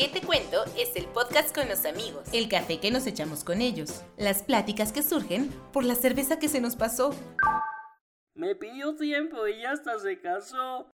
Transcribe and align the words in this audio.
¿Qué 0.00 0.08
te 0.08 0.22
cuento? 0.22 0.64
Es 0.78 0.96
el 0.96 1.04
podcast 1.04 1.54
con 1.54 1.68
los 1.68 1.84
amigos. 1.84 2.26
El 2.32 2.48
café 2.48 2.80
que 2.80 2.90
nos 2.90 3.06
echamos 3.06 3.44
con 3.44 3.60
ellos. 3.60 4.02
Las 4.16 4.42
pláticas 4.42 4.92
que 4.92 5.02
surgen 5.02 5.50
por 5.74 5.84
la 5.84 5.94
cerveza 5.94 6.38
que 6.38 6.48
se 6.48 6.62
nos 6.62 6.74
pasó. 6.74 7.14
Me 8.34 8.54
pidió 8.54 8.96
tiempo 8.96 9.46
y 9.46 9.60
ya 9.60 9.72
hasta 9.72 9.98
se 9.98 10.18
casó. 10.18 10.90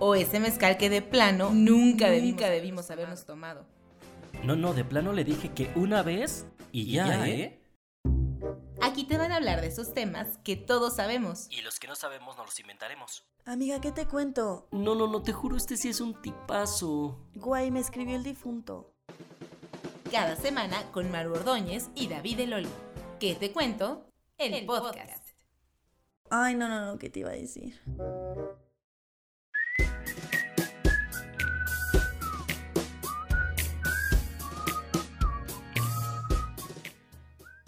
O 0.00 0.14
ese 0.14 0.38
mezcal 0.38 0.76
que 0.76 0.90
de 0.90 1.00
plano 1.00 1.48
nunca, 1.54 2.10
debimos, 2.10 2.42
debimos 2.42 2.90
habernos 2.90 3.24
tomado. 3.24 3.64
No, 4.44 4.54
no, 4.54 4.74
de 4.74 4.84
plano 4.84 5.14
le 5.14 5.24
dije 5.24 5.54
que 5.54 5.70
una 5.74 6.02
vez 6.02 6.44
y 6.72 6.92
ya, 6.92 7.26
¿eh? 7.26 7.58
Aquí 8.82 9.04
te 9.04 9.16
van 9.16 9.32
a 9.32 9.36
hablar 9.36 9.62
de 9.62 9.68
esos 9.68 9.94
temas 9.94 10.36
que 10.44 10.56
todos 10.56 10.96
sabemos. 10.96 11.46
Y 11.48 11.62
los 11.62 11.80
que 11.80 11.86
no 11.86 11.96
sabemos 11.96 12.36
nos 12.36 12.44
los 12.44 12.60
inventaremos. 12.60 13.24
Amiga, 13.44 13.80
¿qué 13.80 13.90
te 13.90 14.06
cuento? 14.06 14.68
No, 14.70 14.94
no, 14.94 15.08
no, 15.08 15.20
te 15.20 15.32
juro, 15.32 15.56
este 15.56 15.76
sí 15.76 15.88
es 15.88 16.00
un 16.00 16.14
tipazo. 16.22 17.18
Guay, 17.34 17.72
me 17.72 17.80
escribió 17.80 18.14
el 18.14 18.22
difunto. 18.22 18.94
Cada 20.12 20.36
semana 20.36 20.92
con 20.92 21.10
Maru 21.10 21.32
Ordóñez 21.32 21.90
y 21.96 22.06
David 22.06 22.38
Eloli. 22.38 22.68
¿Qué 23.18 23.34
te 23.34 23.50
cuento? 23.50 24.06
El, 24.38 24.64
podcast. 24.64 25.30
Ay, 26.30 26.54
no, 26.54 26.68
no, 26.68 26.86
no, 26.86 26.98
¿qué 26.98 27.10
te 27.10 27.18
iba 27.18 27.30
a 27.30 27.34
decir? 27.34 27.80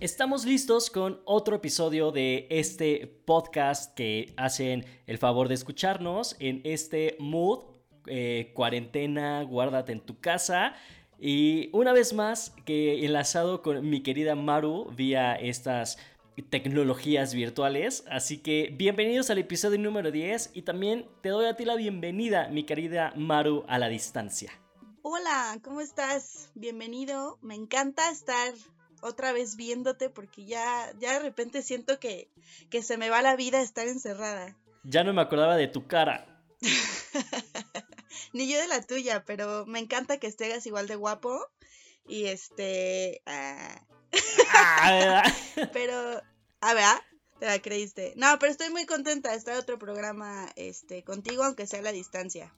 Estamos 0.04 0.44
listos 0.44 0.90
con 0.90 1.22
otro 1.24 1.56
episodio 1.56 2.10
de 2.12 2.46
este 2.50 3.06
podcast 3.24 3.94
que 3.94 4.34
hacen 4.36 4.84
el 5.06 5.16
favor 5.16 5.48
de 5.48 5.54
escucharnos 5.54 6.36
en 6.40 6.60
este 6.64 7.16
mood, 7.18 7.60
eh, 8.04 8.52
cuarentena, 8.54 9.42
guárdate 9.44 9.92
en 9.92 10.00
tu 10.00 10.20
casa. 10.20 10.74
Y 11.18 11.70
una 11.72 11.94
vez 11.94 12.12
más, 12.12 12.52
que 12.66 13.06
enlazado 13.06 13.62
con 13.62 13.88
mi 13.88 14.02
querida 14.02 14.34
Maru 14.34 14.90
vía 14.94 15.36
estas 15.36 15.96
tecnologías 16.50 17.32
virtuales. 17.32 18.04
Así 18.10 18.42
que 18.42 18.74
bienvenidos 18.76 19.30
al 19.30 19.38
episodio 19.38 19.78
número 19.78 20.10
10 20.10 20.50
y 20.52 20.60
también 20.60 21.08
te 21.22 21.30
doy 21.30 21.46
a 21.46 21.56
ti 21.56 21.64
la 21.64 21.76
bienvenida, 21.76 22.48
mi 22.48 22.64
querida 22.64 23.14
Maru, 23.16 23.64
a 23.68 23.78
la 23.78 23.88
distancia. 23.88 24.52
Hola, 25.00 25.58
¿cómo 25.64 25.80
estás? 25.80 26.50
Bienvenido. 26.54 27.38
Me 27.40 27.54
encanta 27.54 28.10
estar 28.10 28.52
otra 29.04 29.32
vez 29.32 29.56
viéndote 29.56 30.10
porque 30.10 30.44
ya, 30.44 30.92
ya 30.98 31.12
de 31.12 31.20
repente 31.20 31.62
siento 31.62 32.00
que, 32.00 32.30
que 32.70 32.82
se 32.82 32.96
me 32.96 33.10
va 33.10 33.22
la 33.22 33.36
vida 33.36 33.60
estar 33.60 33.86
encerrada. 33.86 34.56
Ya 34.82 35.04
no 35.04 35.12
me 35.12 35.22
acordaba 35.22 35.56
de 35.56 35.68
tu 35.68 35.86
cara. 35.86 36.26
Ni 38.32 38.50
yo 38.50 38.58
de 38.58 38.66
la 38.66 38.82
tuya, 38.82 39.24
pero 39.24 39.66
me 39.66 39.78
encanta 39.78 40.18
que 40.18 40.26
estés 40.26 40.66
igual 40.66 40.88
de 40.88 40.96
guapo. 40.96 41.46
Y 42.06 42.26
este. 42.26 43.22
Ah. 43.26 43.82
pero. 45.72 46.22
A 46.60 46.74
ver, 46.74 46.96
te 47.38 47.46
la 47.46 47.60
creíste. 47.60 48.14
No, 48.16 48.38
pero 48.38 48.50
estoy 48.50 48.70
muy 48.70 48.86
contenta 48.86 49.30
de 49.30 49.36
estar 49.36 49.54
en 49.54 49.60
otro 49.60 49.78
programa 49.78 50.50
este, 50.56 51.04
contigo, 51.04 51.44
aunque 51.44 51.66
sea 51.66 51.80
a 51.80 51.82
la 51.82 51.92
distancia. 51.92 52.52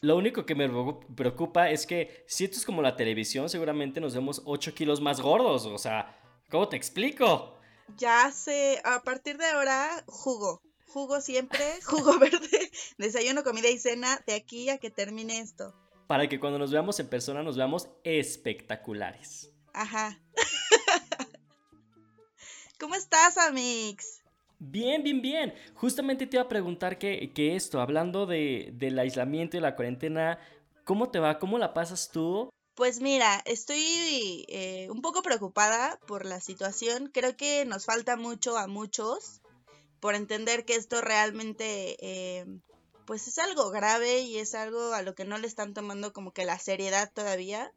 Lo 0.00 0.16
único 0.16 0.46
que 0.46 0.54
me 0.54 0.68
preocupa 1.14 1.70
es 1.70 1.86
que 1.86 2.24
si 2.26 2.44
esto 2.44 2.56
es 2.56 2.64
como 2.64 2.82
la 2.82 2.96
televisión, 2.96 3.48
seguramente 3.48 4.00
nos 4.00 4.14
vemos 4.14 4.42
8 4.44 4.74
kilos 4.74 5.00
más 5.00 5.20
gordos. 5.20 5.66
O 5.66 5.78
sea, 5.78 6.18
¿cómo 6.50 6.68
te 6.68 6.76
explico? 6.76 7.58
Ya 7.96 8.30
sé, 8.32 8.80
a 8.84 9.02
partir 9.02 9.36
de 9.36 9.46
ahora, 9.46 10.02
jugo. 10.06 10.62
Jugo 10.88 11.20
siempre, 11.20 11.80
jugo 11.84 12.18
verde, 12.18 12.70
desayuno, 12.98 13.42
comida 13.42 13.68
y 13.68 13.78
cena, 13.78 14.20
de 14.26 14.34
aquí 14.34 14.70
a 14.70 14.78
que 14.78 14.90
termine 14.90 15.40
esto. 15.40 15.74
Para 16.06 16.28
que 16.28 16.38
cuando 16.38 16.58
nos 16.58 16.70
veamos 16.70 17.00
en 17.00 17.08
persona 17.08 17.42
nos 17.42 17.56
veamos 17.56 17.88
espectaculares. 18.04 19.50
Ajá. 19.72 20.20
¿Cómo 22.78 22.94
estás, 22.94 23.38
Amix? 23.38 24.23
Bien, 24.70 25.02
bien, 25.02 25.20
bien. 25.20 25.54
Justamente 25.74 26.26
te 26.26 26.36
iba 26.36 26.44
a 26.44 26.48
preguntar 26.48 26.98
que, 26.98 27.32
esto, 27.36 27.80
hablando 27.80 28.24
de, 28.26 28.70
del 28.74 28.98
aislamiento 28.98 29.56
y 29.56 29.60
la 29.60 29.76
cuarentena, 29.76 30.38
¿cómo 30.84 31.10
te 31.10 31.18
va? 31.18 31.38
¿Cómo 31.38 31.58
la 31.58 31.74
pasas 31.74 32.10
tú? 32.10 32.48
Pues 32.74 33.00
mira, 33.00 33.42
estoy 33.44 34.44
eh, 34.48 34.88
un 34.90 35.02
poco 35.02 35.22
preocupada 35.22 36.00
por 36.06 36.24
la 36.24 36.40
situación. 36.40 37.10
Creo 37.12 37.36
que 37.36 37.64
nos 37.66 37.84
falta 37.84 38.16
mucho 38.16 38.56
a 38.56 38.66
muchos 38.66 39.42
por 40.00 40.14
entender 40.14 40.64
que 40.64 40.76
esto 40.76 41.00
realmente 41.00 41.96
eh, 42.00 42.46
pues 43.06 43.28
es 43.28 43.38
algo 43.38 43.70
grave 43.70 44.20
y 44.20 44.38
es 44.38 44.54
algo 44.54 44.94
a 44.94 45.02
lo 45.02 45.14
que 45.14 45.24
no 45.24 45.38
le 45.38 45.46
están 45.46 45.74
tomando 45.74 46.12
como 46.12 46.32
que 46.32 46.44
la 46.44 46.58
seriedad 46.58 47.12
todavía. 47.12 47.72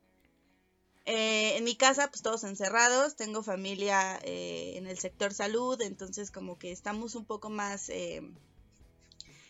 Eh, 1.09 1.55
en 1.55 1.63
mi 1.63 1.77
casa, 1.77 2.09
pues 2.09 2.21
todos 2.21 2.43
encerrados, 2.43 3.15
tengo 3.15 3.41
familia 3.41 4.19
eh, 4.23 4.73
en 4.75 4.87
el 4.87 4.99
sector 4.99 5.33
salud, 5.33 5.81
entonces 5.81 6.31
como 6.31 6.59
que 6.59 6.73
estamos 6.73 7.15
un 7.15 7.23
poco 7.23 7.49
más, 7.49 7.87
eh, 7.87 8.21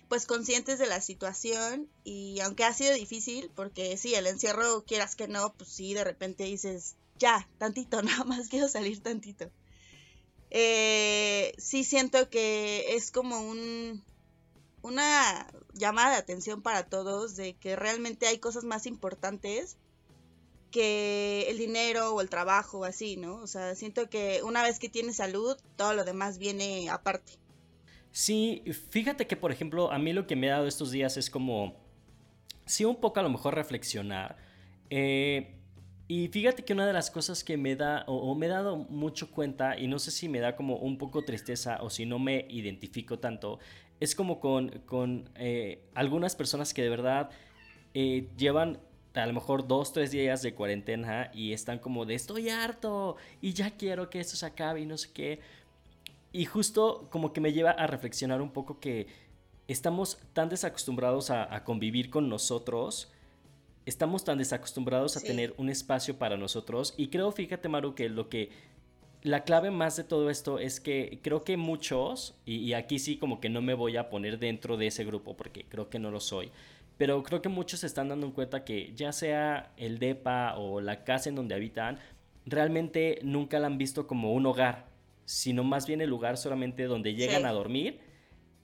pues 0.08 0.28
conscientes 0.28 0.78
de 0.78 0.86
la 0.86 1.02
situación 1.02 1.90
y 2.04 2.40
aunque 2.42 2.64
ha 2.64 2.76
sido 2.76 2.94
difícil, 2.94 3.50
porque 3.56 3.98
sí, 3.98 4.14
el 4.14 4.28
encierro, 4.28 4.86
quieras 4.86 5.16
que 5.16 5.28
no, 5.28 5.52
pues 5.56 5.72
sí, 5.72 5.96
de 5.96 6.04
repente 6.04 6.44
dices, 6.44 6.96
ya, 7.18 7.50
tantito, 7.58 8.02
nada 8.04 8.24
más 8.24 8.50
quiero 8.50 8.70
salir 8.70 9.02
tantito. 9.02 9.50
sí 10.52 11.84
siento 11.84 12.30
que 12.30 12.96
es 12.96 13.10
como 13.10 13.42
un, 13.42 14.04
una 14.84 15.52
llamada 15.74 16.12
de 16.12 16.18
atención 16.18 16.62
para 16.62 16.84
todos 16.88 17.36
de 17.36 17.56
que 17.56 17.76
realmente 17.76 18.28
hay 18.28 18.38
cosas 18.38 18.64
más 18.64 18.86
importantes 18.86 19.76
que 20.72 21.50
el 21.50 21.58
dinero 21.58 22.14
o 22.14 22.22
el 22.22 22.30
trabajo 22.30 22.80
o 22.80 22.86
así, 22.86 23.18
¿no? 23.18 23.36
O 23.36 23.48
sea, 23.48 23.76
siento 23.76 24.10
que 24.10 24.42
una 24.44 24.64
vez 24.64 24.80
que 24.80 24.90
tienes 24.90 25.18
salud, 25.18 25.58
todo 25.76 25.94
lo 25.94 26.04
demás 26.04 26.38
viene 26.38 26.90
aparte. 26.90 27.34
Sí, 28.12 28.64
fíjate 28.90 29.28
que 29.28 29.38
por 29.38 29.52
ejemplo, 29.52 29.92
a 29.92 30.00
mí 30.00 30.14
lo 30.14 30.28
que 30.28 30.36
me 30.36 30.50
ha 30.50 30.56
dado 30.56 30.68
estos 30.68 30.92
días 30.92 31.18
es 31.18 31.30
como, 31.30 31.76
sí, 32.66 32.86
un 32.86 32.96
poco 32.96 33.20
a 33.20 33.24
lo 33.24 33.30
mejor 33.30 33.56
reflexionar. 33.56 34.38
Eh, 34.90 35.58
y 36.08 36.30
fíjate 36.30 36.64
que 36.64 36.74
una 36.74 36.88
de 36.88 36.94
las 36.94 37.12
cosas 37.12 37.44
que 37.44 37.58
me 37.58 37.76
da, 37.76 38.06
o, 38.08 38.34
me 38.34 38.46
he 38.46 38.50
dado 38.50 38.78
mucho 38.78 39.30
cuenta, 39.30 39.78
y 39.78 39.88
no 39.88 40.00
sé 40.00 40.12
si 40.12 40.30
me 40.30 40.40
da 40.40 40.56
como 40.56 40.78
un 40.78 40.98
poco 40.98 41.26
tristeza 41.26 41.80
o 41.82 41.90
si 41.90 42.06
no 42.06 42.18
me 42.18 42.46
identifico 42.50 43.20
tanto, 43.20 43.60
es 44.00 44.16
como 44.16 44.40
con, 44.40 44.70
con 44.86 45.30
eh, 45.36 45.84
algunas 45.94 46.36
personas 46.36 46.74
que 46.74 46.82
de 46.82 46.90
verdad 46.90 47.30
eh, 47.94 48.30
llevan 48.38 48.80
a 49.18 49.26
lo 49.28 49.34
mejor 49.34 49.68
dos, 49.68 49.94
tres 49.94 50.12
días 50.12 50.42
de 50.42 50.54
cuarentena 50.54 51.32
y 51.34 51.54
están 51.54 51.80
como 51.80 52.06
de 52.06 52.16
estoy 52.16 52.50
harto 52.50 53.18
y 53.42 53.54
ya 53.54 53.72
quiero 53.72 54.10
que 54.10 54.20
esto 54.20 54.36
se 54.36 54.46
acabe 54.46 54.82
y 54.82 54.86
no 54.86 54.98
sé 54.98 55.10
qué. 55.14 55.40
Y 56.32 56.46
justo 56.46 57.08
como 57.10 57.34
que 57.34 57.42
me 57.42 57.54
lleva 57.54 57.72
a 57.72 57.88
reflexionar 57.88 58.42
un 58.42 58.52
poco 58.52 58.80
que 58.80 59.08
estamos 59.68 60.20
tan 60.34 60.50
desacostumbrados 60.50 61.30
a, 61.30 61.64
convivir 61.64 62.10
con 62.10 62.30
nosotros, 62.30 63.12
estamos 63.86 64.24
tan 64.24 64.38
desacostumbrados 64.38 65.18
a 65.18 65.22
tener 65.22 65.54
un 65.58 65.70
espacio 65.70 66.18
para 66.18 66.38
nosotros 66.38 66.94
y 66.98 67.08
creo, 67.08 67.32
fíjate 67.32 67.70
Maru, 67.70 67.96
que 67.96 68.10
lo 68.10 68.30
que... 68.30 68.78
La 69.24 69.44
clave 69.44 69.72
más 69.72 69.98
de 69.98 70.04
todo 70.04 70.30
esto 70.30 70.60
es 70.60 70.80
que 70.80 71.20
creo 71.24 71.44
que 71.44 71.58
muchos, 71.58 72.36
y, 72.46 72.58
y 72.58 72.76
aquí 72.76 73.00
sí 73.00 73.18
como 73.18 73.42
que 73.42 73.50
no 73.50 73.62
me 73.62 73.74
voy 73.74 73.98
a 73.98 74.10
poner 74.10 74.38
dentro 74.38 74.78
de 74.78 74.88
ese 74.88 75.04
grupo 75.04 75.36
porque 75.36 75.66
creo 75.68 75.90
que 75.90 75.98
no 75.98 76.12
lo 76.12 76.20
soy, 76.20 76.52
pero 76.98 77.22
creo 77.24 77.42
que 77.42 77.50
muchos 77.50 77.82
se 77.82 77.88
están 77.88 78.10
dando 78.10 78.34
cuenta 78.34 78.64
que 78.66 78.94
ya 78.96 79.12
sea 79.12 79.72
el 79.78 80.00
DEPA 80.00 80.58
o 80.58 80.82
la 80.82 81.04
casa 81.04 81.30
en 81.30 81.36
donde 81.36 81.56
habitan, 81.56 82.00
realmente 82.46 83.20
nunca 83.24 83.60
la 83.60 83.68
han 83.68 83.78
visto 83.78 84.08
como 84.08 84.34
un 84.34 84.46
hogar, 84.46 84.88
sino 85.26 85.64
más 85.64 85.86
bien 85.86 86.02
el 86.02 86.10
lugar 86.10 86.38
solamente 86.38 86.86
donde 86.86 87.14
llegan 87.14 87.46
a 87.46 87.52
dormir. 87.52 88.00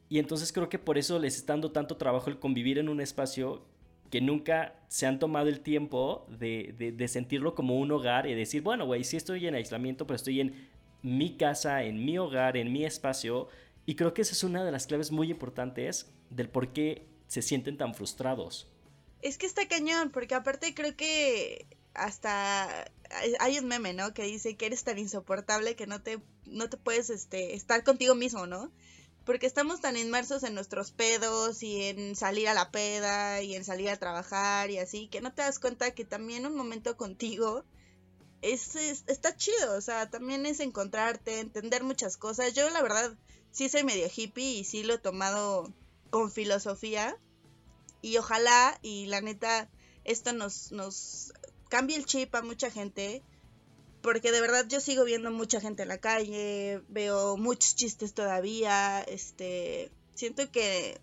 Y 0.10 0.20
entonces 0.20 0.52
creo 0.52 0.70
que 0.70 0.80
por 0.80 0.98
eso 0.98 1.20
les 1.20 1.36
está 1.36 1.54
dando 1.54 1.72
tanto 1.72 1.98
trabajo 1.98 2.30
el 2.30 2.40
convivir 2.40 2.80
en 2.80 2.90
un 2.90 3.02
espacio 3.02 3.66
que 4.10 4.22
nunca 4.22 4.76
se 4.88 5.08
han 5.08 5.20
tomado 5.20 5.48
el 5.48 5.62
tiempo 5.62 6.28
de, 6.30 6.94
de, 6.96 7.08
sentirlo 7.08 7.56
como 7.56 7.80
un 7.80 7.92
hogar 7.92 8.28
y 8.28 8.36
decir, 8.36 8.62
bueno, 8.62 8.86
güey, 8.86 9.04
sí 9.04 9.18
estoy 9.18 9.48
en 9.48 9.56
aislamiento, 9.56 10.06
pero 10.06 10.16
estoy 10.16 10.40
en 10.40 10.70
mi 11.02 11.36
casa, 11.36 11.84
en 11.84 12.06
mi 12.06 12.20
hogar, 12.20 12.56
en 12.56 12.72
mi 12.72 12.86
espacio. 12.86 13.48
Y 13.88 13.96
creo 13.96 14.14
que 14.14 14.22
esa 14.22 14.34
es 14.34 14.44
una 14.44 14.64
de 14.64 14.72
las 14.72 14.86
claves 14.86 15.12
muy 15.12 15.32
importantes 15.32 16.14
del 16.30 16.48
por 16.48 16.74
qué 16.74 17.08
se 17.34 17.42
sienten 17.42 17.78
tan 17.78 17.96
frustrados. 17.96 18.68
Es 19.24 19.40
que 19.40 19.48
está 19.48 19.68
cañón, 19.68 20.12
porque 20.12 20.36
aparte 20.36 20.76
creo 20.76 20.96
que 20.96 21.66
hasta 21.96 22.86
hay 23.40 23.58
un 23.58 23.66
meme, 23.66 23.94
¿no? 23.94 24.14
Que 24.14 24.24
dice 24.24 24.56
que 24.56 24.68
eres 24.68 24.84
tan 24.84 25.00
insoportable 25.00 25.76
que 25.76 25.88
no 25.88 26.02
te, 26.02 26.22
no 26.46 26.70
te 26.70 26.78
puedes 26.78 27.10
este, 27.10 27.56
estar 27.56 27.84
contigo 27.84 28.14
mismo, 28.14 28.46
¿no? 28.46 28.72
Porque 29.26 29.48
estamos 29.48 29.82
tan 29.82 29.98
inmersos 29.98 30.44
en 30.44 30.54
nuestros 30.54 30.92
pedos 30.92 31.64
y 31.64 31.84
en 31.84 32.16
salir 32.16 32.50
a 32.50 32.54
la 32.54 32.70
peda 32.70 33.42
y 33.42 33.56
en 33.56 33.64
salir 33.64 33.90
a 33.90 33.98
trabajar 33.98 34.70
y 34.70 34.78
así, 34.78 35.08
que 35.08 35.22
no 35.22 35.34
te 35.34 35.42
das 35.42 35.58
cuenta 35.58 35.92
que 35.92 36.06
también 36.06 36.46
un 36.46 36.56
momento 36.56 36.98
contigo 36.98 37.64
es, 38.42 38.76
está 38.76 39.36
chido, 39.36 39.76
o 39.76 39.82
sea, 39.82 40.10
también 40.10 40.46
es 40.46 40.60
encontrarte, 40.60 41.40
entender 41.40 41.84
muchas 41.84 42.18
cosas. 42.18 42.54
Yo 42.54 42.70
la 42.70 42.84
verdad 42.84 43.16
sí 43.52 43.70
soy 43.70 43.84
medio 43.84 44.08
hippie 44.14 44.60
y 44.60 44.64
sí 44.66 44.84
lo 44.84 44.96
he 44.96 45.00
tomado 45.00 45.74
con 46.14 46.30
filosofía 46.30 47.18
y 48.04 48.18
ojalá 48.18 48.78
y 48.84 49.08
la 49.08 49.20
neta 49.20 49.68
esto 50.04 50.32
nos, 50.32 50.72
nos 50.72 51.34
cambie 51.70 51.98
el 51.98 52.06
chip 52.06 52.36
a 52.36 52.44
mucha 52.44 52.70
gente, 52.70 53.24
porque 54.04 54.32
de 54.32 54.40
verdad 54.40 54.68
yo 54.70 54.80
sigo 54.80 55.06
viendo 55.06 55.32
mucha 55.32 55.60
gente 55.60 55.82
en 55.82 55.88
la 55.88 55.98
calle, 55.98 56.84
veo 56.88 57.36
muchos 57.36 57.76
chistes 57.76 58.14
todavía, 58.14 59.02
este, 59.02 59.90
siento 60.14 60.52
que, 60.52 61.00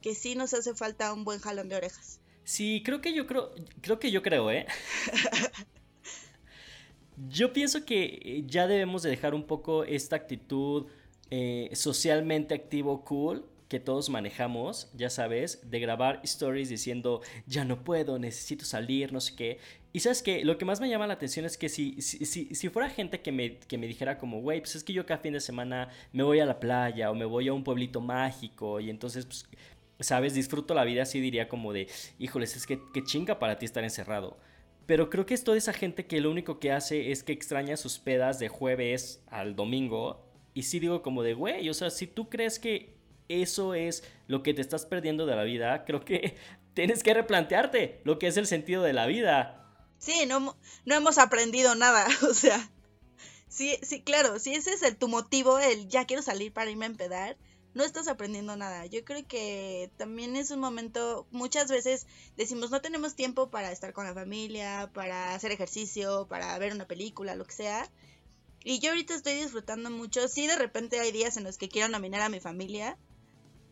que 0.00 0.14
sí 0.14 0.36
nos 0.36 0.54
hace 0.54 0.76
falta 0.76 1.12
un 1.12 1.24
buen 1.24 1.40
jalón 1.40 1.68
de 1.68 1.74
orejas. 1.74 2.20
Sí, 2.44 2.82
creo 2.84 3.00
que 3.00 3.14
yo 3.14 3.26
creo, 3.26 3.52
creo 3.80 3.98
que 3.98 4.12
yo 4.12 4.22
creo, 4.22 4.48
¿eh? 4.52 4.66
yo 7.28 7.52
pienso 7.52 7.84
que 7.84 8.44
ya 8.46 8.68
debemos 8.68 9.02
de 9.02 9.10
dejar 9.10 9.34
un 9.34 9.44
poco 9.44 9.82
esta 9.82 10.14
actitud 10.14 10.86
eh, 11.30 11.68
socialmente 11.72 12.54
activo 12.54 13.04
cool 13.04 13.48
que 13.72 13.80
todos 13.80 14.10
manejamos, 14.10 14.90
ya 14.92 15.08
sabes, 15.08 15.70
de 15.70 15.80
grabar 15.80 16.20
stories 16.24 16.68
diciendo, 16.68 17.22
ya 17.46 17.64
no 17.64 17.84
puedo, 17.84 18.18
necesito 18.18 18.66
salir, 18.66 19.14
no 19.14 19.20
sé 19.22 19.34
qué. 19.34 19.58
Y 19.94 20.00
sabes 20.00 20.22
que 20.22 20.44
lo 20.44 20.58
que 20.58 20.66
más 20.66 20.78
me 20.78 20.90
llama 20.90 21.06
la 21.06 21.14
atención 21.14 21.46
es 21.46 21.56
que 21.56 21.70
si, 21.70 22.02
si, 22.02 22.26
si, 22.54 22.68
fuera 22.68 22.90
gente 22.90 23.22
que 23.22 23.32
me, 23.32 23.56
que 23.60 23.78
me 23.78 23.86
dijera 23.86 24.18
como, 24.18 24.42
güey, 24.42 24.60
pues 24.60 24.76
es 24.76 24.84
que 24.84 24.92
yo 24.92 25.06
cada 25.06 25.20
fin 25.20 25.32
de 25.32 25.40
semana 25.40 25.88
me 26.12 26.22
voy 26.22 26.40
a 26.40 26.44
la 26.44 26.60
playa 26.60 27.10
o 27.10 27.14
me 27.14 27.24
voy 27.24 27.48
a 27.48 27.54
un 27.54 27.64
pueblito 27.64 28.02
mágico 28.02 28.78
y 28.78 28.90
entonces, 28.90 29.24
pues, 29.24 29.48
sabes, 30.00 30.34
disfruto 30.34 30.74
la 30.74 30.84
vida, 30.84 31.04
así 31.04 31.18
diría 31.18 31.48
como 31.48 31.72
de, 31.72 31.88
híjoles, 32.18 32.54
es 32.54 32.66
que 32.66 32.78
qué 32.92 33.02
chinga 33.02 33.38
para 33.38 33.58
ti 33.58 33.64
estar 33.64 33.84
encerrado. 33.84 34.36
Pero 34.84 35.08
creo 35.08 35.24
que 35.24 35.32
es 35.32 35.44
toda 35.44 35.56
esa 35.56 35.72
gente 35.72 36.04
que 36.04 36.20
lo 36.20 36.30
único 36.30 36.58
que 36.58 36.72
hace 36.72 37.10
es 37.10 37.22
que 37.22 37.32
extraña 37.32 37.78
sus 37.78 37.98
pedas 37.98 38.38
de 38.38 38.48
jueves 38.48 39.22
al 39.28 39.56
domingo. 39.56 40.26
Y 40.52 40.64
sí 40.64 40.78
digo 40.78 41.00
como 41.00 41.22
de, 41.22 41.32
güey, 41.32 41.70
o 41.70 41.74
sea, 41.74 41.88
si 41.88 42.06
tú 42.06 42.28
crees 42.28 42.58
que 42.58 43.00
eso 43.28 43.74
es 43.74 44.04
lo 44.26 44.42
que 44.42 44.54
te 44.54 44.60
estás 44.60 44.86
perdiendo 44.86 45.26
de 45.26 45.36
la 45.36 45.44
vida, 45.44 45.84
creo 45.84 46.04
que 46.04 46.36
tienes 46.74 47.02
que 47.02 47.14
replantearte 47.14 48.00
lo 48.04 48.18
que 48.18 48.28
es 48.28 48.36
el 48.36 48.46
sentido 48.46 48.82
de 48.82 48.92
la 48.92 49.06
vida. 49.06 49.58
Sí, 49.98 50.26
no, 50.26 50.56
no 50.84 50.94
hemos 50.94 51.18
aprendido 51.18 51.74
nada, 51.74 52.06
o 52.28 52.34
sea, 52.34 52.70
sí, 53.48 53.78
sí, 53.82 54.02
claro, 54.02 54.38
si 54.38 54.54
ese 54.54 54.72
es 54.72 54.82
el, 54.82 54.96
tu 54.96 55.08
motivo, 55.08 55.58
el 55.58 55.88
ya 55.88 56.06
quiero 56.06 56.22
salir 56.22 56.52
para 56.52 56.70
irme 56.70 56.86
a 56.86 56.88
empedar, 56.88 57.36
no 57.74 57.84
estás 57.84 58.08
aprendiendo 58.08 58.56
nada. 58.56 58.86
Yo 58.86 59.04
creo 59.04 59.26
que 59.26 59.90
también 59.96 60.36
es 60.36 60.50
un 60.50 60.60
momento, 60.60 61.26
muchas 61.30 61.70
veces 61.70 62.06
decimos 62.36 62.70
no 62.70 62.80
tenemos 62.80 63.14
tiempo 63.14 63.50
para 63.50 63.72
estar 63.72 63.92
con 63.92 64.04
la 64.04 64.14
familia, 64.14 64.90
para 64.92 65.34
hacer 65.34 65.52
ejercicio, 65.52 66.26
para 66.28 66.58
ver 66.58 66.72
una 66.72 66.86
película, 66.86 67.34
lo 67.34 67.46
que 67.46 67.54
sea. 67.54 67.90
Y 68.64 68.78
yo 68.78 68.90
ahorita 68.90 69.14
estoy 69.14 69.34
disfrutando 69.34 69.90
mucho. 69.90 70.28
Sí, 70.28 70.46
de 70.46 70.56
repente 70.56 71.00
hay 71.00 71.12
días 71.12 71.36
en 71.36 71.44
los 71.44 71.58
que 71.58 71.68
quiero 71.68 71.88
nominar 71.88 72.20
a 72.20 72.28
mi 72.28 72.40
familia, 72.40 72.96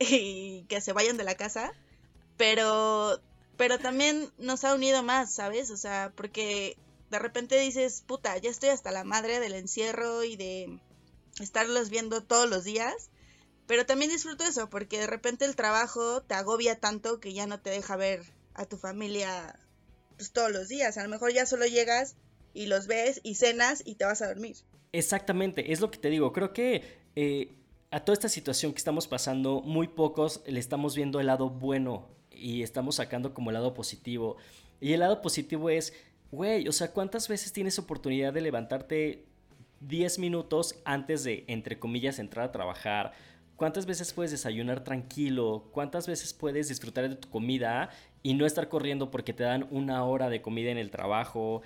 y 0.01 0.65
que 0.69 0.81
se 0.81 0.93
vayan 0.93 1.17
de 1.17 1.25
la 1.25 1.37
casa, 1.37 1.73
pero, 2.37 3.21
pero 3.57 3.79
también 3.79 4.33
nos 4.39 4.65
ha 4.65 4.75
unido 4.75 5.03
más, 5.03 5.33
¿sabes? 5.33 5.71
O 5.71 5.77
sea, 5.77 6.13
porque 6.17 6.77
de 7.11 7.19
repente 7.19 7.61
dices, 7.61 8.03
puta, 8.07 8.37
ya 8.39 8.51
estoy 8.51 8.71
hasta 8.71 8.91
la 8.91 9.05
madre 9.05 9.41
del 9.41 9.53
encierro 9.53 10.25
y 10.25 10.37
de 10.37 10.79
estarlos 11.39 11.91
viendo 11.91 12.23
todos 12.23 12.49
los 12.49 12.65
días, 12.65 13.11
pero 13.67 13.85
también 13.85 14.11
disfruto 14.11 14.45
eso, 14.45 14.71
porque 14.71 14.99
de 14.99 15.07
repente 15.07 15.45
el 15.45 15.55
trabajo 15.55 16.23
te 16.23 16.35
agobia 16.35 16.81
tanto 16.81 17.21
que 17.21 17.35
ya 17.35 17.47
no 17.47 17.61
te 17.61 17.71
deja 17.71 17.97
ver 17.97 18.23
a 18.55 18.65
tu 18.65 18.79
familia 18.79 19.59
pues, 20.17 20.33
todos 20.33 20.51
los 20.51 20.69
días, 20.69 20.97
a 20.97 21.03
lo 21.03 21.09
mejor 21.11 21.33
ya 21.33 21.47
solo 21.47 21.67
llegas 21.67 22.17
y 22.55 22.67
los 22.67 22.87
ves 22.87 23.21
y 23.23 23.35
cenas 23.35 23.83
y 23.85 23.97
te 23.97 24.07
vas 24.07 24.23
a 24.23 24.29
dormir. 24.29 24.57
Exactamente, 24.93 25.73
es 25.73 25.81
lo 25.81 25.91
que 25.91 25.99
te 25.99 26.09
digo, 26.09 26.33
creo 26.33 26.53
que 26.53 26.99
eh, 27.15 27.60
a 27.91 28.01
toda 28.01 28.15
esta 28.15 28.29
situación 28.29 28.73
que 28.73 28.79
estamos 28.79 29.09
pasando, 29.09 29.63
muy 29.63 29.89
pocos 29.89 30.43
le 30.47 30.61
estamos 30.61 30.95
viendo 30.95 31.19
el 31.19 31.27
lado 31.27 31.51
bueno 31.51 32.09
y 32.31 32.63
estamos 32.63 32.97
sacando 32.97 33.35
como 33.35 33.51
el 33.51 33.55
lado 33.55 33.75
positivo. 33.75 34.37
Y 34.81 34.93
el 34.93 35.01
lado 35.01 35.21
positivo 35.21 35.71
es, 35.71 35.93
güey, 36.31 36.69
o 36.69 36.73
sea, 36.73 36.93
¿cuántas 36.93 37.29
veces 37.29 37.53
tienes 37.53 37.79
oportunidad 37.79 38.33
de 38.33 38.41
levantarte 38.43 39.27
10 39.81 40.21
minutos 40.21 40.81
antes 40.85 41.25
de, 41.25 41.45
entre 41.49 41.79
comillas, 41.81 42.21
entrar 42.21 42.47
a 42.47 42.53
trabajar? 42.53 43.13
¿Cuántas 43.57 43.87
veces 43.87 44.13
puedes 44.13 44.31
desayunar 44.31 44.85
tranquilo? 44.85 45.69
¿Cuántas 45.73 46.07
veces 46.07 46.33
puedes 46.33 46.69
disfrutar 46.69 47.09
de 47.09 47.17
tu 47.17 47.29
comida 47.29 47.91
y 48.23 48.35
no 48.35 48.47
estar 48.47 48.69
corriendo 48.69 49.11
porque 49.11 49.33
te 49.33 49.43
dan 49.43 49.67
una 49.71 50.05
hora 50.05 50.31
de 50.31 50.41
comida 50.41 50.71
en 50.71 50.79
el 50.79 50.91
trabajo? 50.91 51.61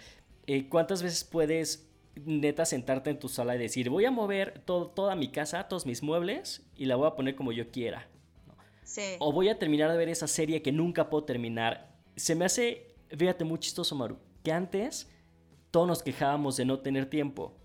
Eh, 0.46 0.68
¿Cuántas 0.68 1.02
veces 1.02 1.22
puedes 1.22 1.86
neta 2.16 2.64
sentarte 2.64 3.10
en 3.10 3.18
tu 3.18 3.28
sala 3.28 3.56
y 3.56 3.58
decir, 3.58 3.90
voy 3.90 4.04
a 4.04 4.10
mover 4.10 4.62
toda 4.64 5.16
mi 5.16 5.28
casa, 5.28 5.68
todos 5.68 5.86
mis 5.86 6.02
muebles 6.02 6.62
y 6.76 6.86
la 6.86 6.96
voy 6.96 7.06
a 7.06 7.14
poner 7.14 7.34
como 7.34 7.52
yo 7.52 7.70
quiera. 7.70 8.08
O 9.18 9.32
voy 9.32 9.48
a 9.48 9.58
terminar 9.58 9.90
de 9.90 9.96
ver 9.96 10.08
esa 10.08 10.28
serie 10.28 10.62
que 10.62 10.72
nunca 10.72 11.10
puedo 11.10 11.24
terminar. 11.24 11.96
Se 12.16 12.34
me 12.34 12.44
hace, 12.44 12.94
fíjate, 13.08 13.44
muy 13.44 13.58
chistoso, 13.58 13.94
Maru, 13.94 14.18
que 14.42 14.52
antes 14.52 15.08
todos 15.70 15.88
nos 15.88 16.02
quejábamos 16.02 16.56
de 16.56 16.64
no 16.64 16.78
tener 16.80 17.06
tiempo 17.10 17.56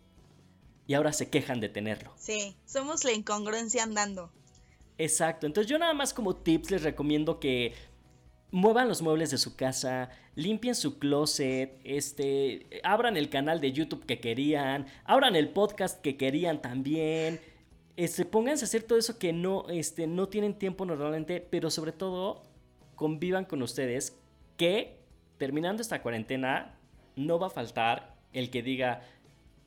y 0.87 0.95
ahora 0.95 1.13
se 1.13 1.29
quejan 1.29 1.59
de 1.59 1.69
tenerlo. 1.69 2.11
Sí, 2.17 2.55
somos 2.65 3.03
la 3.03 3.11
incongruencia 3.11 3.83
andando. 3.83 4.31
Exacto, 4.97 5.45
entonces 5.45 5.69
yo 5.69 5.77
nada 5.77 5.93
más 5.93 6.13
como 6.13 6.35
tips 6.35 6.71
les 6.71 6.83
recomiendo 6.83 7.39
que 7.39 7.73
muevan 8.51 8.87
los 8.87 9.01
muebles 9.01 9.31
de 9.31 9.37
su 9.37 9.55
casa, 9.55 10.09
limpien 10.35 10.75
su 10.75 10.97
closet, 10.99 11.79
este, 11.83 12.81
abran 12.83 13.17
el 13.17 13.29
canal 13.29 13.61
de 13.61 13.71
YouTube 13.71 14.05
que 14.05 14.19
querían, 14.19 14.87
abran 15.05 15.35
el 15.35 15.49
podcast 15.49 16.01
que 16.01 16.17
querían 16.17 16.61
también. 16.61 17.39
Este, 17.97 18.25
pónganse 18.25 18.65
a 18.65 18.67
hacer 18.67 18.83
todo 18.83 18.97
eso 18.97 19.19
que 19.19 19.33
no, 19.33 19.69
este, 19.69 20.07
no 20.07 20.29
tienen 20.29 20.53
tiempo 20.53 20.85
normalmente, 20.85 21.41
pero 21.41 21.69
sobre 21.69 21.91
todo 21.91 22.43
convivan 22.95 23.45
con 23.45 23.61
ustedes 23.61 24.17
que 24.57 24.97
terminando 25.37 25.81
esta 25.81 26.01
cuarentena 26.01 26.77
no 27.15 27.39
va 27.39 27.47
a 27.47 27.49
faltar 27.49 28.15
el 28.33 28.49
que 28.49 28.61
diga 28.61 29.01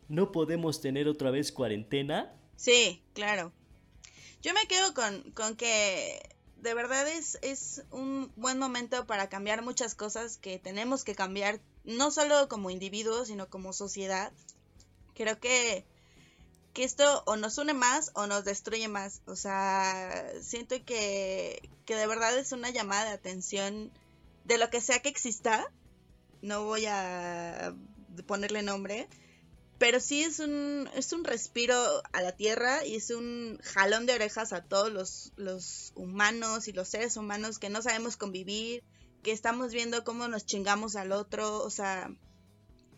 no 0.08 0.32
podemos 0.32 0.80
tener 0.80 1.08
otra 1.08 1.30
vez 1.30 1.52
cuarentena. 1.52 2.32
Sí, 2.56 3.02
claro. 3.14 3.52
Yo 4.42 4.52
me 4.52 4.66
quedo 4.66 4.92
con, 4.92 5.30
con 5.32 5.56
que 5.56 6.20
de 6.62 6.74
verdad 6.74 7.08
es, 7.08 7.38
es 7.42 7.82
un 7.90 8.32
buen 8.36 8.56
momento 8.56 9.04
para 9.04 9.28
cambiar 9.28 9.62
muchas 9.62 9.96
cosas 9.96 10.38
que 10.38 10.60
tenemos 10.60 11.02
que 11.02 11.16
cambiar, 11.16 11.60
no 11.84 12.12
solo 12.12 12.48
como 12.48 12.70
individuos, 12.70 13.26
sino 13.26 13.50
como 13.50 13.72
sociedad. 13.72 14.32
Creo 15.14 15.40
que, 15.40 15.84
que 16.72 16.84
esto 16.84 17.24
o 17.26 17.34
nos 17.34 17.58
une 17.58 17.74
más 17.74 18.12
o 18.14 18.28
nos 18.28 18.44
destruye 18.44 18.86
más. 18.86 19.22
O 19.26 19.34
sea, 19.34 20.24
siento 20.40 20.76
que, 20.84 21.68
que 21.84 21.96
de 21.96 22.06
verdad 22.06 22.38
es 22.38 22.52
una 22.52 22.70
llamada 22.70 23.06
de 23.06 23.10
atención 23.10 23.90
de 24.44 24.58
lo 24.58 24.70
que 24.70 24.80
sea 24.80 25.02
que 25.02 25.08
exista. 25.08 25.68
No 26.42 26.64
voy 26.64 26.86
a 26.86 27.74
ponerle 28.28 28.62
nombre, 28.62 29.08
pero 29.82 29.98
sí 29.98 30.22
es 30.22 30.38
un, 30.38 30.88
es 30.94 31.12
un 31.12 31.24
respiro 31.24 31.74
a 32.12 32.22
la 32.22 32.30
tierra 32.30 32.86
y 32.86 32.94
es 32.94 33.10
un 33.10 33.58
jalón 33.64 34.06
de 34.06 34.14
orejas 34.14 34.52
a 34.52 34.62
todos 34.62 34.92
los, 34.92 35.32
los 35.34 35.90
humanos 35.96 36.68
y 36.68 36.72
los 36.72 36.86
seres 36.86 37.16
humanos 37.16 37.58
que 37.58 37.68
no 37.68 37.82
sabemos 37.82 38.16
convivir, 38.16 38.84
que 39.24 39.32
estamos 39.32 39.72
viendo 39.72 40.04
cómo 40.04 40.28
nos 40.28 40.46
chingamos 40.46 40.94
al 40.94 41.10
otro, 41.10 41.58
o 41.64 41.68
sea, 41.68 42.14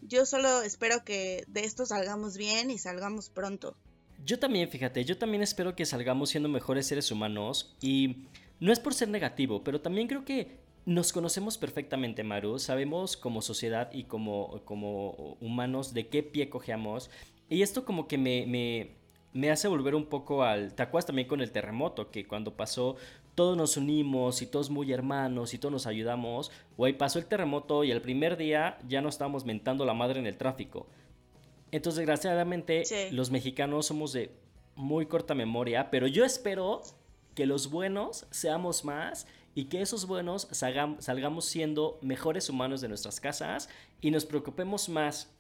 yo 0.03 0.27
solo 0.27 0.61
espero 0.61 1.07
que 1.07 1.45
de 1.49 1.65
esto 1.65 1.87
salgamos 1.87 2.37
bien 2.37 2.71
y 2.71 2.77
salgamos 2.77 3.31
pronto. 3.31 3.79
Yo 4.23 4.39
también, 4.39 4.69
fíjate, 4.69 5.07
yo 5.07 5.17
también 5.17 5.43
espero 5.43 5.75
que 5.75 5.87
salgamos 5.87 6.29
siendo 6.29 6.51
mejores 6.51 6.87
seres 6.87 7.11
humanos 7.11 7.79
y 7.81 8.27
no 8.61 8.75
es 8.75 8.79
por 8.79 8.93
ser 8.93 9.09
negativo, 9.09 9.65
pero 9.65 9.81
también 9.81 10.07
creo 10.07 10.27
que 10.27 10.64
nos 10.87 11.13
conocemos 11.13 11.59
perfectamente, 11.59 12.25
Maru. 12.25 12.59
Sabemos 12.59 13.17
como 13.17 13.43
sociedad 13.43 13.91
y 13.93 14.05
como, 14.05 14.63
como 14.65 15.37
humanos 15.41 15.95
de 15.95 16.09
qué 16.09 16.23
pie 16.23 16.51
cojeamos. 16.51 17.11
Y 17.49 17.63
esto 17.63 17.85
como 17.85 18.07
que 18.07 18.19
me, 18.19 18.47
me, 18.47 18.91
me 19.33 19.51
hace 19.51 19.69
volver 19.69 19.95
un 19.95 20.07
poco 20.07 20.43
al... 20.43 20.75
¿Te 20.75 20.83
acuerdas 20.83 21.07
también 21.07 21.29
con 21.29 21.41
el 21.41 21.53
terremoto? 21.53 22.11
Que 22.11 22.27
cuando 22.27 22.55
pasó 22.55 22.97
todos 23.35 23.57
nos 23.57 23.77
unimos 23.77 24.43
y 24.43 24.47
todos 24.47 24.71
muy 24.71 24.93
hermanos 24.93 25.55
y 25.55 25.59
todos 25.59 25.73
nos 25.73 25.87
ayudamos. 25.87 26.51
Güey, 26.77 26.97
pasó 26.97 27.19
el 27.19 27.27
terremoto 27.27 27.85
y 27.85 27.91
el 27.91 28.01
primer 28.01 28.37
día 28.37 28.79
ya 28.87 29.01
no 29.01 29.09
estábamos 29.09 29.45
mentando 29.45 29.85
la 29.85 29.95
madre 29.95 30.21
en 30.21 30.27
el 30.27 30.37
tráfico. 30.37 30.87
Entonces, 31.73 31.99
desgraciadamente, 31.99 32.85
los 33.11 33.31
mexicanos 33.31 33.87
somos 33.87 34.13
de 34.13 34.31
muy 34.77 35.07
corta 35.07 35.35
memoria, 35.35 35.91
pero 35.91 36.07
yo 36.07 36.25
espero 36.25 36.83
que 37.35 37.47
los 37.47 37.71
buenos 37.71 38.27
seamos 38.31 38.85
más 38.85 39.27
y 39.55 39.67
que 39.67 39.81
esos 39.81 40.07
buenos 40.07 40.49
salgamos 40.51 41.45
siendo 41.45 41.99
mejores 42.03 42.51
humanos 42.51 42.81
de 42.81 42.89
nuestras 42.89 43.21
casas 43.21 43.69
y 44.01 44.11
nos 44.11 44.27
preocupemos 44.27 44.89
más 44.89 45.33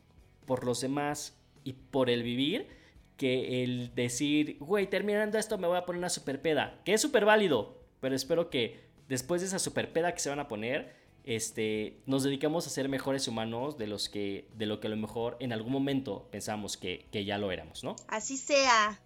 por 0.47 0.65
los 0.65 0.81
demás 0.81 1.37
y 1.65 1.73
por 1.73 2.11
el 2.11 2.23
vivir 2.23 2.69
que 3.17 3.63
el 3.63 3.95
decir, 3.95 4.57
güey, 4.61 4.89
terminando 4.89 5.39
esto 5.39 5.59
me 5.59 5.67
voy 5.67 5.77
a 5.77 5.85
poner 5.85 5.99
una 5.99 6.09
super 6.09 6.43
peda, 6.43 6.81
que 6.85 6.95
es 6.95 7.01
súper 7.01 7.25
válido, 7.25 7.81
pero 8.01 8.15
espero 8.15 8.51
que 8.51 8.81
después 9.09 9.41
de 9.41 9.49
esa 9.49 9.59
super 9.59 9.93
peda 9.93 10.13
que 10.13 10.21
se 10.21 10.31
van 10.31 10.41
a 10.41 10.49
poner, 10.49 10.95
este, 11.25 12.01
nos 12.07 12.23
dedicamos 12.23 12.67
a 12.67 12.71
ser 12.71 12.89
mejores 12.89 13.29
humanos 13.29 13.79
de 13.79 13.87
los 13.87 14.09
que, 14.09 14.49
de 14.55 14.67
lo 14.67 14.81
que 14.81 14.89
a 14.89 14.91
lo 14.91 14.97
mejor 14.97 15.37
en 15.41 15.53
algún 15.53 15.73
momento 15.73 16.29
pensamos 16.31 16.77
que, 16.77 17.07
que 17.11 17.25
ya 17.25 17.39
lo 17.39 17.51
éramos, 17.51 17.83
¿no? 17.85 17.97
Así 18.09 18.37
sea. 18.37 19.01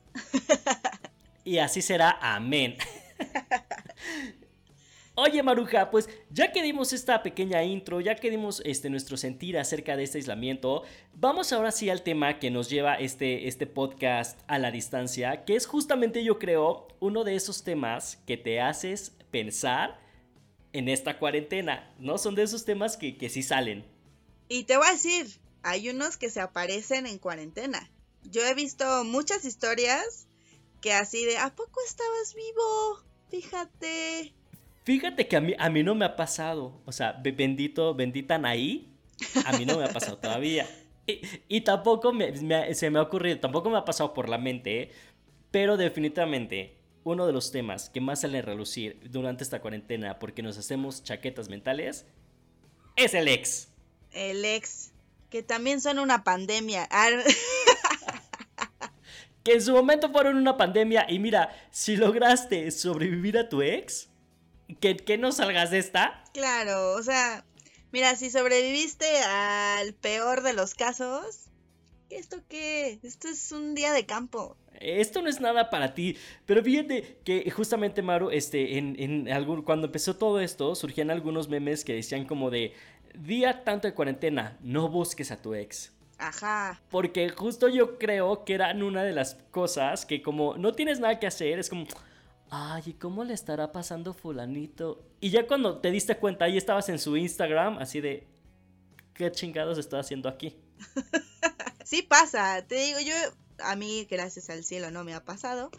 y 1.45 1.59
así 1.59 1.83
será, 1.83 2.19
amén. 2.21 2.77
Oye 5.21 5.43
Maruja, 5.43 5.91
pues 5.91 6.09
ya 6.31 6.53
que 6.53 6.63
dimos 6.63 6.93
esta 6.93 7.25
pequeña 7.25 7.65
intro, 7.65 8.01
ya 8.01 8.15
que 8.15 8.31
dimos 8.31 8.63
este, 8.65 8.89
nuestro 8.89 9.17
sentir 9.17 9.59
acerca 9.59 9.97
de 9.97 10.05
este 10.05 10.19
aislamiento, 10.19 10.85
vamos 11.13 11.53
ahora 11.53 11.73
sí 11.73 11.91
al 11.91 12.05
tema 12.05 12.39
que 12.39 12.53
nos 12.53 12.71
lleva 12.71 12.95
este, 12.95 13.49
este 13.49 13.67
podcast 13.67 14.39
a 14.47 14.61
la 14.61 14.71
distancia, 14.71 15.45
que 15.45 15.57
es 15.57 15.67
justamente 15.67 16.23
yo 16.23 16.39
creo 16.39 16.87
uno 17.01 17.25
de 17.25 17.35
esos 17.35 17.65
temas 17.65 18.23
que 18.29 18.37
te 18.37 18.61
haces 18.61 19.11
pensar 19.33 19.99
en 20.73 20.89
esta 20.89 21.19
cuarentena, 21.19 21.93
¿no? 21.99 22.17
Son 22.17 22.37
de 22.37 22.45
esos 22.45 22.65
temas 22.65 22.97
que, 22.97 23.19
que 23.19 23.29
sí 23.29 23.43
salen. 23.43 23.85
Y 24.49 24.65
te 24.65 24.77
voy 24.77 24.87
a 24.87 24.93
decir, 24.93 25.41
hay 25.65 25.89
unos 25.89 26.17
que 26.17 26.31
se 26.31 26.41
aparecen 26.41 27.07
en 27.07 27.19
cuarentena. 27.19 27.91
Yo 28.23 28.47
he 28.47 28.55
visto 28.55 29.03
muchas 29.03 29.45
historias 29.45 30.29
que 30.81 30.93
así 30.93 31.25
de, 31.25 31.39
¿a 31.39 31.53
poco 31.57 31.81
estabas 31.85 32.37
vivo? 32.37 33.03
Fíjate. 33.31 34.38
Fíjate 34.89 35.29
que 35.29 35.37
a 35.37 35.43
mí, 35.43 35.55
a 35.59 35.69
mí 35.69 35.83
no 35.83 35.95
me 35.95 36.07
ha 36.07 36.17
pasado. 36.17 36.81
O 36.87 36.93
sea, 36.93 37.13
bendito, 37.13 37.95
bendita 37.95 38.41
ahí. 38.43 38.97
A 39.45 39.53
mí 39.59 39.67
no 39.67 39.77
me 39.77 39.85
ha 39.85 39.93
pasado 39.93 40.17
todavía. 40.17 40.67
Y, 41.47 41.61
tampoco 41.61 42.11
se 42.73 42.91
me 42.91 42.99
ha 42.99 43.03
ocurrido, 43.03 43.39
tampoco 43.39 43.69
me 43.69 43.77
ha 43.77 43.85
pasado 43.85 44.15
por 44.15 44.31
la 44.31 44.39
mente. 44.39 44.91
Pero 45.51 45.77
definitivamente, 45.77 46.79
uno 47.05 47.27
de 47.27 47.35
los 47.35 47.53
temas 47.53 47.91
que 47.91 48.01
más 48.01 48.23
sale 48.23 48.39
a 48.39 48.43
relucir 48.43 48.99
durante 49.11 49.45
esta 49.45 49.61
cuarentena, 49.61 50.19
porque 50.19 50.43
nos 50.43 50.57
hacemos 50.57 51.05
chaquetas 51.05 51.51
mentales, 51.51 52.07
es 52.97 53.13
el 53.13 53.29
ex. 53.29 53.69
El 54.11 54.43
ex. 54.43 54.93
Que 55.29 55.43
también 55.43 55.83
son 55.83 55.99
una 55.99 56.25
pandemia. 56.25 56.89
Ah, 56.91 57.11
que 59.45 59.53
en 59.53 59.61
su 59.61 59.75
momento 59.75 60.11
fueron 60.11 60.39
una 60.39 60.57
pandemia. 60.57 61.05
Y 61.11 61.19
mira, 61.19 61.55
si 61.71 61.95
lograste 61.95 62.71
sobrevivir 62.71 63.37
a 63.37 63.51
tu 63.51 63.61
ex 63.61 64.09
que, 64.81 65.19
no 65.19 65.33
salgas 65.33 65.71
de 65.71 65.79
esta. 65.79 66.23
Claro, 66.33 66.93
o 66.93 67.03
sea, 67.03 67.45
mira, 67.93 68.17
si 68.17 68.31
sobreviviste 68.31 69.07
al 69.23 69.95
peor 69.95 70.43
de 70.43 70.53
los 70.53 70.75
casos, 70.75 71.51
¿esto 72.11 72.39
qué? 72.49 72.99
Esto 73.03 73.29
es 73.29 73.53
un 73.53 73.75
día 73.75 73.93
de 73.93 74.07
campo. 74.07 74.57
Esto 74.81 75.23
no 75.23 75.29
es 75.29 75.41
nada 75.41 75.71
para 75.71 75.95
ti. 75.95 76.17
Pero 76.47 76.63
fíjate 76.63 77.19
que 77.25 77.51
justamente, 77.51 78.03
Maru, 78.03 78.31
este, 78.31 78.79
en, 78.79 78.95
en 78.99 79.33
algún, 79.33 79.63
cuando 79.63 79.87
empezó 79.87 80.17
todo 80.17 80.41
esto, 80.41 80.75
surgían 80.75 81.11
algunos 81.11 81.49
memes 81.49 81.85
que 81.85 81.95
decían 81.95 82.27
como 82.27 82.51
de 82.51 82.75
día 83.15 83.65
tanto 83.65 83.89
de 83.89 83.95
cuarentena, 83.95 84.57
no 84.61 84.89
busques 84.89 85.31
a 85.31 85.43
tu 85.43 85.55
ex. 85.55 85.93
Ajá. 86.19 86.81
Porque 86.91 87.29
justo 87.31 87.69
yo 87.69 87.99
creo 87.99 88.45
que 88.45 88.55
eran 88.55 88.83
una 88.83 89.05
de 89.05 89.13
las 89.13 89.37
cosas 89.51 90.05
que 90.05 90.21
como 90.21 90.57
no 90.57 90.73
tienes 90.73 91.01
nada 91.01 91.19
que 91.19 91.27
hacer, 91.27 91.59
es 91.59 91.69
como, 91.69 91.87
ay, 92.51 92.83
¿y 92.87 92.93
cómo 92.95 93.25
le 93.25 93.35
estará 93.35 93.73
pasando 93.73 94.15
fulanito? 94.15 95.05
Y 95.21 95.31
ya 95.31 95.47
cuando 95.47 95.79
te 95.79 95.91
diste 95.91 96.17
cuenta, 96.17 96.45
ahí 96.45 96.57
estabas 96.57 96.89
en 96.89 96.99
su 96.99 97.17
Instagram, 97.17 97.79
así 97.79 98.01
de, 98.01 98.27
¿qué 99.15 99.31
chingados 99.31 99.79
está 99.79 99.99
haciendo 99.99 100.29
aquí? 100.29 100.57
sí 101.85 102.03
pasa, 102.03 102.65
te 102.67 102.77
digo, 102.77 103.01
yo, 103.01 103.15
a 103.59 103.77
mí, 103.77 104.07
gracias 104.11 104.51
al 104.51 104.65
cielo, 104.65 104.91
no 104.91 105.05
me 105.05 105.15
ha 105.15 105.25
pasado, 105.25 105.71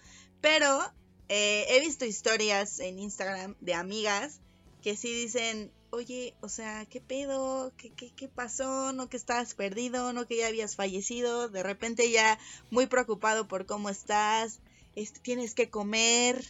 pero 0.41 0.79
eh, 1.27 1.65
he 1.69 1.79
visto 1.79 2.05
historias 2.05 2.79
en 2.79 2.99
Instagram 2.99 3.55
de 3.61 3.73
amigas 3.73 4.41
que 4.81 4.95
sí 4.95 5.13
dicen, 5.13 5.71
oye, 5.91 6.35
o 6.41 6.49
sea, 6.49 6.85
¿qué 6.85 7.01
pedo? 7.01 7.73
¿Qué, 7.77 7.91
qué, 7.91 8.11
qué 8.11 8.27
pasó? 8.27 8.93
¿No 8.93 9.09
que 9.09 9.17
estabas 9.17 9.55
perdido? 9.55 10.13
¿No 10.13 10.25
que 10.25 10.37
ya 10.37 10.47
habías 10.47 10.75
fallecido? 10.75 11.49
De 11.49 11.63
repente 11.63 12.11
ya 12.11 12.39
muy 12.69 12.87
preocupado 12.87 13.47
por 13.47 13.65
cómo 13.65 13.89
estás, 13.89 14.59
este, 14.95 15.19
tienes 15.19 15.55
que 15.55 15.69
comer, 15.69 16.43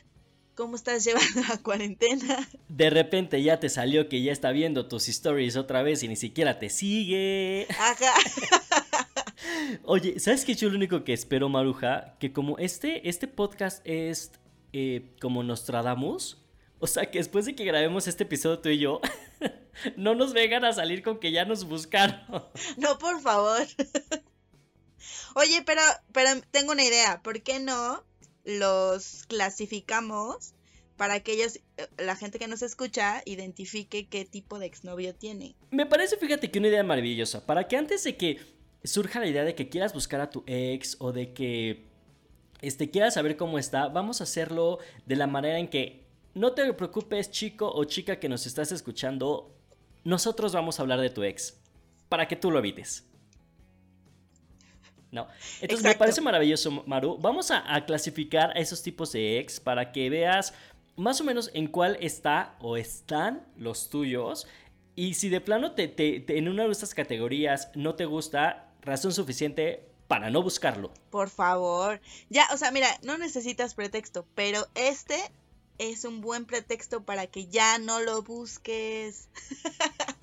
¿Cómo 0.60 0.76
estás 0.76 1.04
llevando 1.06 1.42
la 1.48 1.58
cuarentena? 1.60 2.46
De 2.68 2.90
repente 2.90 3.42
ya 3.42 3.62
te 3.62 3.70
salió 3.70 4.10
que 4.10 4.22
ya 4.22 4.34
está 4.34 4.52
viendo 4.52 4.90
tus 4.90 5.08
stories 5.08 5.56
otra 5.56 5.84
vez 5.84 6.04
y 6.04 6.10
ni 6.10 6.18
siquiera 6.18 6.60
te 6.60 6.70
sigue. 6.70 7.66
Ajá. 7.70 8.14
Oye, 9.86 10.20
¿sabes 10.20 10.44
qué 10.44 10.56
yo 10.56 10.70
lo 10.70 10.76
único 10.76 11.06
que 11.06 11.14
espero, 11.14 11.48
Maruja? 11.48 12.18
Que 12.20 12.34
como 12.34 12.58
este, 12.58 13.08
este 13.08 13.30
podcast 13.30 13.82
es 13.88 14.34
eh, 14.74 15.16
como 15.22 15.44
Nostradamus, 15.44 16.44
o 16.80 16.88
sea 16.88 17.10
que 17.10 17.20
después 17.20 17.46
de 17.46 17.56
que 17.56 17.64
grabemos 17.64 18.10
este 18.10 18.26
episodio 18.26 18.60
tú 18.60 18.68
y 18.68 18.80
yo, 18.80 19.00
no 19.96 20.14
nos 20.14 20.34
vengan 20.34 20.66
a 20.66 20.74
salir 20.74 21.04
con 21.04 21.22
que 21.22 21.32
ya 21.32 21.46
nos 21.46 21.64
buscaron. 21.64 22.20
No, 22.76 22.98
por 22.98 23.22
favor. 23.22 23.66
Oye, 25.36 25.64
pero, 25.66 25.82
pero 26.12 26.32
tengo 26.52 26.74
una 26.74 26.84
idea. 26.84 27.22
¿Por 27.22 27.42
qué 27.44 27.62
no 27.62 28.04
los 28.50 29.26
clasificamos 29.28 30.54
para 30.98 31.22
que 31.22 31.34
ellos, 31.34 31.60
eh, 31.78 31.88
la 31.98 32.16
gente 32.16 32.40
que 32.40 32.48
nos 32.48 32.62
escucha, 32.62 33.22
identifique 33.26 34.08
qué 34.08 34.26
tipo 34.26 34.60
de 34.60 34.66
exnovio 34.66 35.16
tiene. 35.16 35.56
Me 35.72 35.86
parece, 35.86 36.18
fíjate, 36.18 36.52
que 36.52 36.60
una 36.60 36.68
idea 36.68 36.84
maravillosa. 36.84 37.46
Para 37.46 37.68
que 37.68 37.78
antes 37.78 38.04
de 38.04 38.18
que 38.18 38.40
surja 38.84 39.20
la 39.20 39.28
idea 39.28 39.44
de 39.44 39.56
que 39.56 39.70
quieras 39.70 39.94
buscar 39.94 40.20
a 40.20 40.30
tu 40.30 40.44
ex 40.46 40.98
o 41.00 41.14
de 41.14 41.34
que 41.34 41.86
este, 42.62 42.90
quieras 42.90 43.14
saber 43.14 43.38
cómo 43.38 43.60
está, 43.60 43.88
vamos 43.88 44.20
a 44.20 44.26
hacerlo 44.26 44.80
de 45.06 45.16
la 45.16 45.28
manera 45.28 45.60
en 45.60 45.70
que 45.70 46.06
no 46.34 46.52
te 46.52 46.74
preocupes, 46.74 47.32
chico 47.32 47.72
o 47.74 47.86
chica 47.86 48.20
que 48.20 48.28
nos 48.28 48.46
estás 48.46 48.72
escuchando. 48.72 49.56
Nosotros 50.04 50.54
vamos 50.54 50.80
a 50.80 50.82
hablar 50.82 51.00
de 51.00 51.10
tu 51.10 51.24
ex. 51.24 51.62
Para 52.10 52.28
que 52.28 52.36
tú 52.36 52.52
lo 52.52 52.60
evites. 52.60 53.09
¿No? 55.12 55.28
Entonces 55.62 55.84
me 55.84 55.96
parece 55.96 56.22
maravilloso, 56.22 56.84
Maru. 56.86 57.18
Vamos 57.18 57.52
a, 57.52 57.86
clasificar 57.86 58.52
a 58.52 58.60
esos 58.60 58.82
tipos 58.84 59.12
de 59.12 59.40
ex 59.40 59.60
para 59.60 59.92
que 59.92 60.10
veas 60.10 60.54
más 60.96 61.22
o 61.22 61.24
menos 61.24 61.50
en 61.54 61.68
cuál 61.68 61.98
está 62.02 62.56
o 62.60 62.78
están 62.78 63.46
los 63.58 63.90
tuyos. 63.90 64.48
Y 64.96 65.14
si 65.14 65.30
de 65.30 65.42
plano 65.42 65.72
te, 65.72 65.94
en 66.38 66.48
una 66.50 66.66
de 66.66 66.72
estas 66.72 66.94
categorías 66.94 67.72
no 67.76 67.96
te 67.96 68.06
gusta, 68.06 68.72
razón 68.82 69.14
suficiente 69.14 69.90
para 70.08 70.30
no 70.30 70.44
buscarlo. 70.44 70.92
Por 71.10 71.30
favor. 71.30 72.02
Ya, 72.30 72.48
o 72.54 72.58
sea, 72.58 72.72
mira, 72.72 72.88
no 73.04 73.18
necesitas 73.18 73.76
pretexto, 73.76 74.26
pero 74.36 74.68
este 74.76 75.16
es 75.78 76.04
un 76.04 76.20
buen 76.20 76.46
pretexto 76.46 77.04
para 77.04 77.28
que 77.28 77.48
ya 77.48 77.78
no 77.80 78.02
lo 78.02 78.22
busques. 78.22 79.30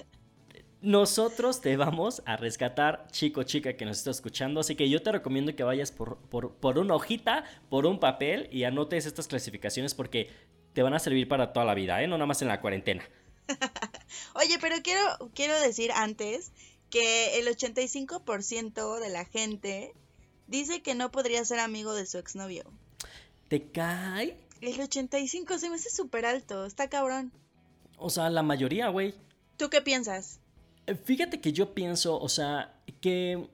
nosotros 0.87 1.61
te 1.61 1.77
vamos 1.77 2.23
a 2.27 2.37
rescatar, 2.37 3.09
chico, 3.11 3.43
chica 3.43 3.77
que 3.77 3.85
nos 3.85 3.99
está 3.99 4.13
escuchando. 4.13 4.61
Así 4.61 4.77
que 4.77 4.89
yo 4.89 5.03
te 5.03 5.11
recomiendo 5.11 5.57
que 5.57 5.65
vayas 5.65 5.91
por, 5.91 6.19
por, 6.29 6.79
una 6.79 6.95
hojita, 6.95 7.43
por 7.69 7.87
un 7.87 7.99
papel 7.99 8.49
y 8.53 8.63
anotes 8.63 9.05
estas 9.05 9.27
clasificaciones 9.27 9.95
porque 9.95 10.31
te 10.75 10.85
van 10.85 10.95
a 10.95 11.01
servir 11.01 11.27
para 11.27 11.53
toda 11.53 11.67
la 11.67 11.75
vida, 11.75 12.01
¿eh? 12.01 12.07
No 12.07 12.17
nada 12.17 12.27
más 12.27 12.41
en 12.41 12.47
la 12.47 12.61
cuarentena. 12.61 13.03
Oye, 14.37 14.59
pero 14.61 14.77
quiero, 14.85 15.03
quiero 15.35 15.61
decir 15.61 15.91
antes 15.91 16.53
que 16.89 17.41
el 17.41 17.49
85% 17.49 19.01
de 19.01 19.09
la 19.09 19.25
gente 19.25 19.93
dice 20.47 20.83
que 20.83 20.95
no 20.95 21.11
podría 21.11 21.45
ser 21.45 21.59
amigo 21.59 21.95
de 21.95 22.07
su 22.07 22.19
exnovio. 22.19 22.63
¿Te 23.49 23.73
cae? 23.73 24.39
El 24.61 24.81
85 24.81 25.59
se 25.59 25.69
me 25.69 25.75
hace 25.75 25.91
súper 25.91 26.27
alto, 26.27 26.65
está 26.65 26.89
cabrón. 26.89 27.33
O 27.99 28.09
sea, 28.09 28.31
la 28.31 28.45
mayoría, 28.45 28.89
güey. 28.89 29.15
¿Tú 29.57 29.69
qué 29.69 29.83
piensas? 29.83 30.39
Fíjate 31.05 31.41
que 31.41 31.53
yo 31.53 31.75
pienso, 31.75 32.21
o 32.21 32.29
sea, 32.29 32.75
que 33.01 33.49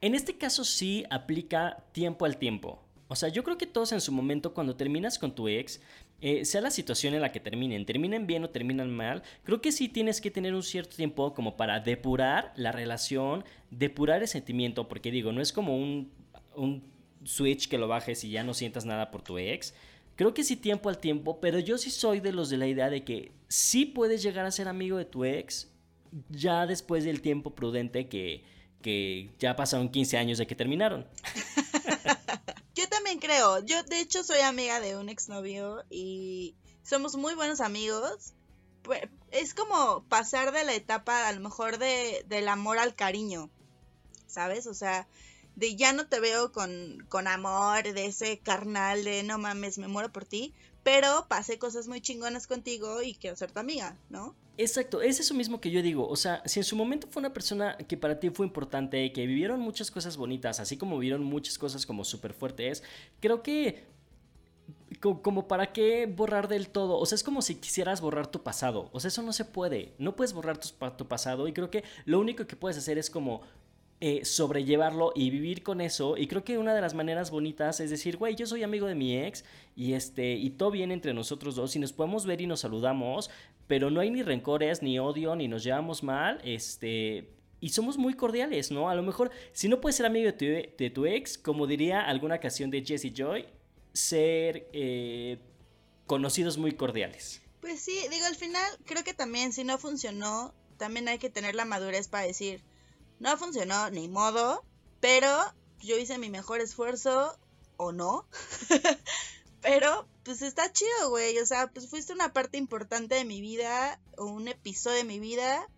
en 0.00 0.14
este 0.14 0.36
caso 0.36 0.64
sí 0.64 1.04
aplica 1.08 1.84
tiempo 1.92 2.24
al 2.24 2.38
tiempo. 2.38 2.82
O 3.06 3.14
sea, 3.16 3.28
yo 3.28 3.44
creo 3.44 3.56
que 3.56 3.66
todos 3.66 3.92
en 3.92 4.00
su 4.00 4.10
momento, 4.10 4.52
cuando 4.52 4.74
terminas 4.74 5.18
con 5.18 5.34
tu 5.34 5.46
ex, 5.46 5.80
eh, 6.20 6.44
sea 6.44 6.60
la 6.60 6.70
situación 6.70 7.14
en 7.14 7.20
la 7.20 7.30
que 7.30 7.38
terminen, 7.38 7.86
terminen 7.86 8.26
bien 8.26 8.42
o 8.42 8.50
terminan 8.50 8.90
mal, 8.90 9.22
creo 9.44 9.60
que 9.60 9.70
sí 9.70 9.88
tienes 9.88 10.20
que 10.20 10.30
tener 10.30 10.54
un 10.54 10.62
cierto 10.62 10.96
tiempo 10.96 11.34
como 11.34 11.56
para 11.56 11.78
depurar 11.78 12.52
la 12.56 12.72
relación, 12.72 13.44
depurar 13.70 14.22
el 14.22 14.28
sentimiento, 14.28 14.88
porque 14.88 15.12
digo, 15.12 15.30
no 15.30 15.40
es 15.40 15.52
como 15.52 15.76
un, 15.76 16.10
un 16.56 16.82
switch 17.24 17.68
que 17.68 17.78
lo 17.78 17.86
bajes 17.86 18.24
y 18.24 18.30
ya 18.30 18.42
no 18.42 18.54
sientas 18.54 18.84
nada 18.86 19.10
por 19.12 19.22
tu 19.22 19.38
ex. 19.38 19.74
Creo 20.16 20.34
que 20.34 20.42
sí 20.42 20.56
tiempo 20.56 20.88
al 20.88 20.98
tiempo, 20.98 21.40
pero 21.40 21.60
yo 21.60 21.78
sí 21.78 21.90
soy 21.90 22.18
de 22.18 22.32
los 22.32 22.50
de 22.50 22.56
la 22.56 22.66
idea 22.66 22.90
de 22.90 23.04
que 23.04 23.32
sí 23.46 23.86
puedes 23.86 24.22
llegar 24.22 24.46
a 24.46 24.50
ser 24.50 24.66
amigo 24.66 24.96
de 24.96 25.04
tu 25.04 25.24
ex 25.24 25.73
ya 26.28 26.66
después 26.66 27.04
del 27.04 27.20
tiempo 27.20 27.54
prudente 27.54 28.08
que, 28.08 28.44
ya 29.38 29.56
pasaron 29.56 29.88
15 29.88 30.18
años 30.18 30.38
de 30.38 30.46
que 30.46 30.54
terminaron. 30.54 31.06
Yo 32.74 32.88
también 32.88 33.18
creo. 33.18 33.64
Yo, 33.64 33.82
de 33.84 34.00
hecho, 34.00 34.22
soy 34.24 34.40
amiga 34.40 34.80
de 34.80 34.96
un 34.96 35.08
exnovio 35.08 35.84
y 35.88 36.54
somos 36.82 37.16
muy 37.16 37.34
buenos 37.34 37.60
amigos. 37.60 38.34
Pues, 38.82 39.02
es 39.30 39.54
como 39.54 40.04
pasar 40.08 40.52
de 40.52 40.64
la 40.64 40.74
etapa, 40.74 41.28
a 41.28 41.32
lo 41.32 41.40
mejor, 41.40 41.78
de, 41.78 42.24
del 42.28 42.48
amor 42.48 42.78
al 42.78 42.94
cariño. 42.94 43.48
¿Sabes? 44.26 44.66
O 44.66 44.74
sea, 44.74 45.08
de 45.56 45.76
ya 45.76 45.92
no 45.94 46.06
te 46.08 46.20
veo 46.20 46.52
con, 46.52 47.06
con 47.08 47.26
amor, 47.26 47.84
de 47.84 48.06
ese 48.06 48.38
carnal 48.40 49.04
de 49.04 49.22
no 49.22 49.38
mames, 49.38 49.78
me 49.78 49.88
muero 49.88 50.12
por 50.12 50.26
ti. 50.26 50.52
Pero 50.82 51.26
pasé 51.28 51.58
cosas 51.58 51.88
muy 51.88 52.02
chingonas 52.02 52.46
contigo 52.46 53.00
y 53.00 53.14
quiero 53.14 53.36
ser 53.36 53.50
tu 53.50 53.60
amiga, 53.60 53.96
¿no? 54.10 54.34
Exacto, 54.56 55.02
es 55.02 55.18
eso 55.18 55.34
mismo 55.34 55.60
que 55.60 55.70
yo 55.70 55.82
digo. 55.82 56.08
O 56.08 56.14
sea, 56.16 56.42
si 56.44 56.60
en 56.60 56.64
su 56.64 56.76
momento 56.76 57.08
fue 57.10 57.20
una 57.20 57.32
persona 57.32 57.76
que 57.76 57.96
para 57.96 58.20
ti 58.20 58.30
fue 58.30 58.46
importante, 58.46 59.12
que 59.12 59.26
vivieron 59.26 59.60
muchas 59.60 59.90
cosas 59.90 60.16
bonitas, 60.16 60.60
así 60.60 60.76
como 60.76 60.98
vivieron 60.98 61.24
muchas 61.24 61.58
cosas 61.58 61.84
como 61.86 62.04
súper 62.04 62.34
fuertes, 62.34 62.84
creo 63.20 63.42
que 63.42 63.84
como 65.00 65.48
para 65.48 65.72
qué 65.72 66.06
borrar 66.06 66.48
del 66.48 66.68
todo. 66.68 66.98
O 66.98 67.06
sea, 67.06 67.16
es 67.16 67.24
como 67.24 67.42
si 67.42 67.56
quisieras 67.56 68.00
borrar 68.00 68.28
tu 68.28 68.42
pasado. 68.42 68.90
O 68.92 69.00
sea, 69.00 69.08
eso 69.08 69.22
no 69.22 69.32
se 69.32 69.44
puede. 69.44 69.92
No 69.98 70.14
puedes 70.16 70.32
borrar 70.32 70.58
tu, 70.58 70.68
tu 70.96 71.08
pasado. 71.08 71.48
Y 71.48 71.52
creo 71.52 71.70
que 71.70 71.84
lo 72.04 72.20
único 72.20 72.46
que 72.46 72.56
puedes 72.56 72.78
hacer 72.78 72.96
es 72.96 73.10
como 73.10 73.42
eh, 74.00 74.24
sobrellevarlo 74.24 75.12
y 75.14 75.30
vivir 75.30 75.62
con 75.62 75.80
eso. 75.80 76.16
Y 76.16 76.26
creo 76.26 76.44
que 76.44 76.58
una 76.58 76.74
de 76.74 76.80
las 76.80 76.94
maneras 76.94 77.30
bonitas 77.30 77.80
es 77.80 77.90
decir, 77.90 78.16
güey, 78.16 78.34
yo 78.34 78.46
soy 78.46 78.62
amigo 78.62 78.86
de 78.86 78.94
mi 78.94 79.18
ex 79.18 79.44
y 79.76 79.94
este 79.94 80.32
y 80.34 80.50
todo 80.50 80.70
viene 80.70 80.94
entre 80.94 81.14
nosotros 81.14 81.54
dos 81.54 81.74
y 81.76 81.78
nos 81.78 81.92
podemos 81.92 82.26
ver 82.26 82.40
y 82.40 82.46
nos 82.46 82.60
saludamos, 82.60 83.30
pero 83.66 83.90
no 83.90 84.00
hay 84.00 84.10
ni 84.10 84.22
rencores, 84.22 84.82
ni 84.82 84.98
odio, 84.98 85.36
ni 85.36 85.48
nos 85.48 85.64
llevamos 85.64 86.02
mal, 86.02 86.40
este 86.44 87.30
y 87.60 87.70
somos 87.70 87.96
muy 87.96 88.12
cordiales, 88.12 88.70
¿no? 88.70 88.90
A 88.90 88.94
lo 88.94 89.02
mejor, 89.02 89.30
si 89.52 89.68
no 89.68 89.80
puedes 89.80 89.96
ser 89.96 90.04
amigo 90.04 90.26
de 90.26 90.32
tu, 90.32 90.44
de 90.76 90.90
tu 90.90 91.06
ex, 91.06 91.38
como 91.38 91.66
diría 91.66 92.02
alguna 92.02 92.34
ocasión 92.34 92.70
de 92.70 92.84
Jesse 92.84 93.10
Joy, 93.14 93.46
ser 93.94 94.68
eh, 94.74 95.38
conocidos 96.06 96.58
muy 96.58 96.72
cordiales. 96.72 97.40
Pues 97.62 97.80
sí, 97.80 97.98
digo, 98.10 98.26
al 98.26 98.34
final 98.34 98.70
creo 98.84 99.02
que 99.02 99.14
también 99.14 99.54
si 99.54 99.64
no 99.64 99.78
funcionó, 99.78 100.52
también 100.76 101.08
hay 101.08 101.18
que 101.18 101.30
tener 101.30 101.54
la 101.54 101.64
madurez 101.64 102.08
para 102.08 102.26
decir, 102.26 102.60
no 103.20 103.36
funcionó, 103.36 103.90
ni 103.90 104.08
modo, 104.08 104.64
pero 105.00 105.28
yo 105.80 105.98
hice 105.98 106.18
mi 106.18 106.30
mejor 106.30 106.60
esfuerzo 106.60 107.38
o 107.76 107.92
no. 107.92 108.26
pero 109.60 110.06
pues 110.24 110.42
está 110.42 110.72
chido, 110.72 111.10
güey. 111.10 111.38
O 111.38 111.46
sea, 111.46 111.68
pues 111.68 111.88
fuiste 111.88 112.12
una 112.12 112.32
parte 112.32 112.58
importante 112.58 113.14
de 113.14 113.24
mi 113.24 113.40
vida 113.40 114.00
o 114.16 114.26
un 114.26 114.48
episodio 114.48 114.98
de 114.98 115.04
mi 115.04 115.18
vida 115.18 115.68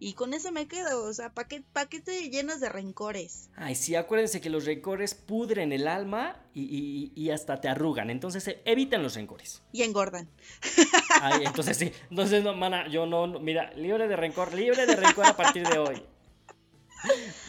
y 0.00 0.12
con 0.12 0.32
eso 0.32 0.52
me 0.52 0.68
quedo, 0.68 1.04
o 1.04 1.12
sea, 1.12 1.34
¿para 1.34 1.48
qué, 1.48 1.60
pa 1.72 1.86
qué 1.86 2.00
te 2.00 2.30
llenas 2.30 2.60
de 2.60 2.68
rencores? 2.68 3.50
Ay, 3.56 3.74
sí, 3.74 3.96
acuérdense 3.96 4.40
que 4.40 4.48
los 4.48 4.64
rencores 4.64 5.14
pudren 5.14 5.72
el 5.72 5.88
alma 5.88 6.40
y, 6.54 7.30
hasta 7.30 7.60
te 7.60 7.68
arrugan. 7.68 8.08
Entonces, 8.08 8.46
eh, 8.46 8.62
eviten 8.64 9.02
los 9.02 9.16
rencores. 9.16 9.62
Y 9.72 9.82
engordan. 9.82 10.28
Ay, 11.20 11.42
entonces 11.44 11.76
sí. 11.76 11.92
Entonces, 12.10 12.44
no, 12.44 12.54
mana, 12.54 12.88
yo 12.88 13.06
no, 13.06 13.26
mira, 13.40 13.72
libre 13.72 14.06
de 14.06 14.14
rencor, 14.14 14.54
libre 14.54 14.86
de 14.86 14.94
rencor 14.94 15.26
a 15.26 15.36
partir 15.36 15.66
de 15.66 15.78
hoy. 15.78 16.02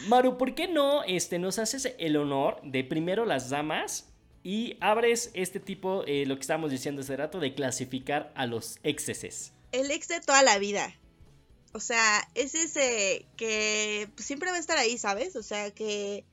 Maru, 0.06 0.38
¿por 0.38 0.54
qué 0.54 0.68
no 0.68 1.02
este, 1.04 1.38
nos 1.38 1.58
haces 1.58 1.94
el 1.98 2.16
honor 2.16 2.60
de 2.62 2.84
primero 2.84 3.24
las 3.24 3.50
damas 3.50 4.06
y 4.42 4.76
abres 4.80 5.30
este 5.34 5.60
tipo, 5.60 6.04
eh, 6.06 6.24
lo 6.26 6.36
que 6.36 6.40
estábamos 6.40 6.70
diciendo 6.70 7.02
hace 7.02 7.16
rato, 7.16 7.40
de 7.40 7.54
clasificar 7.54 8.32
a 8.34 8.46
los 8.46 8.78
exceses? 8.82 9.52
El 9.72 9.90
ex 9.90 10.08
de 10.08 10.20
toda 10.20 10.42
la 10.42 10.58
vida. 10.58 10.94
O 11.72 11.80
sea, 11.80 12.28
es 12.34 12.54
ese 12.54 13.26
que 13.36 14.08
siempre 14.16 14.50
va 14.50 14.56
a 14.56 14.60
estar 14.60 14.78
ahí, 14.78 14.98
¿sabes? 14.98 15.36
O 15.36 15.42
sea, 15.42 15.70
que, 15.70 16.24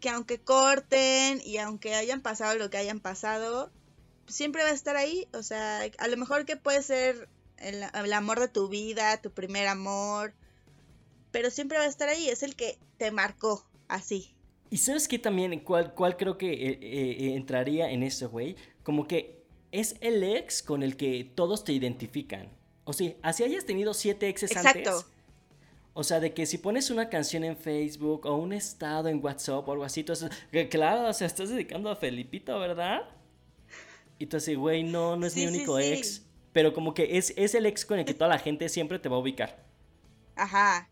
que 0.00 0.08
aunque 0.10 0.38
corten 0.38 1.40
y 1.44 1.58
aunque 1.58 1.94
hayan 1.94 2.20
pasado 2.20 2.56
lo 2.56 2.70
que 2.70 2.76
hayan 2.76 3.00
pasado, 3.00 3.72
siempre 4.28 4.62
va 4.62 4.70
a 4.70 4.74
estar 4.74 4.96
ahí. 4.96 5.26
O 5.32 5.42
sea, 5.42 5.80
a 5.98 6.08
lo 6.08 6.16
mejor 6.16 6.44
que 6.44 6.56
puede 6.56 6.82
ser 6.82 7.28
el, 7.58 8.12
amor 8.12 8.40
de 8.40 8.48
tu 8.48 8.68
vida, 8.68 9.20
tu 9.20 9.32
primer 9.32 9.66
amor, 9.66 10.32
pero 11.30 11.50
siempre 11.50 11.78
va 11.78 11.84
a 11.84 11.88
estar 11.88 12.08
ahí. 12.08 12.28
Es 12.28 12.42
el 12.42 12.56
que 12.56 12.78
te 12.96 13.10
marcó 13.10 13.64
así. 13.88 14.34
Y 14.70 14.78
sabes 14.78 15.08
qué 15.08 15.18
también, 15.18 15.58
cuál, 15.60 15.94
cuál 15.94 16.16
creo 16.16 16.36
que 16.36 16.52
eh, 16.52 16.78
eh, 16.82 17.34
entraría 17.34 17.90
en 17.90 18.02
eso, 18.02 18.28
güey, 18.28 18.56
como 18.82 19.08
que 19.08 19.44
es 19.72 19.96
el 20.00 20.22
ex 20.22 20.62
con 20.62 20.82
el 20.82 20.96
que 20.96 21.30
todos 21.34 21.64
te 21.64 21.72
identifican. 21.72 22.50
O 22.84 22.92
sea, 22.92 23.14
así 23.22 23.44
hayas 23.44 23.64
tenido 23.64 23.94
siete 23.94 24.28
exes 24.28 24.52
Exacto. 24.52 25.04
O 25.94 26.04
sea, 26.04 26.20
de 26.20 26.32
que 26.32 26.46
si 26.46 26.58
pones 26.58 26.90
una 26.90 27.08
canción 27.08 27.44
en 27.44 27.56
Facebook 27.56 28.24
o 28.26 28.36
un 28.36 28.52
estado 28.52 29.08
en 29.08 29.24
WhatsApp 29.24 29.68
o 29.68 29.72
algo 29.72 29.84
así, 29.84 30.00
entonces, 30.00 30.30
claro, 30.70 31.08
o 31.08 31.12
sea, 31.12 31.26
estás 31.26 31.48
dedicando 31.48 31.90
a 31.90 31.96
Felipito, 31.96 32.56
¿verdad? 32.58 33.02
Y 34.18 34.26
tú 34.26 34.36
así, 34.36 34.54
güey, 34.54 34.84
no, 34.84 35.16
no 35.16 35.26
es 35.26 35.34
mi 35.34 35.46
único 35.46 35.78
ex. 35.78 36.24
Pero 36.52 36.72
como 36.72 36.94
que 36.94 37.18
es, 37.18 37.32
es 37.36 37.54
el 37.54 37.66
ex 37.66 37.84
con 37.84 37.98
el 37.98 38.04
que 38.04 38.14
toda 38.14 38.28
la 38.28 38.38
gente 38.38 38.68
siempre 38.68 38.98
te 38.98 39.08
va 39.08 39.16
a 39.16 39.20
ubicar. 39.20 39.64
Ajá. 40.36 40.88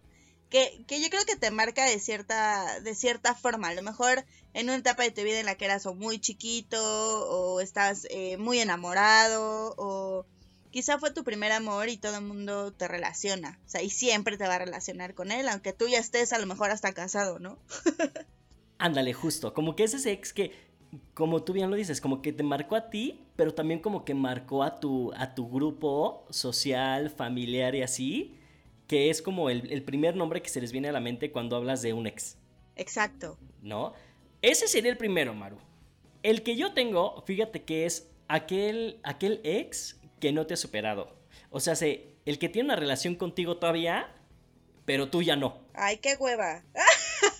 Que, 0.50 0.84
que, 0.86 1.00
yo 1.02 1.08
creo 1.10 1.24
que 1.24 1.36
te 1.36 1.50
marca 1.50 1.84
de 1.84 1.98
cierta, 1.98 2.80
de 2.80 2.94
cierta 2.94 3.34
forma. 3.34 3.68
A 3.68 3.74
lo 3.74 3.82
mejor 3.82 4.24
en 4.54 4.66
una 4.66 4.76
etapa 4.76 5.02
de 5.02 5.10
tu 5.10 5.22
vida 5.22 5.40
en 5.40 5.46
la 5.46 5.56
que 5.56 5.66
eras 5.66 5.86
o 5.86 5.94
muy 5.94 6.18
chiquito, 6.18 6.78
o 6.80 7.60
estás 7.60 8.06
eh, 8.10 8.36
muy 8.38 8.58
enamorado, 8.60 9.74
o 9.76 10.24
quizá 10.70 10.98
fue 10.98 11.10
tu 11.10 11.24
primer 11.24 11.52
amor 11.52 11.88
y 11.88 11.96
todo 11.96 12.16
el 12.16 12.24
mundo 12.24 12.72
te 12.72 12.86
relaciona. 12.88 13.58
O 13.66 13.68
sea, 13.68 13.82
y 13.82 13.90
siempre 13.90 14.36
te 14.36 14.46
va 14.46 14.54
a 14.56 14.58
relacionar 14.58 15.14
con 15.14 15.32
él, 15.32 15.48
aunque 15.48 15.72
tú 15.72 15.88
ya 15.88 15.98
estés 15.98 16.32
a 16.32 16.38
lo 16.38 16.46
mejor 16.46 16.70
hasta 16.70 16.92
casado, 16.92 17.38
¿no? 17.38 17.58
Ándale, 18.78 19.12
justo. 19.12 19.54
Como 19.54 19.74
que 19.74 19.84
es 19.84 19.94
ese 19.94 20.12
ex 20.12 20.32
que, 20.32 20.52
como 21.14 21.42
tú 21.42 21.52
bien 21.52 21.70
lo 21.70 21.76
dices, 21.76 22.00
como 22.00 22.20
que 22.20 22.32
te 22.32 22.42
marcó 22.42 22.76
a 22.76 22.90
ti, 22.90 23.26
pero 23.36 23.54
también 23.54 23.80
como 23.80 24.04
que 24.04 24.14
marcó 24.14 24.62
a 24.62 24.80
tu, 24.80 25.12
a 25.14 25.34
tu 25.34 25.48
grupo 25.48 26.26
social, 26.30 27.10
familiar 27.10 27.74
y 27.74 27.82
así, 27.82 28.38
que 28.86 29.10
es 29.10 29.22
como 29.22 29.50
el, 29.50 29.72
el 29.72 29.82
primer 29.82 30.16
nombre 30.16 30.42
que 30.42 30.48
se 30.48 30.60
les 30.60 30.72
viene 30.72 30.88
a 30.88 30.92
la 30.92 31.00
mente 31.00 31.32
cuando 31.32 31.56
hablas 31.56 31.82
de 31.82 31.92
un 31.92 32.06
ex. 32.06 32.38
Exacto. 32.76 33.38
¿No? 33.62 33.94
Ese 34.42 34.68
sería 34.68 34.90
el 34.90 34.96
primero, 34.96 35.34
Maru. 35.34 35.58
El 36.22 36.42
que 36.42 36.56
yo 36.56 36.72
tengo, 36.72 37.22
fíjate 37.26 37.64
que 37.64 37.86
es 37.86 38.10
aquel, 38.28 39.00
aquel 39.02 39.40
ex 39.44 39.98
que 40.20 40.32
no 40.32 40.46
te 40.46 40.54
ha 40.54 40.56
superado. 40.56 41.16
O 41.50 41.60
sea, 41.60 41.74
el 41.80 42.38
que 42.38 42.48
tiene 42.48 42.66
una 42.66 42.76
relación 42.76 43.14
contigo 43.14 43.56
todavía, 43.58 44.12
pero 44.84 45.08
tú 45.08 45.22
ya 45.22 45.36
no. 45.36 45.58
Ay, 45.74 45.98
qué 45.98 46.16
hueva. 46.18 46.62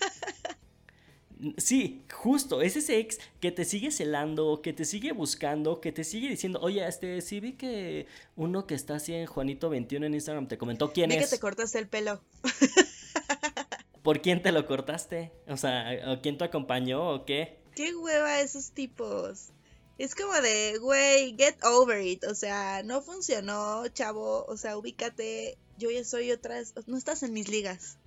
Sí, 1.57 2.03
justo, 2.11 2.61
es 2.61 2.75
ese 2.75 2.97
ex 2.97 3.19
que 3.39 3.51
te 3.51 3.65
sigue 3.65 3.91
celando, 3.91 4.61
que 4.61 4.73
te 4.73 4.85
sigue 4.85 5.11
buscando, 5.11 5.81
que 5.81 5.91
te 5.91 6.03
sigue 6.03 6.29
diciendo, 6.29 6.59
oye, 6.61 6.87
este, 6.87 7.21
sí 7.21 7.39
vi 7.39 7.53
que 7.53 8.07
uno 8.35 8.65
que 8.65 8.75
está 8.75 8.95
así 8.95 9.13
en 9.13 9.27
Juanito21 9.27 10.05
en 10.05 10.13
Instagram 10.13 10.47
te 10.47 10.57
comentó 10.57 10.91
quién 10.93 11.11
es. 11.11 11.29
que 11.29 11.35
te 11.35 11.39
cortaste 11.39 11.79
el 11.79 11.87
pelo. 11.87 12.21
¿Por 14.03 14.21
quién 14.21 14.41
te 14.41 14.51
lo 14.51 14.65
cortaste? 14.65 15.31
O 15.47 15.57
sea, 15.57 16.19
¿quién 16.21 16.37
te 16.37 16.45
acompañó 16.45 17.09
o 17.09 17.25
qué? 17.25 17.59
Qué 17.75 17.93
hueva 17.95 18.39
esos 18.39 18.71
tipos. 18.71 19.49
Es 19.97 20.15
como 20.15 20.33
de, 20.33 20.77
güey, 20.79 21.35
get 21.37 21.57
over 21.63 22.01
it. 22.01 22.23
O 22.25 22.35
sea, 22.35 22.83
no 22.83 23.01
funcionó, 23.01 23.87
chavo. 23.89 24.45
O 24.45 24.55
sea, 24.55 24.77
ubícate. 24.77 25.57
Yo 25.77 25.89
ya 25.91 26.03
soy 26.03 26.31
otras. 26.31 26.73
No 26.85 26.97
estás 26.97 27.23
en 27.23 27.33
mis 27.33 27.49
ligas. 27.49 27.97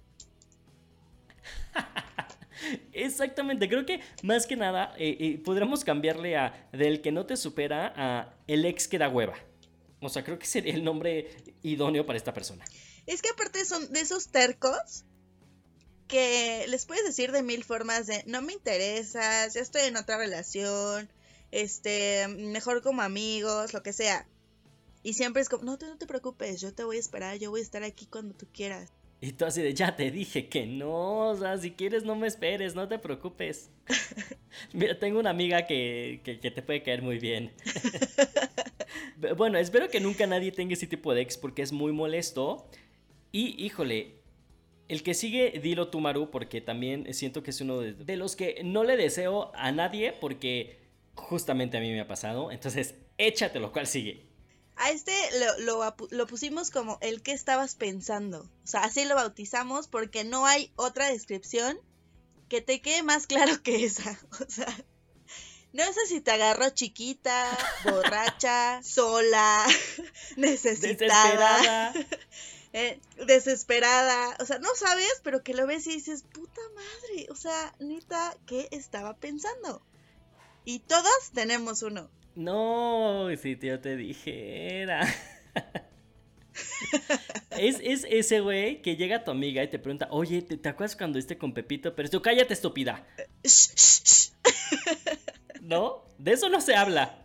Exactamente, 2.93 3.69
creo 3.69 3.87
que 3.87 4.01
más 4.23 4.47
que 4.47 4.57
nada 4.57 4.95
eh, 4.99 5.17
eh, 5.21 5.43
podríamos 5.45 5.85
cambiarle 5.85 6.37
a 6.37 6.69
del 6.73 7.01
que 7.01 7.13
no 7.13 7.27
te 7.27 7.37
supera 7.37 7.93
a 7.97 8.35
el 8.47 8.65
ex 8.65 8.89
que 8.89 8.99
da 8.99 9.09
hueva. 9.09 9.35
O 10.01 10.09
sea, 10.09 10.25
creo 10.25 10.39
que 10.39 10.47
sería 10.47 10.75
el 10.75 10.85
nombre 10.85 11.31
idóneo 11.63 12.07
para 12.07 12.17
esta 12.17 12.33
persona. 12.33 12.65
Es 13.07 13.23
que 13.23 13.29
aparte 13.31 13.65
son 13.65 13.93
de 13.93 14.01
esos 14.01 14.29
tercos 14.29 15.05
que 16.09 16.67
les 16.69 16.87
puedes 16.87 17.05
decir 17.05 17.33
de 17.33 17.43
mil 17.43 17.65
formas 17.65 18.07
de 18.07 18.25
no 18.27 18.43
me 18.43 18.53
interesas, 18.53 19.55
ya 19.55 19.61
estoy 19.61 19.83
en 19.83 19.97
otra 19.97 20.19
relación, 20.19 21.09
este, 21.53 22.27
mejor 22.29 22.83
como 22.83 23.03
amigos, 23.03 23.73
lo 23.73 23.83
que 23.83 23.93
sea. 23.93 24.27
Y 25.03 25.15
siempre 25.15 25.41
es 25.41 25.49
como, 25.49 25.65
no, 25.65 25.79
no 25.81 25.99
te 25.99 26.07
preocupes, 26.07 26.61
yo 26.61 26.75
te 26.75 26.85
voy 26.85 26.97
a 26.97 27.01
esperar, 27.01 27.39
yo 27.39 27.51
voy 27.51 27.61
a 27.61 27.63
estar 27.63 27.85
aquí 27.85 28.07
cuando 28.07 28.35
tú 28.35 28.47
quieras. 28.53 28.91
Y 29.23 29.33
tú 29.33 29.45
así 29.45 29.61
de, 29.61 29.75
ya 29.75 29.97
te 29.97 30.11
dije 30.11 30.49
que 30.49 30.67
no, 30.67 31.29
o 31.31 31.37
sea, 31.37 31.59
si 31.59 31.73
quieres 31.73 32.05
no 32.05 32.17
me 32.17 32.27
esperes, 32.27 32.75
no 32.75 32.89
te 32.89 32.99
preocupes. 32.99 33.71
Mira, 34.73 34.99
tengo 34.99 35.21
una 35.21 35.31
amiga 35.31 35.67
que, 35.67 36.21
que, 36.25 36.51
te 36.51 36.63
puede 36.63 36.83
caer 36.83 37.03
muy 37.03 37.19
bien. 37.19 37.53
bueno, 39.37 39.59
espero 39.59 39.89
que 39.89 40.01
nunca 40.01 40.27
nadie 40.27 40.53
tenga 40.53 40.73
ese 40.73 40.87
tipo 40.87 41.13
de 41.13 41.21
ex 41.21 41.37
porque 41.37 41.61
es 41.61 41.71
muy 41.71 41.93
molesto. 41.93 42.67
Y, 43.31 43.63
híjole, 43.63 44.15
el 44.89 45.03
que 45.03 45.13
sigue, 45.13 45.61
dilo 45.63 45.89
tú, 45.89 46.01
Maru, 46.01 46.31
porque 46.31 46.63
también 46.63 47.13
siento 47.13 47.43
que 47.43 47.51
es 47.51 47.61
uno 47.61 47.79
de, 47.79 47.93
de 47.93 48.17
los 48.17 48.37
que 48.37 48.63
no 48.65 48.85
le 48.85 48.97
deseo 48.97 49.53
a 49.55 49.71
nadie 49.71 50.15
porque 50.19 50.79
justamente 51.15 51.77
a 51.77 51.81
mí 51.81 51.91
me 51.91 52.01
ha 52.01 52.09
pasado. 52.09 52.51
Entonces, 52.53 52.95
échate 53.19 53.61
lo 53.61 53.71
cual 53.71 53.87
sigue. 53.87 54.30
A 54.83 54.91
este 54.91 55.13
lo, 55.59 55.95
lo, 56.11 56.27
pusimos 56.27 56.71
como 56.71 56.97
el 57.03 57.23
que 57.23 57.33
estabas 57.33 57.75
pensando. 57.75 58.51
O 58.65 58.67
sea, 58.67 58.81
así 58.81 59.05
lo 59.05 59.15
bautizamos 59.15 59.89
porque 59.89 60.25
no 60.25 60.47
hay 60.47 60.73
otra 60.75 61.09
descripción 61.09 61.79
que 62.49 62.63
te 62.63 62.81
quede 62.81 63.03
más 63.03 63.27
claro 63.27 63.63
que 63.63 63.85
esa. 63.85 64.19
O 64.41 64.51
sea, 64.51 64.75
no 65.75 65.85
sé 65.93 66.07
si 66.07 66.23
te 66.23 66.31
agarró 66.31 66.71
chiquita, 66.71 67.47
borracha, 67.85 68.83
sola, 68.83 69.67
necesitada. 70.37 71.93
Desesperada. 71.93 71.95
Eh, 72.73 73.01
desesperada. 73.27 74.35
O 74.41 74.47
sea, 74.47 74.61
no 74.61 74.75
sabes, 74.75 75.21
pero 75.23 75.43
que 75.43 75.53
lo 75.53 75.67
ves 75.67 75.87
y 75.89 75.97
dices, 75.97 76.23
puta 76.23 76.63
madre. 76.75 77.27
O 77.29 77.37
sea, 77.37 77.75
neta, 77.81 78.35
¿qué 78.47 78.67
estaba 78.71 79.15
pensando? 79.19 79.83
Y 80.65 80.81
todos 80.81 81.31
tenemos 81.33 81.83
uno. 81.83 82.11
No, 82.35 83.29
si 83.41 83.59
yo 83.59 83.81
te 83.81 83.97
dijera. 83.97 85.07
es, 87.51 87.79
es, 87.83 88.07
ese 88.09 88.41
güey 88.41 88.83
que 88.83 88.97
llega 88.97 89.17
a 89.17 89.25
tu 89.25 89.31
amiga 89.31 89.63
y 89.63 89.69
te 89.69 89.79
pregunta, 89.79 90.09
oye, 90.11 90.43
¿te, 90.43 90.69
acuerdas 90.69 90.97
cuando 90.97 91.17
viste 91.17 91.39
con 91.39 91.53
Pepito? 91.53 91.95
Pero 91.95 92.09
tú 92.09 92.23
cállate, 92.23 92.55
estúpida. 92.55 93.07
¿No? 95.63 96.05
De 96.19 96.33
eso 96.33 96.49
no 96.49 96.61
se 96.61 96.75
habla. 96.75 97.17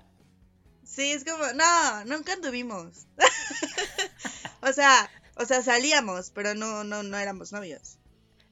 Sí, 0.84 1.12
es 1.12 1.24
como, 1.24 1.44
no, 1.54 2.06
nunca 2.06 2.34
anduvimos. 2.34 3.08
o 4.62 4.72
sea, 4.72 5.10
o 5.36 5.46
sea, 5.46 5.62
salíamos, 5.62 6.32
pero 6.32 6.56
no, 6.56 6.84
no, 6.84 7.04
no 7.04 7.18
éramos 7.18 7.52
novios. 7.52 7.98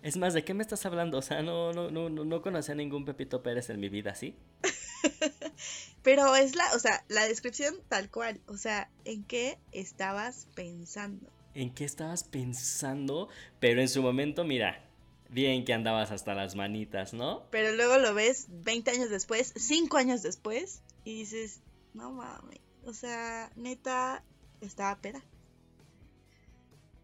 Es 0.03 0.17
más, 0.17 0.33
¿de 0.33 0.43
qué 0.43 0.53
me 0.53 0.63
estás 0.63 0.85
hablando? 0.85 1.17
O 1.17 1.21
sea, 1.21 1.41
no, 1.41 1.71
no, 1.71 1.89
no, 1.89 2.09
no, 2.09 2.25
no 2.25 2.41
conocí 2.41 2.69
a 2.73 2.75
ningún 2.75 3.05
Pepito 3.05 3.41
Pérez 3.41 3.69
en 3.69 3.79
mi 3.79 3.87
vida, 3.87 4.13
¿sí? 4.15 4.35
pero 6.03 6.35
es 6.35 6.57
la, 6.57 6.65
o 6.75 6.79
sea, 6.79 7.05
la 7.07 7.25
descripción 7.25 7.73
tal 7.87 8.11
cual. 8.11 8.41
O 8.47 8.57
sea, 8.57 8.91
¿en 9.05 9.23
qué 9.23 9.59
estabas 9.71 10.49
pensando? 10.55 11.31
¿En 11.53 11.73
qué 11.73 11.85
estabas 11.85 12.25
pensando? 12.25 13.29
Pero 13.61 13.79
en 13.79 13.87
su 13.87 14.01
momento, 14.01 14.43
mira, 14.43 14.83
bien 15.29 15.63
que 15.63 15.73
andabas 15.73 16.11
hasta 16.11 16.35
las 16.35 16.57
manitas, 16.57 17.13
¿no? 17.13 17.43
Pero 17.49 17.71
luego 17.71 17.97
lo 17.97 18.13
ves 18.13 18.47
20 18.49 18.91
años 18.91 19.09
después, 19.09 19.53
5 19.55 19.95
años 19.95 20.21
después, 20.21 20.81
y 21.05 21.15
dices, 21.19 21.61
no 21.93 22.11
mames, 22.11 22.59
o 22.83 22.91
sea, 22.91 23.53
neta, 23.55 24.21
estaba 24.59 24.99
peda 24.99 25.23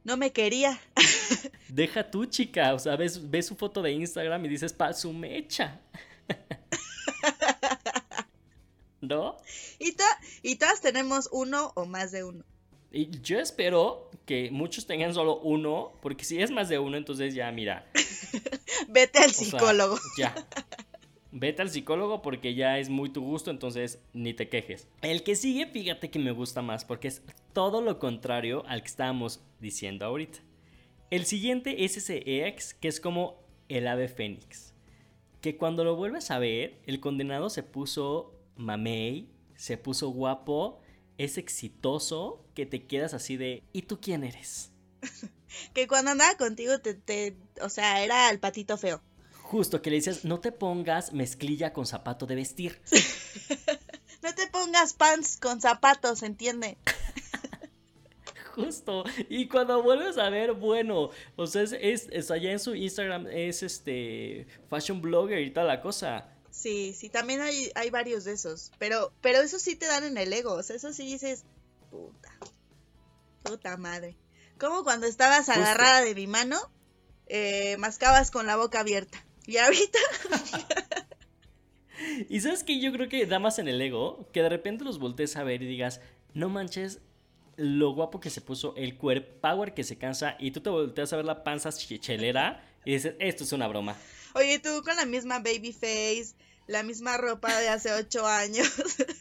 no 0.03 0.17
me 0.17 0.31
quería. 0.31 0.79
Deja 1.69 2.09
tú, 2.09 2.25
chica. 2.25 2.73
O 2.73 2.79
sea, 2.79 2.95
ves, 2.95 3.21
su 3.45 3.55
foto 3.55 3.81
de 3.81 3.91
Instagram 3.91 4.43
y 4.45 4.49
dices, 4.49 4.73
pa' 4.73 4.93
su 4.93 5.13
mecha. 5.13 5.79
¿No? 9.01 9.37
Y, 9.79 9.95
y 10.41 10.55
todas 10.57 10.81
tenemos 10.81 11.29
uno 11.31 11.71
o 11.75 11.85
más 11.85 12.11
de 12.11 12.23
uno. 12.23 12.43
Y 12.91 13.21
yo 13.21 13.39
espero 13.39 14.09
que 14.25 14.49
muchos 14.51 14.87
tengan 14.87 15.13
solo 15.13 15.39
uno, 15.39 15.93
porque 16.01 16.23
si 16.23 16.41
es 16.41 16.49
más 16.49 16.69
de 16.69 16.79
uno, 16.79 16.97
entonces 16.97 17.35
ya, 17.35 17.51
mira. 17.51 17.85
Vete 18.89 19.19
al 19.19 19.31
psicólogo. 19.31 19.97
ya. 20.17 20.33
Vete 21.31 21.61
al 21.61 21.69
psicólogo 21.69 22.21
porque 22.23 22.55
ya 22.55 22.79
es 22.79 22.89
muy 22.89 23.09
tu 23.09 23.21
gusto, 23.21 23.51
entonces 23.51 23.99
ni 24.13 24.33
te 24.33 24.49
quejes. 24.49 24.87
El 25.01 25.23
que 25.23 25.35
sigue, 25.35 25.67
fíjate 25.67 26.09
que 26.09 26.17
me 26.17 26.31
gusta 26.31 26.61
más 26.63 26.85
porque 26.85 27.07
es 27.07 27.21
todo 27.53 27.81
lo 27.81 27.99
contrario 27.99 28.63
al 28.67 28.81
que 28.81 28.87
estábamos 28.87 29.41
diciendo 29.59 30.05
ahorita. 30.05 30.39
El 31.11 31.25
siguiente 31.25 31.85
es 31.85 31.97
ese 31.97 32.47
ex 32.47 32.73
que 32.73 32.87
es 32.87 32.99
como 32.99 33.43
el 33.67 33.87
ave 33.87 34.07
fénix. 34.07 34.73
Que 35.41 35.55
cuando 35.55 35.83
lo 35.83 35.95
vuelves 35.95 36.31
a 36.31 36.39
ver, 36.39 36.81
el 36.85 36.99
condenado 36.99 37.49
se 37.49 37.63
puso 37.63 38.33
mamey, 38.55 39.29
se 39.55 39.77
puso 39.77 40.09
guapo, 40.09 40.79
es 41.17 41.37
exitoso, 41.37 42.43
que 42.55 42.65
te 42.65 42.85
quedas 42.85 43.13
así 43.13 43.37
de 43.37 43.63
¿y 43.71 43.83
tú 43.83 43.99
quién 44.01 44.23
eres? 44.23 44.71
que 45.73 45.87
cuando 45.87 46.11
andaba 46.11 46.35
contigo 46.37 46.79
te, 46.79 46.95
te, 46.95 47.37
o 47.61 47.69
sea, 47.69 48.03
era 48.03 48.29
el 48.31 48.39
patito 48.39 48.77
feo. 48.77 49.01
Justo 49.49 49.81
que 49.81 49.89
le 49.89 49.95
dices, 49.95 50.25
no 50.25 50.39
te 50.39 50.51
pongas 50.51 51.11
mezclilla 51.11 51.73
con 51.73 51.87
zapato 51.87 52.27
de 52.27 52.35
vestir. 52.35 52.79
no 54.21 54.35
te 54.35 54.45
pongas 54.45 54.93
pants 54.93 55.37
con 55.37 55.59
zapatos, 55.59 56.21
¿entiende? 56.21 56.77
Justo. 58.55 59.03
Y 59.27 59.47
cuando 59.47 59.81
vuelves 59.81 60.19
a 60.19 60.29
ver, 60.29 60.53
bueno, 60.53 61.09
o 61.35 61.47
sea, 61.47 61.63
es, 61.63 62.29
allá 62.29 62.51
en 62.51 62.59
su 62.59 62.75
Instagram 62.75 63.25
es 63.25 63.63
este 63.63 64.45
fashion 64.69 65.01
blogger 65.01 65.39
y 65.39 65.49
tal 65.49 65.65
la 65.65 65.81
cosa. 65.81 66.29
Sí, 66.51 66.93
sí, 66.95 67.09
también 67.09 67.41
hay, 67.41 67.71
hay 67.73 67.89
varios 67.89 68.25
de 68.25 68.33
esos. 68.33 68.71
Pero, 68.77 69.11
pero 69.19 69.39
eso 69.39 69.57
sí 69.57 69.75
te 69.75 69.87
dan 69.87 70.03
en 70.03 70.19
el 70.19 70.31
ego. 70.31 70.53
O 70.53 70.61
sea, 70.61 70.75
eso 70.75 70.93
sí 70.93 71.07
dices, 71.07 71.43
puta, 71.89 72.37
puta 73.41 73.77
madre. 73.77 74.15
Como 74.59 74.83
cuando 74.83 75.07
estabas 75.07 75.49
agarrada 75.49 76.01
de 76.01 76.13
mi 76.13 76.27
mano, 76.27 76.59
eh, 77.25 77.77
mascabas 77.77 78.29
con 78.29 78.45
la 78.45 78.55
boca 78.55 78.81
abierta. 78.81 79.25
Y 79.49 79.57
ahorita. 79.57 79.97
y 82.29 82.39
sabes 82.39 82.63
que 82.63 82.79
yo 82.79 82.91
creo 82.91 83.09
que 83.09 83.25
da 83.25 83.39
más 83.39 83.57
en 83.57 83.67
el 83.67 83.81
ego 83.81 84.29
que 84.31 84.43
de 84.43 84.49
repente 84.49 84.83
los 84.83 84.99
voltees 84.99 85.35
a 85.37 85.43
ver 85.43 85.63
y 85.63 85.65
digas, 85.65 86.01
no 86.35 86.49
manches 86.49 86.99
lo 87.57 87.91
guapo 87.95 88.19
que 88.19 88.29
se 88.29 88.41
puso, 88.41 88.75
el 88.77 88.95
cuerpo 88.95 89.41
power 89.41 89.73
que 89.73 89.83
se 89.83 89.97
cansa, 89.97 90.35
y 90.37 90.51
tú 90.51 90.61
te 90.61 90.69
volteas 90.69 91.11
a 91.13 91.15
ver 91.15 91.25
la 91.25 91.43
panza 91.43 91.71
chelera 91.71 92.63
y 92.85 92.93
dices, 92.93 93.15
esto 93.17 93.43
es 93.43 93.51
una 93.51 93.67
broma. 93.67 93.97
Oye, 94.35 94.59
tú 94.59 94.83
con 94.83 94.95
la 94.95 95.07
misma 95.07 95.39
baby 95.39 95.73
face, 95.73 96.35
la 96.67 96.83
misma 96.83 97.17
ropa 97.17 97.59
de 97.59 97.69
hace 97.69 97.91
ocho 97.91 98.27
años, 98.27 98.71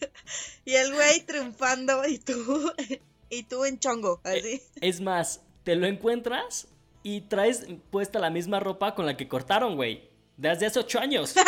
y 0.66 0.74
el 0.74 0.92
güey 0.92 1.20
triunfando 1.24 2.06
y 2.06 2.18
tú, 2.18 2.70
y 3.30 3.44
tú 3.44 3.64
en 3.64 3.78
chongo, 3.78 4.20
así. 4.24 4.60
Es 4.82 5.00
más, 5.00 5.40
te 5.64 5.74
lo 5.74 5.86
encuentras 5.86 6.68
y 7.02 7.22
traes 7.22 7.66
puesta 7.90 8.18
la 8.18 8.28
misma 8.28 8.60
ropa 8.60 8.94
con 8.94 9.06
la 9.06 9.16
que 9.16 9.26
cortaron, 9.26 9.74
güey 9.74 10.07
desde 10.38 10.66
hace 10.66 10.78
ocho 10.78 10.98
años. 10.98 11.34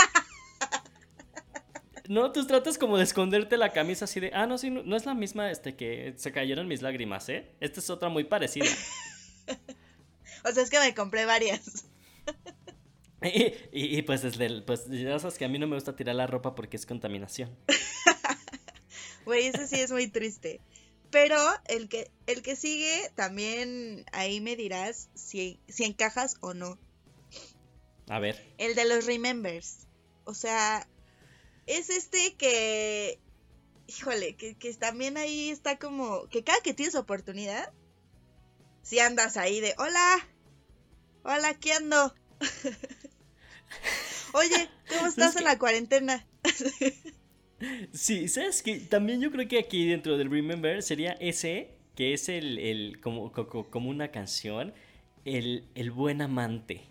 No, 2.10 2.32
tú 2.32 2.44
tratas 2.44 2.76
como 2.76 2.98
de 2.98 3.04
esconderte 3.04 3.56
la 3.56 3.72
camisa 3.72 4.04
así 4.04 4.18
de, 4.18 4.32
ah, 4.34 4.44
no, 4.44 4.58
sí, 4.58 4.68
no, 4.68 4.96
es 4.96 5.06
la 5.06 5.14
misma 5.14 5.48
este 5.48 5.76
que 5.76 6.12
se 6.16 6.32
cayeron 6.32 6.66
mis 6.66 6.82
lágrimas, 6.82 7.28
¿eh? 7.28 7.54
Esta 7.60 7.78
es 7.78 7.88
otra 7.88 8.08
muy 8.08 8.24
parecida. 8.24 8.66
o 10.44 10.50
sea, 10.50 10.64
es 10.64 10.70
que 10.70 10.80
me 10.80 10.92
compré 10.92 11.24
varias. 11.24 11.84
y, 13.72 14.02
pues 14.02 14.22
desde 14.22 14.46
el, 14.46 14.64
pues 14.64 14.88
ya 14.88 15.20
sabes 15.20 15.38
que 15.38 15.44
a 15.44 15.48
mí 15.48 15.60
no 15.60 15.68
me 15.68 15.76
gusta 15.76 15.94
tirar 15.94 16.16
la 16.16 16.26
ropa 16.26 16.56
porque 16.56 16.76
es 16.76 16.84
contaminación. 16.84 17.56
Güey, 19.24 19.46
ese 19.46 19.68
sí 19.68 19.80
es 19.80 19.92
muy 19.92 20.08
triste. 20.08 20.60
Pero 21.12 21.36
el 21.68 21.88
que, 21.88 22.10
el 22.26 22.42
que 22.42 22.56
sigue, 22.56 23.12
también 23.14 24.04
ahí 24.10 24.40
me 24.40 24.56
dirás 24.56 25.10
si, 25.14 25.60
si 25.68 25.84
encajas 25.84 26.38
o 26.40 26.54
no. 26.54 26.76
A 28.10 28.18
ver. 28.18 28.44
El 28.58 28.74
de 28.74 28.84
los 28.86 29.06
Remembers. 29.06 29.86
O 30.24 30.34
sea, 30.34 30.86
es 31.66 31.90
este 31.90 32.34
que. 32.34 33.20
Híjole, 33.86 34.34
que, 34.34 34.54
también 34.74 35.16
ahí 35.16 35.50
está 35.50 35.78
como. 35.78 36.28
Que 36.28 36.42
cada 36.42 36.60
que 36.60 36.74
tienes 36.74 36.96
oportunidad. 36.96 37.72
Si 38.82 38.98
andas 38.98 39.36
ahí 39.36 39.60
de. 39.60 39.74
Hola. 39.78 40.28
Hola, 41.22 41.54
¿qué 41.54 41.72
ando? 41.72 42.12
Oye, 44.32 44.68
¿cómo 44.88 45.06
estás 45.06 45.36
en 45.36 45.44
la 45.44 45.58
cuarentena? 45.58 46.26
sí, 47.92 48.26
¿sabes 48.26 48.62
que 48.62 48.80
También 48.80 49.20
yo 49.20 49.30
creo 49.30 49.46
que 49.46 49.58
aquí 49.58 49.86
dentro 49.86 50.16
del 50.18 50.30
Remember 50.30 50.82
sería 50.82 51.12
ese, 51.20 51.76
que 51.94 52.14
es 52.14 52.28
el, 52.28 52.58
el 52.58 53.00
como, 53.00 53.30
como, 53.32 53.90
una 53.90 54.10
canción, 54.10 54.72
el, 55.24 55.68
el 55.74 55.90
buen 55.92 56.22
amante. 56.22 56.89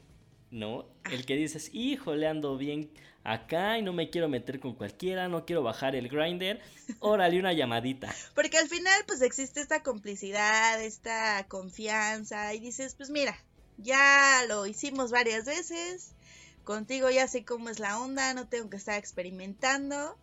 ¿No? 0.51 0.85
El 1.11 1.25
que 1.25 1.35
dices, 1.35 1.69
híjole, 1.73 2.27
ando 2.27 2.57
bien 2.57 2.91
acá 3.23 3.77
y 3.77 3.81
no 3.81 3.93
me 3.93 4.09
quiero 4.09 4.29
meter 4.29 4.59
con 4.59 4.75
cualquiera, 4.75 5.27
no 5.27 5.45
quiero 5.45 5.61
bajar 5.63 5.95
el 5.95 6.09
grinder, 6.09 6.61
órale 6.99 7.39
una 7.39 7.53
llamadita. 7.53 8.13
Porque 8.35 8.57
al 8.57 8.67
final 8.67 9.01
pues 9.05 9.21
existe 9.21 9.61
esta 9.61 9.83
complicidad, 9.83 10.81
esta 10.81 11.45
confianza 11.47 12.53
y 12.53 12.59
dices, 12.59 12.95
pues 12.95 13.09
mira, 13.09 13.37
ya 13.77 14.43
lo 14.47 14.65
hicimos 14.65 15.11
varias 15.11 15.45
veces, 15.45 16.13
contigo 16.63 17.09
ya 17.09 17.27
sé 17.27 17.45
cómo 17.45 17.69
es 17.69 17.79
la 17.79 17.99
onda, 17.99 18.33
no 18.33 18.47
tengo 18.47 18.69
que 18.69 18.77
estar 18.77 18.97
experimentando, 18.97 20.17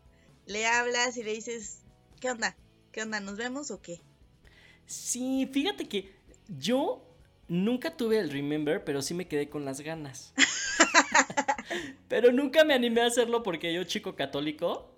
le 0.46 0.66
hablas 0.66 1.16
y 1.16 1.22
le 1.22 1.32
dices, 1.32 1.80
¿qué 2.20 2.30
onda? 2.30 2.56
¿Qué 2.92 3.02
onda? 3.02 3.20
¿Nos 3.20 3.36
vemos 3.36 3.70
o 3.70 3.80
qué? 3.80 4.00
Sí, 4.86 5.48
fíjate 5.52 5.88
que 5.88 6.14
yo 6.48 7.05
Nunca 7.48 7.96
tuve 7.96 8.18
el 8.18 8.30
Remember, 8.30 8.82
pero 8.84 9.02
sí 9.02 9.14
me 9.14 9.28
quedé 9.28 9.48
con 9.48 9.64
las 9.64 9.80
ganas. 9.80 10.34
pero 12.08 12.32
nunca 12.32 12.64
me 12.64 12.74
animé 12.74 13.02
a 13.02 13.06
hacerlo 13.06 13.42
porque 13.42 13.72
yo 13.72 13.84
chico 13.84 14.16
católico, 14.16 14.92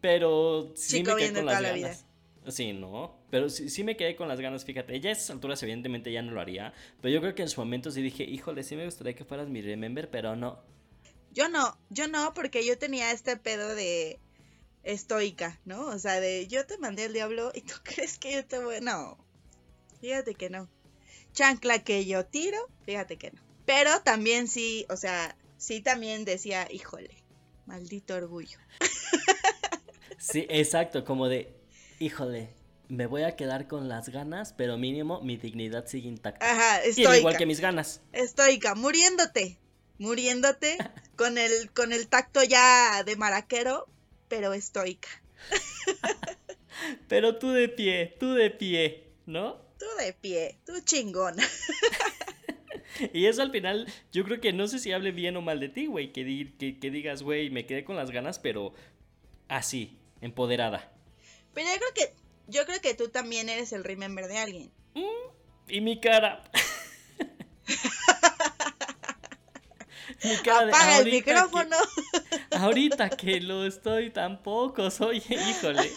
pero 0.00 0.72
sí 0.76 1.02
me 1.02 1.16
quedé 1.16 1.32
con 1.32 1.46
las 1.46 1.62
ganas. 1.62 2.06
Sí, 2.48 2.74
no, 2.74 3.18
pero 3.30 3.48
sí, 3.48 3.84
me 3.84 3.96
quedé 3.96 4.16
con 4.16 4.28
las 4.28 4.38
ganas, 4.38 4.66
fíjate. 4.66 5.00
Ya 5.00 5.08
a 5.08 5.12
esas 5.14 5.30
alturas 5.30 5.62
evidentemente 5.62 6.12
ya 6.12 6.20
no 6.20 6.32
lo 6.32 6.42
haría, 6.42 6.74
pero 7.00 7.14
yo 7.14 7.22
creo 7.22 7.34
que 7.34 7.40
en 7.40 7.48
su 7.48 7.60
momento 7.60 7.90
sí 7.90 8.02
dije, 8.02 8.22
híjole, 8.24 8.62
sí 8.64 8.76
me 8.76 8.84
gustaría 8.84 9.14
que 9.14 9.24
fueras 9.24 9.48
mi 9.48 9.62
Remember, 9.62 10.10
pero 10.10 10.36
no. 10.36 10.62
Yo 11.32 11.48
no, 11.48 11.78
yo 11.88 12.06
no, 12.06 12.34
porque 12.34 12.66
yo 12.66 12.76
tenía 12.76 13.12
este 13.12 13.38
pedo 13.38 13.74
de 13.74 14.20
estoica, 14.82 15.58
¿no? 15.64 15.86
O 15.86 15.98
sea, 15.98 16.20
de 16.20 16.46
yo 16.48 16.66
te 16.66 16.76
mandé 16.76 17.04
al 17.04 17.14
diablo 17.14 17.50
y 17.54 17.62
tú 17.62 17.74
crees 17.82 18.18
que 18.18 18.34
yo 18.34 18.44
te 18.44 18.62
voy... 18.62 18.82
No, 18.82 19.16
fíjate 20.02 20.34
que 20.34 20.50
no 20.50 20.68
chancla 21.34 21.84
que 21.84 22.06
yo 22.06 22.24
tiro, 22.24 22.58
fíjate 22.86 23.18
que 23.18 23.32
no. 23.32 23.42
Pero 23.66 24.00
también 24.00 24.48
sí, 24.48 24.86
o 24.88 24.96
sea, 24.96 25.36
sí 25.58 25.80
también 25.80 26.24
decía, 26.24 26.66
híjole, 26.70 27.22
maldito 27.66 28.14
orgullo. 28.14 28.58
Sí, 30.16 30.46
exacto, 30.48 31.04
como 31.04 31.28
de, 31.28 31.54
híjole, 31.98 32.48
me 32.88 33.06
voy 33.06 33.24
a 33.24 33.36
quedar 33.36 33.68
con 33.68 33.90
las 33.90 34.08
ganas, 34.08 34.54
pero 34.54 34.78
mínimo 34.78 35.20
mi 35.20 35.36
dignidad 35.36 35.86
sigue 35.86 36.08
intacta. 36.08 36.50
Ajá, 36.50 36.82
estoica. 36.82 37.18
igual 37.18 37.36
que 37.36 37.44
mis 37.44 37.60
ganas. 37.60 38.00
Estoica, 38.12 38.74
muriéndote, 38.74 39.58
muriéndote, 39.98 40.78
con 41.16 41.36
el, 41.36 41.70
con 41.72 41.92
el 41.92 42.08
tacto 42.08 42.42
ya 42.42 43.02
de 43.04 43.16
maraquero, 43.16 43.86
pero 44.28 44.54
estoica. 44.54 45.08
pero 47.08 47.36
tú 47.38 47.50
de 47.50 47.68
pie, 47.68 48.16
tú 48.18 48.32
de 48.32 48.50
pie, 48.50 49.12
¿no? 49.26 49.56
Tú 49.78 49.86
de 50.04 50.12
pie, 50.12 50.58
tú 50.66 50.72
chingón. 50.84 51.36
y 53.12 53.26
eso 53.26 53.42
al 53.42 53.50
final, 53.50 53.86
yo 54.12 54.24
creo 54.24 54.40
que 54.40 54.52
no 54.52 54.66
sé 54.68 54.78
si 54.78 54.92
hable 54.92 55.10
bien 55.12 55.36
o 55.36 55.42
mal 55.42 55.60
de 55.60 55.68
ti, 55.68 55.86
güey, 55.86 56.12
que, 56.12 56.24
que, 56.80 56.90
digas, 56.90 57.22
güey, 57.22 57.50
me 57.50 57.66
quedé 57.66 57.84
con 57.84 57.96
las 57.96 58.10
ganas, 58.10 58.38
pero 58.38 58.74
así, 59.48 59.98
empoderada. 60.20 60.92
Pero 61.52 61.68
yo 61.68 61.76
creo 61.78 61.94
que, 61.94 62.14
yo 62.48 62.66
creo 62.66 62.80
que 62.80 62.94
tú 62.94 63.08
también 63.08 63.48
eres 63.48 63.72
el 63.72 63.84
remember 63.84 64.26
de 64.26 64.38
alguien. 64.38 64.70
Y 65.68 65.80
mi 65.80 66.00
cara. 66.00 66.44
mi 70.24 70.36
cara 70.42 70.66
de, 70.66 70.72
Apaga 70.72 70.98
el 70.98 71.06
ahorita 71.06 71.24
que- 71.24 71.32
micrófono. 71.32 71.76
ahorita 72.52 73.10
que 73.10 73.40
lo 73.40 73.64
estoy 73.64 74.10
tampoco, 74.10 74.90
soy, 74.90 75.18
híjole. 75.18 75.90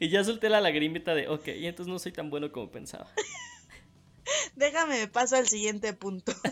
Y 0.00 0.08
ya 0.08 0.24
solté 0.24 0.48
la 0.48 0.60
lagrimita 0.60 1.14
de, 1.14 1.28
ok, 1.28 1.48
y 1.48 1.66
entonces 1.66 1.92
no 1.92 1.98
soy 1.98 2.12
tan 2.12 2.30
bueno 2.30 2.52
como 2.52 2.70
pensaba. 2.70 3.10
Déjame, 4.56 5.00
me 5.00 5.08
paso 5.08 5.36
al 5.36 5.48
siguiente 5.48 5.92
punto. 5.92 6.32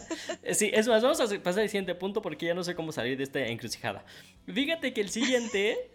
Sí, 0.53 0.71
es 0.73 0.87
más, 0.87 1.03
vamos 1.03 1.21
a 1.21 1.43
pasar 1.43 1.65
al 1.65 1.69
siguiente 1.69 1.95
punto 1.97 2.23
porque 2.23 2.47
ya 2.47 2.55
no 2.55 2.63
sé 2.63 2.77
cómo 2.77 2.93
salir 2.93 3.17
de 3.17 3.25
esta 3.25 3.41
encrucijada. 3.47 4.05
Fíjate 4.47 4.93
que 4.93 5.01
el 5.01 5.11
siguiente 5.11 5.91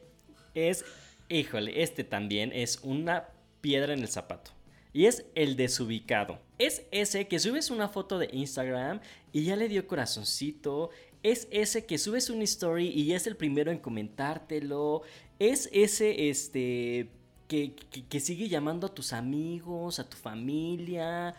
es, 0.53 0.83
híjole, 1.29 1.81
este 1.81 2.03
también 2.03 2.51
es 2.53 2.79
una 2.83 3.29
piedra 3.61 3.93
en 3.93 3.99
el 4.01 4.09
zapato. 4.09 4.51
Y 4.93 5.05
es 5.05 5.25
el 5.35 5.55
desubicado. 5.55 6.39
Es 6.59 6.83
ese 6.91 7.27
que 7.27 7.39
subes 7.39 7.69
una 7.69 7.87
foto 7.87 8.19
de 8.19 8.29
Instagram 8.33 8.99
y 9.31 9.45
ya 9.45 9.55
le 9.55 9.69
dio 9.69 9.87
corazoncito. 9.87 10.89
Es 11.23 11.47
ese 11.49 11.85
que 11.85 11.97
subes 11.97 12.29
una 12.29 12.43
story 12.43 12.89
y 12.89 13.05
ya 13.05 13.15
es 13.15 13.25
el 13.25 13.37
primero 13.37 13.71
en 13.71 13.79
comentártelo. 13.79 15.03
Es 15.39 15.69
ese, 15.71 16.29
este, 16.29 17.09
que, 17.51 17.75
que- 17.91 18.05
que 18.05 18.19
sigue 18.21 18.47
llamando 18.47 18.87
a 18.87 18.93
tus 18.95 19.11
amigos, 19.11 19.99
a 19.99 20.07
tu 20.09 20.15
familia. 20.15 21.35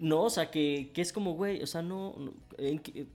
No, 0.00 0.22
o 0.22 0.30
sea, 0.30 0.52
que, 0.52 0.92
que 0.94 1.02
es 1.02 1.12
como, 1.12 1.34
güey, 1.34 1.60
o 1.62 1.66
sea, 1.66 1.82
no, 1.82 2.14
no, 2.16 2.32
¿en 2.58 2.78
qué- 2.78 3.06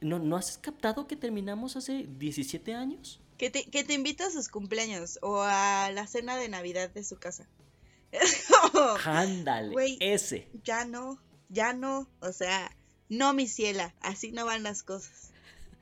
no, 0.00 0.18
¿no 0.18 0.36
has 0.36 0.58
captado 0.58 1.06
que 1.06 1.14
terminamos 1.14 1.76
hace 1.76 2.06
17 2.18 2.74
años? 2.74 3.20
Que 3.38 3.50
te, 3.50 3.64
que 3.70 3.84
te 3.84 3.94
invita 3.94 4.26
a 4.26 4.30
sus 4.30 4.48
cumpleaños 4.48 5.20
o 5.22 5.42
a 5.42 5.90
la 5.92 6.06
cena 6.08 6.36
de 6.36 6.48
Navidad 6.48 6.90
de 6.90 7.04
su 7.04 7.16
casa. 7.18 7.46
Ándale, 9.04 9.96
ese. 10.00 10.48
ya 10.64 10.84
no, 10.84 11.18
ya 11.48 11.72
no, 11.72 12.08
o 12.20 12.32
sea, 12.32 12.74
no 13.08 13.32
mi 13.32 13.46
ciela, 13.46 13.94
así 14.00 14.32
no 14.32 14.44
van 14.44 14.62
las 14.64 14.82
cosas. 14.82 15.30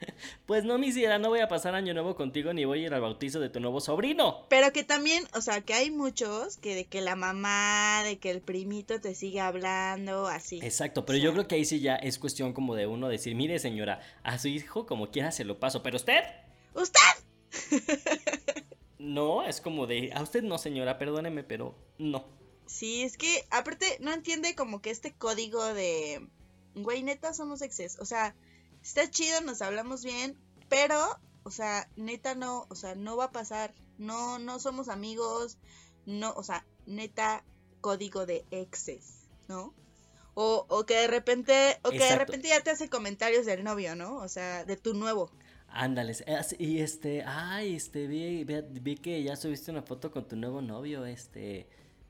Pues 0.47 0.65
no, 0.65 0.79
mi 0.79 0.93
ciela, 0.93 1.19
no 1.19 1.31
voy 1.31 1.41
a 1.41 1.49
pasar 1.49 1.75
año 1.75 1.95
nuevo 1.95 2.15
contigo 2.15 2.53
ni 2.53 2.65
voy 2.65 2.83
a 2.83 2.87
ir 2.87 2.95
al 2.95 3.01
bautizo 3.01 3.41
de 3.41 3.49
tu 3.49 3.61
nuevo 3.61 3.81
sobrino. 3.81 4.47
Pero 4.51 4.73
que 4.73 4.85
también, 4.85 5.27
o 5.35 5.41
sea, 5.41 5.63
que 5.63 5.75
hay 5.75 5.91
muchos 5.91 6.57
que 6.59 6.75
de 6.75 6.85
que 6.85 7.01
la 7.01 7.17
mamá, 7.17 8.03
de 8.05 8.19
que 8.19 8.31
el 8.31 8.41
primito 8.41 9.01
te 9.01 9.15
sigue 9.15 9.41
hablando, 9.41 10.27
así. 10.27 10.61
Exacto, 10.63 11.07
pero 11.07 11.19
yo 11.19 11.33
creo 11.33 11.49
que 11.49 11.55
ahí 11.55 11.65
sí 11.65 11.81
ya 11.81 11.97
es 11.97 12.19
cuestión 12.19 12.53
como 12.53 12.75
de 12.75 12.87
uno 12.87 13.09
decir, 13.09 13.35
mire 13.35 13.59
señora, 13.59 14.01
a 14.23 14.39
su 14.39 14.49
hijo 14.49 14.87
como 14.87 15.11
quiera 15.11 15.33
se 15.33 15.45
lo 15.45 15.59
paso, 15.59 15.83
pero 15.83 15.97
usted, 15.97 16.23
¡Usted! 16.75 16.99
no, 18.99 19.45
es 19.45 19.61
como 19.61 19.87
de, 19.87 20.13
a 20.13 20.23
usted 20.23 20.43
no 20.43 20.59
señora, 20.59 20.99
perdóneme, 20.99 21.45
pero 21.45 21.75
no. 21.99 22.27
Sí, 22.67 23.03
es 23.03 23.17
que 23.17 23.45
aparte 23.51 23.99
no 24.01 24.13
entiende 24.13 24.55
como 24.55 24.81
que 24.83 24.91
este 24.91 25.13
código 25.13 25.63
de, 25.73 26.27
güey, 26.75 27.03
neta 27.03 27.33
somos 27.33 27.63
exes. 27.63 27.99
O 28.01 28.05
sea, 28.05 28.35
está 28.85 29.11
chido, 29.11 29.41
nos 29.41 29.63
hablamos 29.63 30.05
bien, 30.05 30.37
pero, 30.69 30.97
o 31.43 31.51
sea, 31.51 31.89
neta 31.97 32.35
no, 32.37 32.67
o 32.69 32.75
sea, 32.77 32.95
no 32.95 33.17
va 33.17 33.25
a 33.25 33.33
pasar. 33.33 33.75
No, 33.99 34.39
no 34.39 34.59
somos 34.61 34.89
amigos, 34.89 35.57
no, 36.07 36.33
o 36.35 36.43
sea, 36.43 36.65
neta 36.87 37.45
código 37.81 38.27
de 38.27 38.45
exes, 38.51 39.29
¿no? 39.49 39.73
O, 40.35 40.67
o 40.69 40.85
que 40.85 40.95
de 40.97 41.07
repente, 41.07 41.79
o 41.85 41.91
que 41.91 41.99
de 41.99 42.17
repente 42.17 42.49
ya 42.49 42.61
te 42.61 42.71
hace 42.71 42.89
comentarios 42.89 43.47
del 43.47 43.63
novio, 43.63 43.95
¿no? 43.95 44.17
O 44.17 44.29
sea, 44.29 44.65
de 44.65 44.77
tu 44.77 44.93
nuevo. 44.95 45.31
Ándale, 45.69 46.13
así- 46.39 46.57
y 46.59 46.81
este, 46.81 47.23
ay, 47.25 47.77
este, 47.77 48.07
vi, 48.09 48.45
vi, 48.45 48.55
vi 48.81 48.97
que 48.97 49.23
ya 49.23 49.37
subiste 49.37 49.71
una 49.71 49.83
foto 49.83 50.11
con 50.11 50.27
tu 50.27 50.35
nuevo 50.37 50.61
novio, 50.61 51.05
este, 51.07 51.69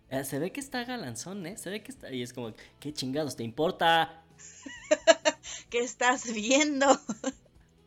eh, 0.08 0.24
se 0.24 0.38
ve 0.38 0.52
que 0.52 0.60
está 0.60 0.84
galanzón, 0.84 1.44
¿eh? 1.46 1.56
Se 1.58 1.68
ve 1.70 1.82
que 1.82 1.90
está, 1.92 2.10
y 2.10 2.22
es 2.22 2.32
como, 2.32 2.54
¿qué 2.80 2.92
chingados 2.94 3.36
te 3.36 3.42
importa? 3.42 4.22
¿Qué 5.74 5.80
estás 5.80 6.24
viendo? 6.32 6.86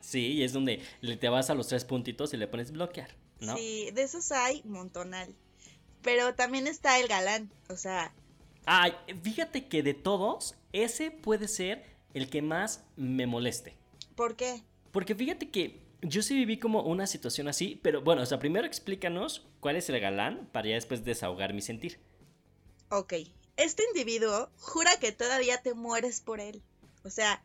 Sí, 0.01 0.33
y 0.33 0.43
es 0.43 0.51
donde 0.51 0.83
le 0.99 1.15
te 1.15 1.29
vas 1.29 1.49
a 1.49 1.55
los 1.55 1.69
tres 1.69 1.85
puntitos 1.85 2.33
y 2.33 2.37
le 2.37 2.45
pones 2.45 2.73
bloquear, 2.73 3.15
¿no? 3.39 3.55
Sí, 3.55 3.91
de 3.93 4.03
esos 4.03 4.33
hay 4.33 4.61
montonal. 4.65 5.33
Pero 6.01 6.35
también 6.35 6.67
está 6.67 6.99
el 6.99 7.07
galán, 7.07 7.49
o 7.69 7.77
sea, 7.77 8.13
Ay, 8.65 8.91
fíjate 9.23 9.69
que 9.69 9.83
de 9.83 9.93
todos, 9.93 10.55
ese 10.73 11.11
puede 11.11 11.47
ser 11.47 11.85
el 12.13 12.29
que 12.29 12.41
más 12.41 12.83
me 12.97 13.25
moleste. 13.25 13.77
¿por 14.17 14.35
qué? 14.35 14.63
Porque 14.91 15.15
fíjate 15.15 15.49
que 15.49 15.79
yo 16.01 16.21
sí 16.21 16.35
viví 16.35 16.59
como 16.59 16.81
una 16.81 17.07
situación 17.07 17.47
así, 17.47 17.79
pero 17.81 18.01
bueno, 18.01 18.21
o 18.21 18.25
sea, 18.25 18.37
primero 18.37 18.67
explícanos 18.67 19.47
cuál 19.61 19.77
es 19.77 19.87
el 19.87 20.01
galán 20.01 20.49
para 20.51 20.67
ya 20.67 20.75
después 20.75 21.05
desahogar 21.05 21.53
mi 21.53 21.61
sentir. 21.61 22.01
Ok, 22.89 23.13
este 23.55 23.83
individuo 23.93 24.49
jura 24.57 24.91
que 24.99 25.13
todavía 25.13 25.61
te 25.61 25.73
mueres 25.73 26.19
por 26.19 26.41
él. 26.41 26.61
O 27.05 27.09
sea, 27.09 27.41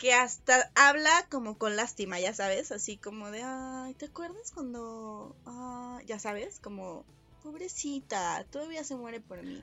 que 0.00 0.14
hasta 0.14 0.72
habla 0.74 1.10
como 1.30 1.58
con 1.58 1.76
lástima, 1.76 2.18
ya 2.18 2.32
sabes, 2.32 2.72
así 2.72 2.96
como 2.96 3.30
de, 3.30 3.42
ay, 3.44 3.92
¿te 3.92 4.06
acuerdas 4.06 4.50
cuando, 4.50 5.36
ah, 5.44 6.00
ya 6.06 6.18
sabes, 6.18 6.58
como, 6.58 7.04
pobrecita, 7.42 8.46
todavía 8.50 8.82
se 8.82 8.96
muere 8.96 9.20
por 9.20 9.42
mí? 9.42 9.62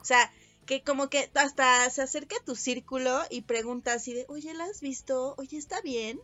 O 0.00 0.04
sea, 0.04 0.32
que 0.64 0.82
como 0.82 1.10
que 1.10 1.30
hasta 1.34 1.90
se 1.90 2.00
acerca 2.00 2.34
a 2.36 2.44
tu 2.44 2.56
círculo 2.56 3.20
y 3.28 3.42
pregunta 3.42 3.92
así 3.92 4.14
de, 4.14 4.24
oye, 4.28 4.54
¿la 4.54 4.64
has 4.64 4.80
visto? 4.80 5.34
Oye, 5.36 5.58
¿está 5.58 5.82
bien? 5.82 6.18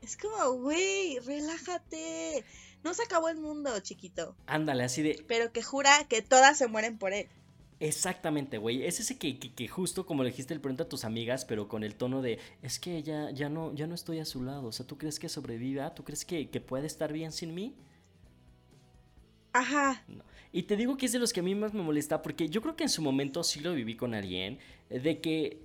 Es 0.00 0.16
como, 0.16 0.52
güey, 0.52 1.18
relájate. 1.18 2.44
No 2.84 2.94
se 2.94 3.02
acabó 3.02 3.28
el 3.28 3.40
mundo, 3.40 3.78
chiquito. 3.80 4.36
Ándale, 4.46 4.84
así 4.84 5.02
de, 5.02 5.24
Pero 5.26 5.50
que 5.50 5.62
jura 5.64 6.06
que 6.08 6.22
todas 6.22 6.56
se 6.56 6.68
mueren 6.68 6.98
por 6.98 7.12
él. 7.12 7.28
Exactamente, 7.82 8.58
güey. 8.58 8.84
Es 8.86 9.00
ese 9.00 9.18
que, 9.18 9.40
que, 9.40 9.52
que 9.52 9.66
justo 9.66 10.06
como 10.06 10.22
le 10.22 10.30
dijiste, 10.30 10.54
le 10.54 10.60
pregunta 10.60 10.84
a 10.84 10.88
tus 10.88 11.04
amigas, 11.04 11.44
pero 11.44 11.66
con 11.66 11.82
el 11.82 11.96
tono 11.96 12.22
de, 12.22 12.38
es 12.62 12.78
que 12.78 13.02
ya, 13.02 13.32
ya, 13.32 13.48
no, 13.48 13.74
ya 13.74 13.88
no 13.88 13.96
estoy 13.96 14.20
a 14.20 14.24
su 14.24 14.40
lado. 14.40 14.68
O 14.68 14.72
sea, 14.72 14.86
¿tú 14.86 14.96
crees 14.96 15.18
que 15.18 15.28
sobreviva? 15.28 15.92
¿Tú 15.92 16.04
crees 16.04 16.24
que, 16.24 16.48
que 16.48 16.60
puede 16.60 16.86
estar 16.86 17.12
bien 17.12 17.32
sin 17.32 17.52
mí? 17.54 17.74
Ajá. 19.52 20.04
No. 20.06 20.24
Y 20.52 20.62
te 20.64 20.76
digo 20.76 20.96
que 20.96 21.06
es 21.06 21.12
de 21.12 21.18
los 21.18 21.32
que 21.32 21.40
a 21.40 21.42
mí 21.42 21.56
más 21.56 21.74
me 21.74 21.82
molesta, 21.82 22.22
porque 22.22 22.48
yo 22.48 22.62
creo 22.62 22.76
que 22.76 22.84
en 22.84 22.88
su 22.88 23.02
momento 23.02 23.42
sí 23.42 23.60
lo 23.60 23.74
viví 23.74 23.96
con 23.96 24.14
alguien, 24.14 24.58
eh, 24.88 25.00
de 25.00 25.20
que 25.20 25.60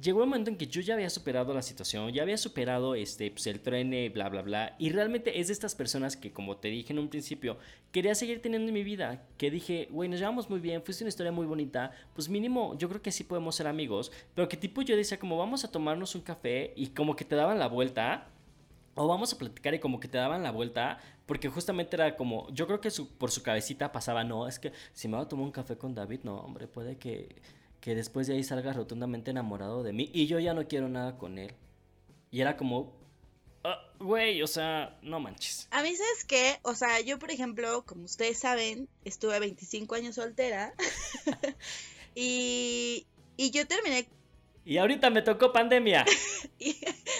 llegó 0.00 0.22
un 0.22 0.28
momento 0.28 0.50
en 0.50 0.56
que 0.56 0.66
yo 0.66 0.80
ya 0.80 0.94
había 0.94 1.10
superado 1.10 1.54
la 1.54 1.62
situación, 1.62 2.12
ya 2.12 2.22
había 2.22 2.36
superado 2.36 2.94
este, 2.94 3.30
pues, 3.30 3.46
el 3.46 3.60
tren, 3.60 3.92
eh, 3.94 4.10
bla, 4.10 4.28
bla, 4.28 4.42
bla, 4.42 4.76
y 4.78 4.90
realmente 4.90 5.40
es 5.40 5.46
de 5.48 5.52
estas 5.52 5.74
personas 5.74 6.16
que, 6.16 6.32
como 6.32 6.56
te 6.56 6.68
dije 6.68 6.92
en 6.92 6.98
un 6.98 7.08
principio, 7.08 7.58
quería 7.92 8.14
seguir 8.14 8.42
teniendo 8.42 8.68
en 8.68 8.74
mi 8.74 8.84
vida, 8.84 9.26
que 9.38 9.50
dije, 9.50 9.88
güey, 9.90 10.08
nos 10.08 10.20
llevamos 10.20 10.50
muy 10.50 10.60
bien, 10.60 10.82
fuiste 10.82 11.04
una 11.04 11.08
historia 11.08 11.32
muy 11.32 11.46
bonita, 11.46 11.92
pues 12.14 12.28
mínimo, 12.28 12.76
yo 12.78 12.88
creo 12.88 13.02
que 13.02 13.12
sí 13.12 13.24
podemos 13.24 13.56
ser 13.56 13.66
amigos, 13.66 14.12
pero 14.34 14.48
que 14.48 14.56
tipo 14.56 14.82
yo 14.82 14.96
decía, 14.96 15.18
como 15.18 15.38
vamos 15.38 15.64
a 15.64 15.70
tomarnos 15.70 16.14
un 16.14 16.20
café, 16.20 16.72
y 16.76 16.88
como 16.88 17.16
que 17.16 17.24
te 17.24 17.36
daban 17.36 17.58
la 17.58 17.68
vuelta, 17.68 18.28
o 18.96 19.06
vamos 19.06 19.32
a 19.32 19.38
platicar 19.38 19.74
y 19.74 19.78
como 19.78 20.00
que 20.00 20.08
te 20.08 20.16
daban 20.16 20.42
la 20.42 20.50
vuelta, 20.50 20.98
porque 21.26 21.48
justamente 21.48 21.96
era 21.96 22.16
como, 22.16 22.48
yo 22.50 22.66
creo 22.66 22.80
que 22.80 22.90
por 23.18 23.30
su 23.30 23.42
cabecita 23.42 23.92
pasaba, 23.92 24.24
no, 24.24 24.48
es 24.48 24.58
que 24.58 24.72
si 24.92 25.06
me 25.06 25.16
voy 25.16 25.26
a 25.26 25.28
tomar 25.28 25.44
un 25.44 25.52
café 25.52 25.76
con 25.76 25.94
David, 25.94 26.20
no, 26.22 26.36
hombre, 26.38 26.66
puede 26.66 26.96
que, 26.96 27.36
que 27.86 27.94
después 27.94 28.26
de 28.26 28.34
ahí 28.34 28.42
salga 28.42 28.72
rotundamente 28.72 29.30
enamorado 29.30 29.84
de 29.84 29.92
mí 29.92 30.10
y 30.12 30.26
yo 30.26 30.40
ya 30.40 30.54
no 30.54 30.66
quiero 30.66 30.88
nada 30.88 31.16
con 31.18 31.38
él. 31.38 31.52
Y 32.32 32.40
era 32.40 32.56
como, 32.56 32.92
"Ah, 33.62 33.80
güey, 34.00 34.42
o 34.42 34.48
sea, 34.48 34.98
no 35.02 35.20
manches. 35.20 35.68
A 35.70 35.84
mí, 35.84 35.94
¿sabes 35.94 36.24
qué? 36.24 36.58
O 36.62 36.74
sea, 36.74 36.98
yo, 36.98 37.20
por 37.20 37.30
ejemplo, 37.30 37.84
como 37.86 38.02
ustedes 38.06 38.40
saben, 38.40 38.88
estuve 39.04 39.38
25 39.38 39.94
años 39.94 40.16
soltera. 40.16 40.74
y, 42.16 43.06
y 43.36 43.52
yo 43.52 43.68
terminé. 43.68 44.08
Y 44.64 44.78
ahorita 44.78 45.10
me 45.10 45.22
tocó 45.22 45.52
pandemia. 45.52 46.04
Y 46.58 46.76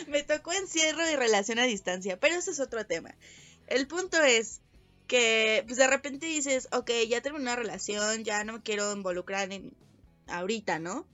me 0.08 0.24
tocó 0.24 0.52
encierro 0.52 1.08
y 1.08 1.14
relación 1.14 1.60
a 1.60 1.64
distancia. 1.64 2.18
Pero 2.18 2.34
eso 2.34 2.50
es 2.50 2.58
otro 2.58 2.84
tema. 2.86 3.14
El 3.68 3.86
punto 3.86 4.20
es 4.20 4.62
que, 5.06 5.62
pues 5.64 5.78
de 5.78 5.86
repente 5.86 6.26
dices, 6.26 6.66
ok, 6.72 6.90
ya 7.08 7.20
terminé 7.20 7.44
una 7.44 7.54
relación, 7.54 8.24
ya 8.24 8.42
no 8.42 8.54
me 8.54 8.62
quiero 8.62 8.92
involucrar 8.92 9.52
en. 9.52 9.72
Ahorita, 10.26 10.78
¿no? 10.78 11.06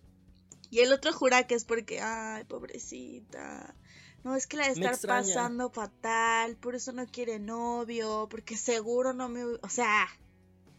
Y 0.71 0.81
el 0.81 0.93
otro 0.93 1.13
jura 1.13 1.47
que 1.47 1.55
es 1.55 1.65
porque, 1.65 2.01
ay, 2.01 2.45
pobrecita. 2.45 3.75
No, 4.25 4.37
es 4.37 4.47
que 4.47 4.57
la 4.57 4.67
de 4.67 4.73
estar 4.73 4.99
pasando 5.07 5.71
fatal, 5.71 6.57
por 6.57 6.75
eso 6.75 6.93
no 6.93 7.07
quiere 7.07 7.39
novio, 7.39 8.29
porque 8.31 8.57
seguro 8.57 9.13
no 9.13 9.29
me... 9.29 9.45
O 9.45 9.69
sea, 9.69 10.09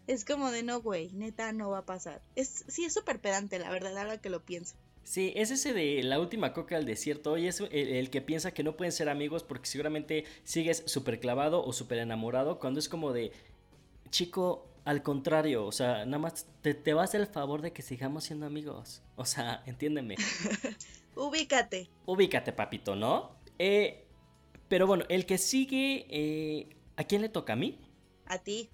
es 0.08 0.26
como 0.26 0.50
de 0.50 0.64
no, 0.64 0.82
güey, 0.82 1.12
neta 1.14 1.52
no 1.52 1.70
va 1.70 1.80
a 1.80 1.86
pasar. 1.86 2.22
Es, 2.36 2.66
sí, 2.68 2.86
es 2.86 2.94
súper 2.94 3.20
pedante, 3.20 3.60
la 3.60 3.70
verdad, 3.70 3.98
ahora 3.98 4.20
que 4.20 4.30
lo 4.30 4.44
pienso. 4.44 4.76
Sí, 5.04 5.34
es 5.36 5.52
ese 5.52 5.74
de 5.74 6.02
la 6.02 6.20
última 6.20 6.54
coca 6.54 6.78
del 6.78 6.86
desierto 6.86 7.38
y 7.38 7.48
es 7.48 7.60
el, 7.60 7.70
el 7.72 8.10
que 8.10 8.22
piensa 8.22 8.54
que 8.54 8.64
no 8.64 8.78
pueden 8.78 8.94
ser 8.94 9.10
amigos 9.10 9.44
porque 9.44 9.68
seguramente 9.68 10.24
sigues 10.46 10.84
súper 10.86 11.20
clavado 11.20 11.64
o 11.64 11.74
súper 11.74 11.98
enamorado 12.00 12.58
cuando 12.58 12.80
es 12.80 12.88
como 12.88 13.12
de, 13.12 13.34
chico, 14.10 14.73
al 14.86 15.02
contrario, 15.02 15.66
o 15.66 15.72
sea, 15.72 16.06
nada 16.06 16.20
más 16.20 16.48
te, 16.62 16.74
te 16.74 16.94
va 16.94 17.02
a 17.02 17.06
hacer 17.06 17.22
el 17.22 17.28
favor 17.28 17.62
de 17.62 17.72
que 17.72 17.82
sigamos 17.82 18.26
siendo 18.26 18.46
amigos. 18.46 19.02
O 19.16 19.26
sea, 19.26 19.62
entiéndeme. 19.68 20.16
Ubícate. 21.16 21.88
Ubícate, 22.08 22.52
papito, 22.52 22.96
¿no? 22.96 23.36
Eh, 23.60 24.06
pero 24.68 24.88
bueno, 24.88 25.06
el 25.08 25.28
que 25.28 25.38
sigue, 25.38 26.08
eh, 26.10 26.76
¿a 26.98 27.04
quién 27.04 27.22
le 27.22 27.30
toca 27.30 27.54
a 27.54 27.56
mí? 27.56 27.80
a 28.26 28.38
ti. 28.40 28.70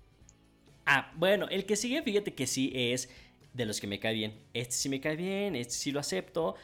Ah, 0.86 1.12
bueno, 1.16 1.48
el 1.50 1.66
que 1.66 1.76
sigue, 1.76 2.02
fíjate 2.02 2.34
que 2.34 2.48
sí 2.48 2.72
es 2.74 3.10
de 3.54 3.66
los 3.66 3.80
que 3.80 3.88
me 3.88 4.00
cae 4.00 4.14
bien. 4.14 4.40
Este 4.54 4.74
sí 4.74 4.90
me 4.90 5.02
cae 5.02 5.16
bien, 5.16 5.56
este 5.56 5.74
sí 5.74 5.92
lo 5.92 6.00
acepto. 6.00 6.56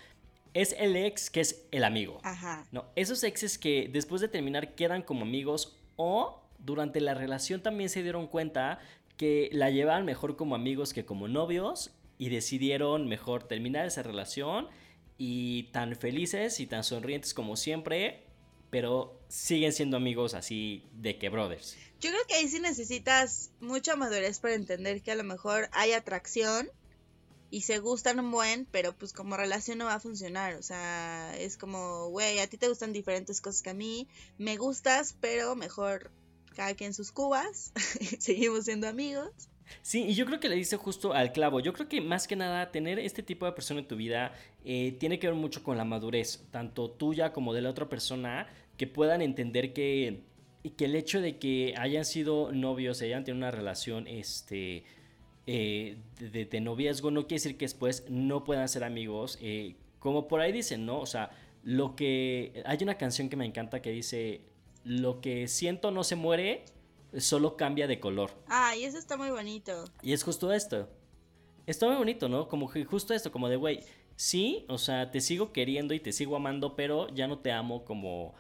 Es 0.54 0.74
el 0.80 0.96
ex 0.96 1.30
que 1.30 1.42
es 1.42 1.68
el 1.72 1.84
amigo. 1.84 2.20
Ajá. 2.24 2.66
No, 2.72 2.86
esos 2.96 3.24
exes 3.24 3.58
que 3.58 3.90
después 3.92 4.22
de 4.22 4.30
terminar 4.30 4.74
quedan 4.76 5.02
como 5.02 5.24
amigos 5.24 5.78
o 5.98 6.42
durante 6.60 7.02
la 7.02 7.14
relación 7.14 7.62
también 7.62 7.90
se 7.90 8.02
dieron 8.02 8.28
cuenta 8.28 8.80
que 9.18 9.50
la 9.52 9.70
llevaban 9.70 10.06
mejor 10.06 10.36
como 10.36 10.56
amigos 10.56 10.94
que 10.94 11.06
como 11.06 11.28
novios 11.28 11.92
y 12.18 12.30
decidieron 12.30 13.08
mejor 13.08 13.44
terminar 13.44 13.86
esa 13.86 14.04
relación 14.04 14.68
y 15.18 15.64
tan 15.72 15.96
felices 15.96 16.60
y 16.60 16.68
tan 16.68 16.84
sonrientes 16.84 17.34
como 17.34 17.56
siempre, 17.56 18.24
pero 18.70 19.20
siguen 19.28 19.72
siendo 19.74 19.98
amigos 19.98 20.34
así 20.34 20.84
de 20.94 21.18
que 21.18 21.30
brothers. 21.30 21.78
Yo 22.02 22.10
creo 22.10 22.22
que 22.28 22.36
ahí 22.36 22.48
sí 22.48 22.60
necesitas 22.60 23.52
mucha 23.60 23.96
madurez 23.96 24.40
para 24.40 24.56
entender 24.56 25.02
que 25.02 25.12
a 25.12 25.16
lo 25.16 25.24
mejor 25.24 25.70
hay 25.72 25.94
atracción 25.94 26.70
y 27.50 27.62
se 27.62 27.80
gustan 27.80 28.20
un 28.20 28.32
buen, 28.32 28.66
pero 28.66 28.94
pues 28.98 29.14
como 29.14 29.38
relación 29.38 29.78
no 29.78 29.86
va 29.86 29.96
a 29.96 30.00
funcionar. 30.00 30.56
O 30.56 30.62
sea, 30.62 31.38
es 31.38 31.58
como, 31.58 32.10
güey, 32.10 32.40
a 32.40 32.48
ti 32.48 32.58
te 32.58 32.68
gustan 32.68 32.92
diferentes 32.92 33.40
cosas 33.40 33.62
que 33.62 33.70
a 33.70 33.74
mí, 33.74 34.10
me 34.38 34.58
gustas, 34.58 35.16
pero 35.22 35.56
mejor 35.56 36.12
cada 36.56 36.74
quien 36.74 36.94
sus 36.94 37.12
cubas, 37.12 37.72
seguimos 38.20 38.66
siendo 38.66 38.88
amigos. 38.88 39.50
Sí, 39.82 40.04
y 40.04 40.14
yo 40.14 40.26
creo 40.26 40.40
que 40.40 40.50
le 40.50 40.56
dice 40.56 40.78
justo 40.78 41.14
al 41.14 41.32
clavo. 41.32 41.60
Yo 41.60 41.74
creo 41.74 41.88
que 41.88 42.02
más 42.02 42.28
que 42.28 42.36
nada 42.36 42.72
tener 42.72 43.00
este 43.00 43.24
tipo 43.24 43.46
de 43.46 43.52
persona 43.52 43.80
en 43.80 43.88
tu 43.88 43.96
vida 43.96 44.34
eh, 44.64 44.96
tiene 45.00 45.20
que 45.20 45.28
ver 45.28 45.36
mucho 45.36 45.64
con 45.64 45.78
la 45.78 45.86
madurez, 45.86 46.46
tanto 46.52 46.90
tuya 46.90 47.34
como 47.34 47.54
de 47.54 47.62
la 47.62 47.70
otra 47.70 47.90
persona, 47.90 48.48
que 48.78 48.88
puedan 48.88 49.22
entender 49.22 49.74
que, 49.74 50.22
que 50.78 50.86
el 50.86 50.96
hecho 50.96 51.22
de 51.22 51.38
que 51.38 51.74
hayan 51.78 52.06
sido 52.06 52.52
novios, 52.52 53.02
hayan 53.02 53.24
tenido 53.24 53.38
una 53.38 53.52
relación 53.52 54.08
este, 54.08 54.84
eh, 55.48 55.98
de, 56.20 56.62
noviazgo, 56.62 57.12
no 57.12 57.22
quiere 57.28 57.36
decir 57.36 57.58
que 57.58 57.66
después 57.66 58.06
no 58.10 58.44
puedan 58.44 58.68
ser 58.70 58.84
amigos. 58.84 59.38
Eh, 59.42 59.76
como 60.00 60.28
por 60.28 60.42
ahí 60.42 60.52
dicen, 60.52 60.86
¿no? 60.86 61.00
O 61.00 61.06
sea, 61.06 61.32
lo 61.64 61.96
que... 61.96 62.62
Hay 62.66 62.78
una 62.82 62.96
canción 62.96 63.30
que 63.30 63.36
me 63.36 63.46
encanta 63.46 63.82
que 63.82 63.92
dice, 63.92 64.42
lo 64.86 65.20
que 65.20 65.48
siento 65.48 65.92
no 65.92 66.04
se 66.04 66.16
muere, 66.16 66.64
solo 67.18 67.58
cambia 67.58 67.88
de 67.88 68.00
color. 68.00 68.32
Ah, 68.48 68.76
y 68.76 68.86
eso 68.86 68.98
está 68.98 69.18
muy 69.18 69.32
bonito. 69.32 69.86
Y 70.02 70.14
es 70.14 70.24
justo 70.24 70.54
esto. 70.54 70.88
Está 71.66 71.88
muy 71.88 71.96
bonito, 71.96 72.30
¿no? 72.30 72.48
Como 72.48 72.70
que 72.70 72.86
justo 72.86 73.14
esto, 73.14 73.32
como 73.32 73.50
de, 73.50 73.56
güey, 73.56 73.80
sí, 74.16 74.64
o 74.70 74.78
sea, 74.78 75.10
te 75.10 75.22
sigo 75.22 75.52
queriendo 75.52 75.96
y 75.96 76.00
te 76.00 76.14
sigo 76.14 76.36
amando, 76.36 76.76
pero 76.76 77.10
ya 77.10 77.28
no 77.28 77.40
te 77.40 77.52
amo 77.52 77.84
como, 77.84 78.36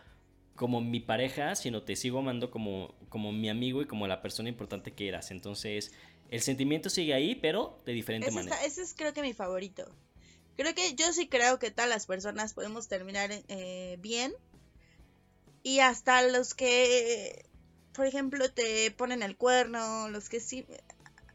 como 0.55 0.81
mi 0.81 0.99
pareja, 0.99 1.55
sino 1.55 1.81
te 1.81 1.95
sigo 1.95 2.19
amando 2.19 2.51
como, 2.51 2.93
como 3.09 3.31
mi 3.31 3.49
amigo 3.49 3.81
y 3.81 3.87
como 3.87 4.07
la 4.07 4.21
persona 4.21 4.47
importante 4.47 4.93
que 4.93 5.07
eras. 5.07 5.31
Entonces, 5.31 5.93
el 6.29 6.41
sentimiento 6.41 6.91
sigue 6.91 7.15
ahí, 7.15 7.33
pero 7.33 7.81
de 7.87 7.93
diferente 7.93 8.29
manera. 8.29 8.63
ese 8.63 8.83
es 8.83 8.93
creo 8.95 9.13
que 9.13 9.23
mi 9.23 9.33
favorito. 9.33 9.89
Creo 10.57 10.75
que 10.75 10.93
yo 10.93 11.11
sí 11.11 11.27
creo 11.27 11.57
que 11.57 11.71
todas 11.71 11.89
las 11.89 12.05
personas 12.05 12.53
podemos 12.53 12.87
terminar 12.87 13.31
eh, 13.47 13.97
bien. 13.99 14.33
Y 15.65 15.79
hasta 15.79 16.21
los 16.21 16.53
que 16.53 17.45
por 17.95 18.05
ejemplo, 18.05 18.51
te 18.51 18.91
ponen 18.91 19.23
el 19.23 19.37
cuerno, 19.37 20.09
los 20.09 20.27
que 20.27 20.41
sí, 20.41 20.65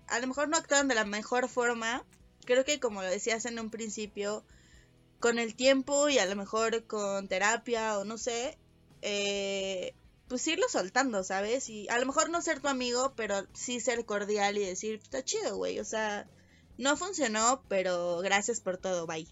a 0.09 0.21
lo 0.21 0.27
mejor 0.27 0.49
no 0.49 0.59
actúan 0.59 0.88
de 0.88 0.95
la 0.95 1.07
mejor 1.07 1.49
forma, 1.49 2.05
creo 2.45 2.64
que 2.64 2.79
como 2.79 3.03
lo 3.03 3.09
decías 3.09 3.47
en 3.47 3.59
un 3.59 3.71
principio, 3.71 4.45
con 5.21 5.38
el 5.38 5.55
tiempo 5.55 6.09
y 6.09 6.19
a 6.19 6.27
lo 6.27 6.37
mejor 6.37 6.87
con 6.87 7.29
terapia 7.29 7.99
o 7.99 8.05
no 8.05 8.19
sé, 8.19 8.59
eh, 9.03 9.95
pues 10.29 10.47
irlo 10.47 10.69
soltando, 10.69 11.25
¿sabes? 11.25 11.69
Y 11.71 11.88
a 11.88 11.99
lo 11.99 12.07
mejor 12.07 12.29
no 12.31 12.43
ser 12.43 12.61
tu 12.61 12.69
amigo, 12.69 13.14
pero 13.16 13.47
sí 13.55 13.81
ser 13.81 14.05
cordial 14.05 14.59
y 14.59 14.64
decir, 14.64 15.01
está 15.03 15.25
chido, 15.25 15.57
güey, 15.57 15.81
o 15.81 15.85
sea, 15.85 16.29
no 16.77 16.97
funcionó, 16.97 17.64
pero 17.69 18.19
gracias 18.19 18.61
por 18.61 18.77
todo, 18.77 19.07
bye. 19.07 19.27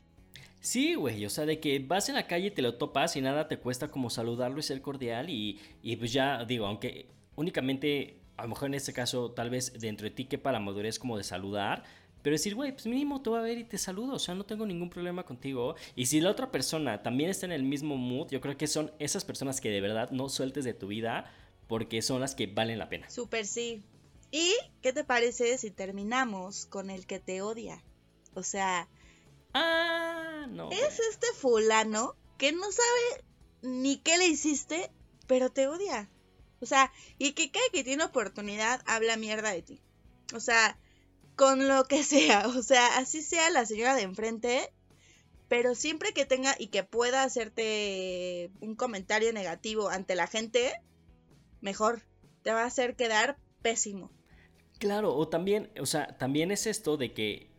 Sí, 0.61 0.95
güey, 0.95 1.25
o 1.25 1.31
sea, 1.31 1.47
de 1.47 1.61
que 1.61 1.79
vas 1.79 2.09
en 2.09 2.17
la 2.17 2.27
calle 2.27 2.51
te 2.51 2.63
lo 2.63 2.75
topas 2.75 3.17
y 3.17 3.21
nada 3.21 3.49
te 3.49 3.59
cuesta 3.59 3.91
como 3.91 4.11
saludarlo 4.11 4.59
y 4.59 4.63
ser 4.63 4.81
cordial 4.83 5.31
y, 5.31 5.61
y 5.83 5.97
pues 5.97 6.13
ya 6.13 6.45
digo, 6.45 6.67
aunque 6.67 7.07
únicamente, 7.37 8.21
a 8.37 8.43
lo 8.43 8.51
mejor 8.51 8.67
en 8.67 8.75
este 8.75 8.93
caso, 8.93 9.31
tal 9.31 9.51
vez 9.51 9.73
dentro 9.79 10.05
de 10.05 10.11
ti 10.11 10.25
que 10.25 10.39
para 10.39 10.59
madurez 10.59 10.99
como 10.99 11.17
de 11.17 11.23
saludar, 11.23 11.85
pero 12.23 12.35
decir, 12.35 12.57
güey, 12.57 12.73
pues 12.73 12.87
mínimo 12.87 13.23
te 13.23 13.31
voy 13.31 13.39
a 13.39 13.43
ver 13.43 13.59
y 13.59 13.65
te 13.65 13.79
saludo, 13.79 14.15
o 14.15 14.19
sea, 14.19 14.35
no 14.35 14.45
tengo 14.45 14.67
ningún 14.67 14.91
problema 14.91 15.25
contigo. 15.25 15.77
Y 15.95 16.07
si 16.07 16.21
la 16.21 16.31
otra 16.31 16.51
persona 16.51 17.03
también 17.03 17.31
está 17.31 17.47
en 17.47 17.53
el 17.53 17.63
mismo 17.63 17.97
mood, 17.97 18.29
yo 18.31 18.41
creo 18.41 18.57
que 18.57 18.67
son 18.67 18.91
esas 18.99 19.25
personas 19.25 19.61
que 19.61 19.71
de 19.71 19.81
verdad 19.81 20.11
no 20.11 20.29
sueltes 20.29 20.65
de 20.65 20.75
tu 20.75 20.89
vida 20.89 21.33
porque 21.69 22.03
son 22.03 22.21
las 22.21 22.35
que 22.35 22.49
valen 22.49 22.79
la 22.79 22.89
pena. 22.89 23.09
Súper 23.09 23.47
sí. 23.47 23.83
¿Y 24.33 24.53
qué 24.83 24.93
te 24.93 25.05
parece 25.05 25.57
si 25.59 25.71
terminamos 25.71 26.67
con 26.67 26.91
el 26.91 27.07
que 27.07 27.21
te 27.21 27.41
odia? 27.41 27.83
O 28.35 28.43
sea... 28.43 28.89
Ah, 29.55 30.47
no. 30.49 30.71
Es 30.71 30.99
este 30.99 31.27
fulano 31.37 32.17
que 32.37 32.53
no 32.53 32.71
sabe 32.71 33.25
ni 33.63 33.99
qué 33.99 34.19
le 34.19 34.27
hiciste, 34.27 34.91
pero 35.27 35.51
te 35.51 35.67
odia. 35.67 36.09
O 36.61 36.67
sea, 36.67 36.93
y 37.19 37.33
que 37.33 37.51
cada 37.51 37.65
que 37.73 37.85
tiene 37.85 38.05
oportunidad 38.05 38.83
habla 38.87 39.17
mierda 39.17 39.51
de 39.51 39.63
ti. 39.63 39.83
O 40.35 40.41
sea, 40.41 40.79
con 41.37 41.69
lo 41.69 41.85
que 41.85 42.03
sea. 42.05 42.49
O 42.49 42.63
sea, 42.63 42.99
así 42.99 43.23
sea 43.23 43.51
la 43.51 43.67
señora 43.67 43.95
de 43.95 44.03
enfrente. 44.03 44.73
Pero 45.49 45.75
siempre 45.75 46.13
que 46.13 46.27
tenga 46.27 46.55
y 46.59 46.67
que 46.67 46.85
pueda 46.85 47.23
hacerte 47.23 48.51
un 48.61 48.75
comentario 48.75 49.33
negativo 49.33 49.89
ante 49.89 50.15
la 50.15 50.27
gente, 50.27 50.75
mejor. 51.63 52.03
Te 52.43 52.53
va 52.53 52.65
a 52.65 52.67
hacer 52.67 52.97
quedar 52.97 53.39
pésimo. 53.63 54.11
Claro, 54.79 55.17
o 55.17 55.27
también, 55.29 55.73
o 55.81 55.87
sea, 55.87 56.19
también 56.19 56.51
es 56.51 56.67
esto 56.67 56.99
de 56.99 57.15
que 57.15 57.51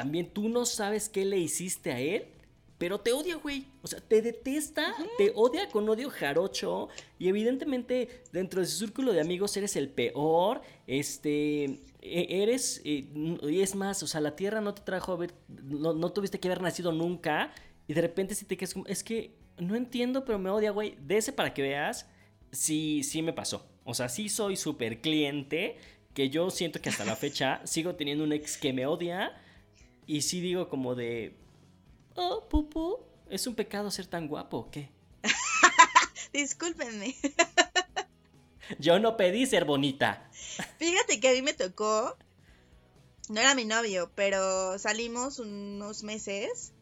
también 0.00 0.30
tú 0.30 0.48
no 0.48 0.64
sabes 0.64 1.08
qué 1.08 1.24
le 1.24 1.38
hiciste 1.38 1.92
a 1.92 2.00
él 2.00 2.26
pero 2.78 3.00
te 3.00 3.12
odia, 3.12 3.36
güey. 3.36 3.66
O 3.82 3.88
sea, 3.88 4.00
te 4.00 4.22
detesta, 4.22 4.94
te 5.18 5.32
odia 5.34 5.68
con 5.68 5.88
odio 5.88 6.10
jarocho. 6.10 6.88
Y 7.18 7.28
evidentemente, 7.28 8.22
dentro 8.32 8.60
de 8.60 8.66
su 8.68 8.78
círculo 8.78 9.12
de 9.12 9.20
amigos, 9.20 9.56
eres 9.56 9.74
el 9.74 9.88
peor. 9.88 10.62
Este. 10.86 11.80
E, 12.00 12.42
eres. 12.42 12.80
Eh, 12.84 13.08
y 13.42 13.60
es 13.60 13.74
más, 13.74 14.04
o 14.04 14.06
sea, 14.06 14.20
la 14.20 14.36
tierra 14.36 14.60
no 14.60 14.74
te 14.74 14.82
trajo 14.82 15.12
a 15.12 15.16
ver. 15.16 15.34
No, 15.48 16.12
tuviste 16.12 16.38
que 16.38 16.46
haber 16.46 16.62
nacido 16.62 16.92
nunca. 16.92 17.52
Y 17.88 17.94
de 17.94 18.00
repente, 18.00 18.36
si 18.36 18.44
te 18.44 18.56
quedas 18.56 18.74
como. 18.74 18.86
Es 18.86 19.02
que 19.02 19.34
no 19.58 19.74
entiendo, 19.74 20.24
pero 20.24 20.38
me 20.38 20.48
odia, 20.48 20.70
güey. 20.70 20.94
De 21.00 21.16
ese 21.16 21.32
para 21.32 21.52
que 21.52 21.62
veas. 21.62 22.06
Sí, 22.52 23.02
sí 23.02 23.22
me 23.22 23.32
pasó. 23.32 23.66
O 23.82 23.92
sea, 23.92 24.08
sí 24.08 24.28
soy 24.28 24.56
súper 24.56 25.00
cliente. 25.00 25.76
Que 26.14 26.30
yo 26.30 26.50
siento 26.50 26.80
que 26.80 26.90
hasta 26.90 27.04
la 27.04 27.16
fecha 27.16 27.60
sigo 27.64 27.96
teniendo 27.96 28.22
un 28.22 28.32
ex 28.32 28.56
que 28.56 28.72
me 28.72 28.86
odia. 28.86 29.36
Y 30.08 30.22
sí 30.22 30.40
digo 30.40 30.70
como 30.70 30.94
de 30.94 31.36
oh, 32.14 32.48
Pupu, 32.48 32.98
¿es 33.28 33.46
un 33.46 33.54
pecado 33.54 33.90
ser 33.90 34.06
tan 34.06 34.26
guapo 34.26 34.56
o 34.56 34.70
qué? 34.70 34.88
Discúlpenme. 36.32 37.14
Yo 38.78 38.98
no 39.00 39.18
pedí 39.18 39.44
ser 39.44 39.66
bonita. 39.66 40.30
Fíjate 40.78 41.20
que 41.20 41.28
a 41.28 41.32
mí 41.32 41.42
me 41.42 41.52
tocó, 41.52 42.16
no 43.28 43.38
era 43.38 43.54
mi 43.54 43.66
novio, 43.66 44.10
pero 44.14 44.78
salimos 44.78 45.40
unos 45.40 46.02
meses 46.04 46.72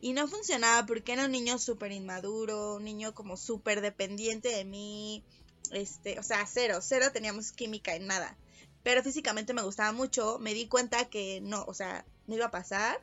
y 0.00 0.12
no 0.12 0.26
funcionaba 0.26 0.84
porque 0.84 1.12
era 1.12 1.26
un 1.26 1.30
niño 1.30 1.60
súper 1.60 1.92
inmaduro, 1.92 2.74
un 2.74 2.84
niño 2.84 3.14
como 3.14 3.36
súper 3.36 3.80
dependiente 3.80 4.48
de 4.48 4.64
mí, 4.64 5.24
este, 5.70 6.18
o 6.18 6.24
sea, 6.24 6.44
cero, 6.46 6.80
cero 6.82 7.06
teníamos 7.12 7.52
química 7.52 7.94
en 7.94 8.08
nada. 8.08 8.36
Pero 8.82 9.02
físicamente 9.02 9.54
me 9.54 9.62
gustaba 9.62 9.92
mucho, 9.92 10.38
me 10.38 10.54
di 10.54 10.66
cuenta 10.66 11.08
que 11.08 11.40
no, 11.40 11.64
o 11.66 11.74
sea, 11.74 12.04
no 12.26 12.34
iba 12.34 12.46
a 12.46 12.50
pasar. 12.50 13.00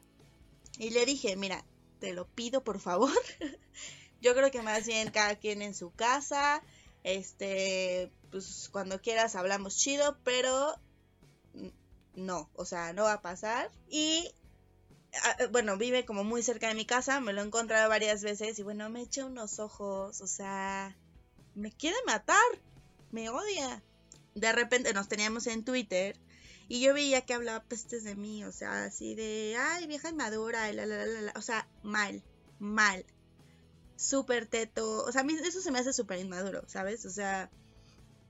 Y 0.78 0.90
le 0.92 1.06
dije, 1.06 1.36
mira, 1.36 1.64
te 2.00 2.14
lo 2.14 2.28
pido 2.28 2.64
por 2.64 2.80
favor. 2.80 3.12
Yo 4.22 4.34
creo 4.34 4.52
que 4.52 4.62
más 4.62 4.86
bien 4.86 5.12
cada 5.12 5.36
quien 5.36 5.62
en 5.62 5.74
su 5.74 5.92
casa. 5.92 6.62
Este, 7.04 8.12
pues 8.32 8.70
cuando 8.72 9.02
quieras 9.02 9.36
hablamos 9.36 9.78
chido, 9.78 10.18
pero 10.24 10.76
no, 12.16 12.50
o 12.54 12.66
sea, 12.66 12.94
no 12.94 13.04
va 13.04 13.14
a 13.14 13.22
pasar. 13.22 13.72
Y 13.90 14.34
ah, 15.24 15.38
bueno, 15.52 15.78
vive 15.78 16.06
como 16.06 16.24
muy 16.24 16.44
cerca 16.44 16.68
de 16.68 16.76
mi 16.76 16.86
casa, 16.86 17.20
me 17.22 17.34
lo 17.34 17.42
he 17.42 17.46
encontrado 17.46 17.90
varias 17.90 18.22
veces 18.22 18.60
y 18.60 18.64
bueno, 18.64 18.90
me 18.90 19.02
echa 19.02 19.26
unos 19.26 19.60
ojos, 19.60 20.22
o 20.22 20.28
sea, 20.28 20.96
me 21.56 21.72
quiere 21.72 21.98
matar, 22.06 22.38
me 23.12 23.30
odia. 23.30 23.82
De 24.36 24.52
repente 24.52 24.94
nos 24.94 25.08
teníamos 25.08 25.48
en 25.48 25.64
Twitter 25.64 26.18
y 26.68 26.82
yo 26.82 26.94
veía 26.94 27.26
que 27.26 27.34
hablaba 27.34 27.64
pestes 27.64 28.04
de 28.04 28.16
mí, 28.16 28.44
o 28.44 28.52
sea, 28.52 28.86
así 28.86 29.16
de, 29.16 29.56
ay, 29.60 29.88
vieja 29.88 30.10
inmadura, 30.10 30.72
la, 30.72 30.86
la, 30.86 31.06
la, 31.06 31.22
la, 31.22 31.34
o 31.36 31.42
sea, 31.42 31.68
mal, 31.84 32.24
mal. 32.60 33.06
Súper 33.96 34.46
teto, 34.46 35.04
o 35.04 35.12
sea, 35.12 35.22
a 35.22 35.24
mí 35.24 35.36
eso 35.44 35.62
se 35.62 35.72
me 35.72 35.80
hace 35.80 35.94
súper 35.94 36.20
inmaduro, 36.20 36.64
¿sabes? 36.68 37.06
O 37.06 37.10
sea, 37.10 37.50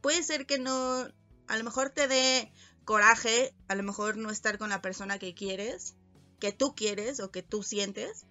puede 0.02 0.24
ser 0.24 0.46
que 0.46 0.58
no, 0.58 1.08
a 1.48 1.58
lo 1.58 1.64
mejor 1.64 1.90
te 1.90 2.08
dé 2.08 2.52
coraje, 2.86 3.54
a 3.68 3.76
lo 3.76 3.84
mejor 3.84 4.18
no 4.18 4.32
estar 4.32 4.58
con 4.58 4.70
la 4.70 4.82
persona 4.82 5.20
que 5.20 5.36
quieres, 5.36 5.96
que 6.40 6.54
tú 6.54 6.76
quieres 6.76 7.20
o 7.20 7.32
que 7.32 7.44
tú 7.44 7.62
sientes, 7.62 8.26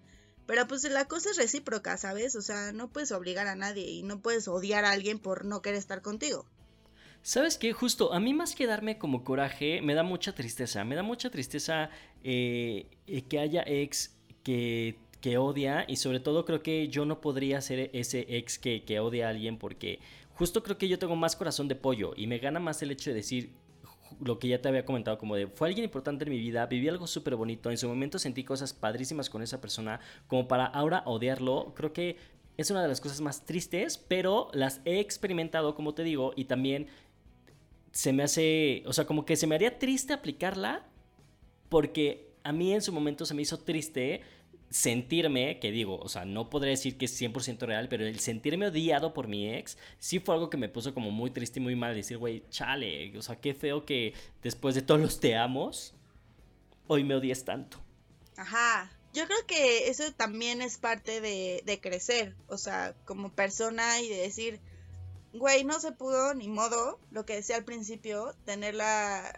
pero 0.47 0.67
pues 0.67 0.83
la 0.85 1.05
cosa 1.05 1.29
es 1.29 1.37
recíproca, 1.37 1.95
¿sabes? 1.97 2.35
O 2.35 2.41
sea, 2.41 2.71
no 2.71 2.91
puedes 2.91 3.11
obligar 3.11 3.45
a 3.45 3.55
nadie 3.55 3.87
y 3.87 4.01
no 4.01 4.21
puedes 4.21 4.47
odiar 4.47 4.83
a 4.83 4.91
alguien 4.91 5.19
por 5.19 5.45
no 5.45 5.61
querer 5.61 5.77
estar 5.77 6.01
contigo. 6.01 6.47
¿Sabes 7.21 7.57
qué? 7.57 7.73
Justo, 7.73 8.13
a 8.13 8.19
mí 8.19 8.33
más 8.33 8.55
que 8.55 8.65
darme 8.65 8.97
como 8.97 9.23
coraje, 9.23 9.81
me 9.81 9.93
da 9.93 10.03
mucha 10.03 10.33
tristeza. 10.33 10.83
Me 10.83 10.95
da 10.95 11.03
mucha 11.03 11.29
tristeza 11.29 11.89
eh, 12.23 12.87
eh, 13.07 13.21
que 13.23 13.39
haya 13.39 13.63
ex 13.65 14.15
que, 14.43 14.97
que, 15.21 15.37
odia 15.37 15.85
y 15.87 15.97
sobre 15.97 16.19
todo 16.19 16.45
creo 16.45 16.63
que 16.63 16.87
yo 16.87 17.05
no 17.05 17.21
podría 17.21 17.61
ser 17.61 17.89
ese 17.93 18.25
ex 18.29 18.57
que, 18.57 18.83
que 18.83 18.99
odia 18.99 19.27
a 19.27 19.29
alguien 19.31 19.57
porque 19.57 19.99
justo 20.33 20.63
creo 20.63 20.77
que 20.77 20.87
yo 20.87 20.97
tengo 20.97 21.15
más 21.15 21.35
corazón 21.35 21.67
de 21.67 21.75
pollo 21.75 22.13
y 22.15 22.25
me 22.25 22.39
gana 22.39 22.59
más 22.59 22.81
el 22.81 22.91
hecho 22.91 23.09
de 23.09 23.17
decir 23.17 23.51
lo 24.21 24.39
que 24.39 24.47
ya 24.47 24.61
te 24.61 24.67
había 24.69 24.85
comentado, 24.85 25.17
como 25.17 25.35
de 25.35 25.47
fue 25.47 25.67
alguien 25.67 25.85
importante 25.85 26.23
en 26.25 26.31
mi 26.31 26.39
vida, 26.39 26.65
viví 26.65 26.87
algo 26.87 27.07
súper 27.07 27.35
bonito, 27.35 27.69
en 27.69 27.77
su 27.77 27.87
momento 27.87 28.19
sentí 28.19 28.43
cosas 28.43 28.73
padrísimas 28.73 29.29
con 29.29 29.41
esa 29.41 29.61
persona, 29.61 29.99
como 30.27 30.47
para 30.47 30.65
ahora 30.65 31.03
odiarlo, 31.05 31.73
creo 31.75 31.93
que 31.93 32.17
es 32.57 32.69
una 32.71 32.81
de 32.81 32.89
las 32.89 32.99
cosas 32.99 33.21
más 33.21 33.45
tristes, 33.45 33.97
pero 33.97 34.49
las 34.53 34.81
he 34.83 34.99
experimentado, 34.99 35.75
como 35.75 35.93
te 35.93 36.03
digo, 36.03 36.33
y 36.35 36.45
también 36.45 36.87
se 37.91 38.13
me 38.13 38.23
hace, 38.23 38.83
o 38.85 38.93
sea, 38.93 39.05
como 39.05 39.25
que 39.25 39.35
se 39.35 39.47
me 39.47 39.55
haría 39.55 39.79
triste 39.79 40.13
aplicarla, 40.13 40.87
porque 41.69 42.33
a 42.43 42.51
mí 42.51 42.73
en 42.73 42.81
su 42.81 42.91
momento 42.91 43.25
se 43.25 43.33
me 43.33 43.41
hizo 43.41 43.59
triste 43.59 44.21
sentirme, 44.69 45.59
que 45.59 45.71
digo, 45.71 45.97
o 45.97 46.09
sea, 46.09 46.25
no 46.25 46.49
podré 46.49 46.71
decir 46.71 46.97
que 46.97 47.05
es 47.05 47.21
100% 47.21 47.59
real, 47.65 47.89
pero 47.89 48.05
el 48.05 48.19
sentirme 48.19 48.67
odiado 48.67 49.13
por 49.13 49.27
mi 49.27 49.49
ex, 49.49 49.77
sí 49.97 50.19
fue 50.19 50.35
algo 50.35 50.49
que 50.49 50.57
me 50.57 50.69
puso 50.69 50.93
como 50.93 51.11
muy 51.11 51.31
triste 51.31 51.59
y 51.59 51.63
muy 51.63 51.75
mal. 51.75 51.95
Decir, 51.95 52.17
güey, 52.17 52.43
chale, 52.49 53.17
o 53.17 53.21
sea, 53.21 53.35
qué 53.35 53.53
feo 53.53 53.85
que 53.85 54.13
después 54.43 54.75
de 54.75 54.81
todos 54.81 55.01
los 55.01 55.19
te 55.19 55.35
amos, 55.35 55.95
hoy 56.87 57.03
me 57.03 57.15
odies 57.15 57.45
tanto. 57.45 57.79
Ajá, 58.37 58.91
yo 59.13 59.25
creo 59.25 59.45
que 59.47 59.89
eso 59.89 60.03
también 60.13 60.61
es 60.61 60.77
parte 60.77 61.19
de, 61.19 61.63
de 61.65 61.81
crecer, 61.81 62.35
o 62.47 62.57
sea, 62.57 62.95
como 63.05 63.33
persona 63.33 63.99
y 64.01 64.07
de 64.07 64.17
decir, 64.17 64.59
güey, 65.33 65.63
no 65.63 65.79
se 65.79 65.91
pudo, 65.91 66.33
ni 66.33 66.47
modo, 66.47 66.99
lo 67.11 67.25
que 67.25 67.35
decía 67.35 67.55
al 67.55 67.65
principio, 67.65 68.33
tener 68.45 68.75
la, 68.75 69.33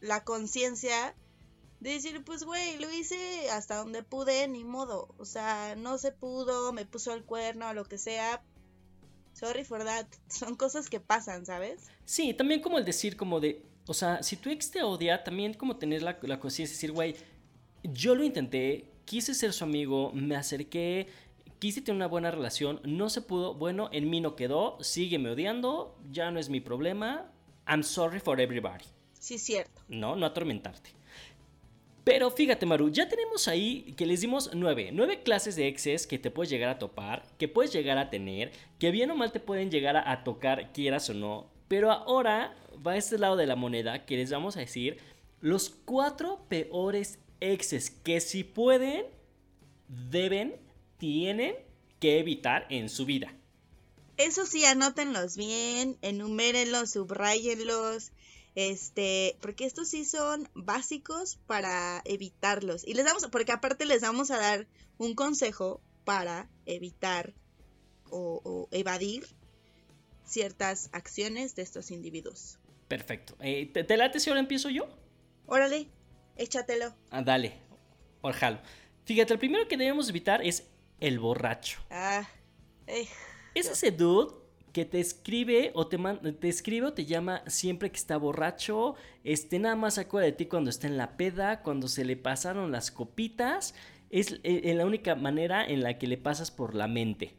la 0.00 0.24
conciencia 0.24 1.14
de 1.80 1.90
decir, 1.90 2.22
pues, 2.24 2.44
güey, 2.44 2.78
lo 2.78 2.90
hice 2.92 3.50
hasta 3.50 3.76
donde 3.76 4.02
pude, 4.02 4.46
ni 4.46 4.64
modo, 4.64 5.14
o 5.18 5.24
sea, 5.24 5.74
no 5.76 5.98
se 5.98 6.12
pudo, 6.12 6.72
me 6.72 6.86
puso 6.86 7.12
el 7.12 7.24
cuerno, 7.24 7.72
lo 7.74 7.84
que 7.84 7.98
sea. 7.98 8.42
Sorry 9.32 9.64
for 9.64 9.84
that. 9.84 10.06
Son 10.28 10.54
cosas 10.54 10.88
que 10.88 11.00
pasan, 11.00 11.44
¿sabes? 11.44 11.88
Sí, 12.04 12.34
también 12.34 12.60
como 12.60 12.78
el 12.78 12.84
decir, 12.84 13.16
como 13.16 13.40
de, 13.40 13.66
o 13.86 13.94
sea, 13.94 14.22
si 14.22 14.36
tu 14.36 14.50
ex 14.50 14.70
te 14.70 14.82
odia, 14.82 15.24
también 15.24 15.54
como 15.54 15.76
tener 15.76 16.02
la, 16.02 16.18
la 16.22 16.38
conciencia, 16.38 16.74
decir, 16.74 16.92
güey, 16.92 17.16
yo 17.82 18.14
lo 18.14 18.22
intenté, 18.22 18.92
quise 19.04 19.34
ser 19.34 19.52
su 19.52 19.64
amigo, 19.64 20.12
me 20.12 20.36
acerqué, 20.36 21.08
quise 21.62 21.80
tener 21.80 21.94
una 21.94 22.08
buena 22.08 22.32
relación, 22.32 22.80
no 22.82 23.08
se 23.08 23.20
pudo, 23.20 23.54
bueno, 23.54 23.88
en 23.92 24.10
mí 24.10 24.20
no 24.20 24.34
quedó, 24.34 24.78
sígueme 24.80 25.30
odiando, 25.30 25.96
ya 26.10 26.32
no 26.32 26.40
es 26.40 26.48
mi 26.48 26.60
problema, 26.60 27.30
I'm 27.68 27.84
sorry 27.84 28.18
for 28.18 28.40
everybody. 28.40 28.84
Sí, 29.12 29.38
cierto. 29.38 29.80
No, 29.86 30.16
no 30.16 30.26
atormentarte. 30.26 30.90
Pero 32.02 32.32
fíjate, 32.32 32.66
Maru, 32.66 32.90
ya 32.90 33.08
tenemos 33.08 33.46
ahí 33.46 33.94
que 33.96 34.06
les 34.06 34.22
dimos 34.22 34.50
nueve, 34.54 34.90
nueve 34.92 35.22
clases 35.22 35.54
de 35.54 35.68
exes 35.68 36.08
que 36.08 36.18
te 36.18 36.32
puedes 36.32 36.50
llegar 36.50 36.68
a 36.68 36.80
topar, 36.80 37.22
que 37.38 37.46
puedes 37.46 37.72
llegar 37.72 37.96
a 37.96 38.10
tener, 38.10 38.50
que 38.80 38.90
bien 38.90 39.12
o 39.12 39.14
mal 39.14 39.30
te 39.30 39.38
pueden 39.38 39.70
llegar 39.70 39.96
a, 39.96 40.10
a 40.10 40.24
tocar, 40.24 40.72
quieras 40.72 41.10
o 41.10 41.14
no. 41.14 41.46
Pero 41.68 41.92
ahora 41.92 42.56
va 42.84 42.94
a 42.94 42.96
este 42.96 43.18
lado 43.18 43.36
de 43.36 43.46
la 43.46 43.54
moneda 43.54 44.04
que 44.04 44.16
les 44.16 44.32
vamos 44.32 44.56
a 44.56 44.60
decir 44.60 44.98
los 45.40 45.70
cuatro 45.70 46.44
peores 46.48 47.20
exes 47.38 47.90
que 47.90 48.20
si 48.20 48.42
pueden, 48.42 49.06
deben, 49.86 50.56
tienen 51.02 51.56
que 51.98 52.20
evitar 52.20 52.64
en 52.70 52.88
su 52.88 53.04
vida. 53.04 53.34
Eso 54.18 54.46
sí, 54.46 54.64
anótenlos 54.64 55.36
bien, 55.36 55.98
enumérenlos, 56.00 56.92
subrayenlos, 56.92 58.12
este, 58.54 59.36
porque 59.40 59.64
estos 59.64 59.88
sí 59.88 60.04
son 60.04 60.48
básicos 60.54 61.40
para 61.48 62.02
evitarlos. 62.04 62.86
Y 62.86 62.94
les 62.94 63.04
damos, 63.04 63.26
porque 63.32 63.50
aparte 63.50 63.84
les 63.84 64.02
vamos 64.02 64.30
a 64.30 64.38
dar 64.38 64.68
un 64.96 65.16
consejo 65.16 65.80
para 66.04 66.48
evitar 66.66 67.34
o, 68.08 68.40
o 68.44 68.68
evadir 68.70 69.26
ciertas 70.24 70.88
acciones 70.92 71.56
de 71.56 71.62
estos 71.62 71.90
individuos. 71.90 72.60
Perfecto. 72.86 73.34
Eh, 73.40 73.66
¿te, 73.74 73.82
¿te, 73.82 73.96
late 73.96 74.20
si 74.20 74.30
ahora 74.30 74.38
empiezo 74.38 74.70
yo? 74.70 74.86
Órale, 75.46 75.88
échatelo. 76.36 76.94
Ah, 77.10 77.22
dale, 77.22 77.54
orjalo. 78.20 78.60
Fíjate, 79.04 79.32
el 79.32 79.40
primero 79.40 79.66
que 79.66 79.76
debemos 79.76 80.08
evitar 80.08 80.46
es 80.46 80.68
el 81.02 81.18
borracho. 81.18 81.80
Ah, 81.90 82.28
eh, 82.86 83.08
es 83.54 83.68
ese 83.68 83.90
dude 83.90 84.34
que 84.72 84.84
te 84.84 85.00
escribe 85.00 85.72
o 85.74 85.88
te, 85.88 85.98
te 85.98 86.48
escribe 86.48 86.86
o 86.86 86.92
te 86.94 87.04
llama 87.04 87.42
siempre 87.48 87.90
que 87.90 87.98
está 87.98 88.16
borracho, 88.16 88.94
este 89.24 89.58
nada 89.58 89.76
más 89.76 89.94
se 89.94 90.02
acuerda 90.02 90.26
de 90.26 90.32
ti 90.32 90.46
cuando 90.46 90.70
está 90.70 90.86
en 90.86 90.96
la 90.96 91.16
peda, 91.16 91.60
cuando 91.62 91.88
se 91.88 92.04
le 92.04 92.16
pasaron 92.16 92.70
las 92.72 92.90
copitas, 92.90 93.74
es 94.10 94.40
eh, 94.44 94.72
la 94.74 94.86
única 94.86 95.14
manera 95.16 95.66
en 95.66 95.82
la 95.82 95.98
que 95.98 96.06
le 96.06 96.16
pasas 96.16 96.50
por 96.50 96.74
la 96.74 96.86
mente. 96.86 97.34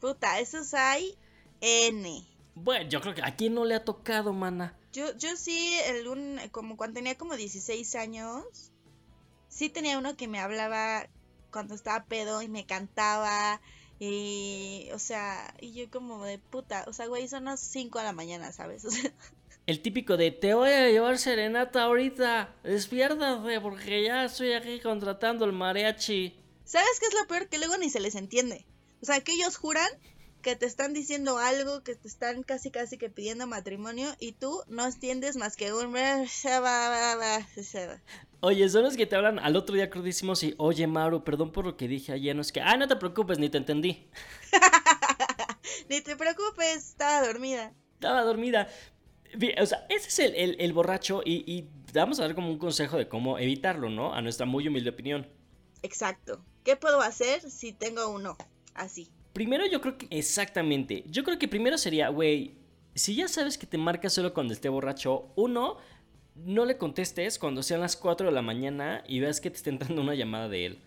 Puta, 0.00 0.40
esos 0.40 0.74
hay 0.74 1.14
N. 1.60 2.26
Bueno, 2.56 2.88
yo 2.90 3.00
creo 3.00 3.14
que 3.14 3.22
a 3.22 3.36
quién 3.36 3.54
no 3.54 3.64
le 3.64 3.76
ha 3.76 3.84
tocado, 3.84 4.32
mana. 4.32 4.76
Yo, 4.92 5.16
yo 5.16 5.36
sí, 5.36 5.74
el 5.86 6.08
un, 6.08 6.40
como 6.50 6.76
cuando 6.76 6.94
tenía 6.94 7.16
como 7.16 7.36
16 7.36 7.94
años, 7.94 8.72
sí 9.48 9.68
tenía 9.68 9.96
uno 9.96 10.16
que 10.16 10.26
me 10.26 10.40
hablaba 10.40 11.08
cuando 11.50 11.74
estaba 11.74 12.04
pedo 12.04 12.42
y 12.42 12.48
me 12.48 12.66
cantaba 12.66 13.60
y, 13.98 14.88
o 14.92 14.98
sea, 14.98 15.54
y 15.60 15.72
yo 15.72 15.90
como 15.90 16.24
de 16.24 16.38
puta, 16.38 16.84
o 16.86 16.92
sea, 16.92 17.06
güey, 17.06 17.28
son 17.28 17.44
las 17.44 17.60
5 17.60 17.98
de 17.98 18.04
la 18.04 18.12
mañana, 18.12 18.52
¿sabes? 18.52 18.84
O 18.86 18.90
sea, 18.90 19.12
el 19.66 19.82
típico 19.82 20.16
de 20.16 20.30
te 20.30 20.54
voy 20.54 20.70
a 20.70 20.88
llevar 20.88 21.18
serenata 21.18 21.82
ahorita, 21.82 22.54
despiértate 22.62 23.60
porque 23.60 24.04
ya 24.04 24.24
estoy 24.24 24.52
aquí 24.52 24.78
contratando 24.78 25.44
el 25.44 25.52
mariachi. 25.52 26.38
¿Sabes 26.64 27.00
qué 27.00 27.06
es 27.06 27.14
lo 27.14 27.26
peor? 27.26 27.48
Que 27.48 27.58
luego 27.58 27.76
ni 27.76 27.90
se 27.90 27.98
les 27.98 28.14
entiende. 28.14 28.64
O 29.02 29.06
sea, 29.06 29.20
que 29.22 29.32
ellos 29.32 29.56
juran 29.56 29.88
que 30.46 30.54
te 30.54 30.66
están 30.66 30.92
diciendo 30.92 31.38
algo, 31.38 31.82
que 31.82 31.96
te 31.96 32.06
están 32.06 32.44
casi 32.44 32.70
casi 32.70 32.98
que 32.98 33.10
pidiendo 33.10 33.48
matrimonio 33.48 34.14
y 34.20 34.30
tú 34.30 34.62
no 34.68 34.86
entiendes 34.86 35.36
más 35.36 35.56
que 35.56 35.72
un... 35.72 35.92
Oye, 38.38 38.68
son 38.68 38.84
los 38.84 38.96
que 38.96 39.06
te 39.06 39.16
hablan 39.16 39.40
al 39.40 39.56
otro 39.56 39.74
día 39.74 39.90
crudísimos 39.90 40.44
y, 40.44 40.54
oye, 40.58 40.86
Maru, 40.86 41.24
perdón 41.24 41.50
por 41.50 41.64
lo 41.64 41.76
que 41.76 41.88
dije 41.88 42.12
ayer, 42.12 42.36
no 42.36 42.42
es 42.42 42.52
que, 42.52 42.60
ah, 42.60 42.76
no 42.76 42.86
te 42.86 42.94
preocupes, 42.94 43.40
ni 43.40 43.48
te 43.48 43.58
entendí. 43.58 44.08
ni 45.88 46.00
te 46.00 46.14
preocupes, 46.14 46.76
estaba 46.76 47.26
dormida. 47.26 47.72
Estaba 47.94 48.22
dormida. 48.22 48.68
O 49.60 49.66
sea, 49.66 49.84
ese 49.88 50.08
es 50.08 50.18
el, 50.20 50.34
el, 50.36 50.60
el 50.60 50.72
borracho 50.72 51.22
y, 51.24 51.42
y 51.52 51.68
vamos 51.92 52.20
a 52.20 52.22
dar 52.22 52.36
como 52.36 52.50
un 52.50 52.58
consejo 52.58 52.96
de 52.96 53.08
cómo 53.08 53.40
evitarlo, 53.40 53.90
¿no? 53.90 54.14
A 54.14 54.22
nuestra 54.22 54.46
muy 54.46 54.68
humilde 54.68 54.90
opinión. 54.90 55.26
Exacto. 55.82 56.40
¿Qué 56.62 56.76
puedo 56.76 57.00
hacer 57.00 57.50
si 57.50 57.72
tengo 57.72 58.10
uno 58.10 58.36
así? 58.74 59.10
Primero 59.36 59.66
yo 59.66 59.82
creo 59.82 59.98
que, 59.98 60.06
exactamente, 60.08 61.04
yo 61.10 61.22
creo 61.22 61.38
que 61.38 61.46
primero 61.46 61.76
sería, 61.76 62.08
güey, 62.08 62.54
si 62.94 63.14
ya 63.14 63.28
sabes 63.28 63.58
que 63.58 63.66
te 63.66 63.76
marca 63.76 64.08
solo 64.08 64.32
cuando 64.32 64.54
esté 64.54 64.70
borracho, 64.70 65.28
uno, 65.36 65.76
no 66.36 66.64
le 66.64 66.78
contestes 66.78 67.38
cuando 67.38 67.62
sean 67.62 67.82
las 67.82 67.98
4 67.98 68.28
de 68.28 68.32
la 68.32 68.40
mañana 68.40 69.04
y 69.06 69.20
veas 69.20 69.42
que 69.42 69.50
te 69.50 69.58
está 69.58 69.68
entrando 69.68 70.00
una 70.00 70.14
llamada 70.14 70.48
de 70.48 70.64
él. 70.64 70.78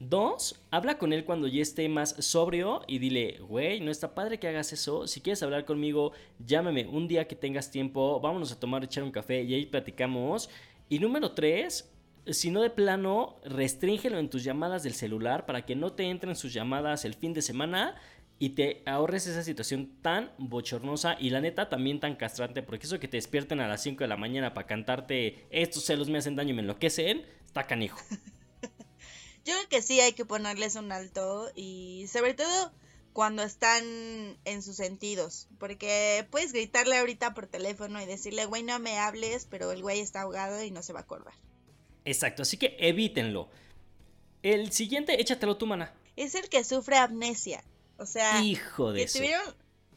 Dos, 0.00 0.60
habla 0.72 0.98
con 0.98 1.12
él 1.12 1.24
cuando 1.24 1.46
ya 1.46 1.62
esté 1.62 1.88
más 1.88 2.16
sobrio 2.18 2.82
y 2.88 2.98
dile, 2.98 3.38
güey, 3.48 3.78
no 3.78 3.92
está 3.92 4.16
padre 4.16 4.40
que 4.40 4.48
hagas 4.48 4.72
eso. 4.72 5.06
Si 5.06 5.20
quieres 5.20 5.44
hablar 5.44 5.64
conmigo, 5.64 6.10
llámame 6.44 6.88
un 6.88 7.06
día 7.06 7.28
que 7.28 7.36
tengas 7.36 7.70
tiempo, 7.70 8.18
vámonos 8.18 8.50
a 8.50 8.58
tomar, 8.58 8.82
echar 8.82 9.04
un 9.04 9.12
café 9.12 9.44
y 9.44 9.54
ahí 9.54 9.64
platicamos. 9.64 10.50
Y 10.88 10.98
número 10.98 11.30
tres, 11.30 11.88
si 12.30 12.50
no 12.50 12.62
de 12.62 12.70
plano, 12.70 13.36
restríngelo 13.44 14.18
en 14.18 14.30
tus 14.30 14.44
llamadas 14.44 14.82
del 14.82 14.94
celular 14.94 15.46
para 15.46 15.64
que 15.64 15.76
no 15.76 15.92
te 15.92 16.04
entren 16.04 16.36
sus 16.36 16.52
llamadas 16.52 17.04
el 17.04 17.14
fin 17.14 17.32
de 17.32 17.42
semana 17.42 17.96
y 18.38 18.50
te 18.50 18.82
ahorres 18.86 19.26
esa 19.26 19.42
situación 19.42 20.00
tan 20.02 20.32
bochornosa 20.38 21.16
y 21.18 21.30
la 21.30 21.40
neta 21.40 21.68
también 21.68 22.00
tan 22.00 22.16
castrante, 22.16 22.62
porque 22.62 22.86
eso 22.86 22.98
que 22.98 23.08
te 23.08 23.16
despierten 23.16 23.60
a 23.60 23.68
las 23.68 23.82
5 23.82 24.04
de 24.04 24.08
la 24.08 24.16
mañana 24.16 24.54
para 24.54 24.66
cantarte 24.66 25.46
estos 25.50 25.84
celos 25.84 26.08
me 26.08 26.18
hacen 26.18 26.36
daño 26.36 26.50
y 26.50 26.54
me 26.54 26.62
enloquecen, 26.62 27.24
está 27.44 27.66
canijo. 27.66 27.98
Yo 29.44 29.54
creo 29.54 29.68
que 29.68 29.80
sí 29.80 30.00
hay 30.00 30.12
que 30.12 30.24
ponerles 30.24 30.74
un 30.74 30.92
alto 30.92 31.50
y 31.54 32.06
sobre 32.08 32.34
todo 32.34 32.72
cuando 33.12 33.42
están 33.42 33.84
en 34.44 34.62
sus 34.62 34.76
sentidos, 34.76 35.48
porque 35.58 36.26
puedes 36.30 36.52
gritarle 36.52 36.98
ahorita 36.98 37.32
por 37.32 37.46
teléfono 37.46 38.02
y 38.02 38.04
decirle, 38.04 38.44
güey, 38.44 38.62
no 38.62 38.78
me 38.78 38.98
hables, 38.98 39.46
pero 39.48 39.72
el 39.72 39.80
güey 39.80 40.00
está 40.00 40.22
ahogado 40.22 40.62
y 40.62 40.70
no 40.70 40.82
se 40.82 40.92
va 40.92 41.00
a 41.00 41.02
acordar. 41.04 41.32
Exacto, 42.06 42.42
así 42.42 42.56
que 42.56 42.76
evítenlo. 42.78 43.50
El 44.42 44.72
siguiente, 44.72 45.20
échatelo 45.20 45.56
tú, 45.56 45.66
mana. 45.66 45.92
Es 46.16 46.34
el 46.34 46.48
que 46.48 46.64
sufre 46.64 46.96
amnesia. 46.96 47.62
O 47.98 48.06
sea, 48.06 48.42
Hijo 48.42 48.92
de 48.92 49.00
que 49.00 49.04
eso. 49.04 49.18
tuvieron 49.18 49.54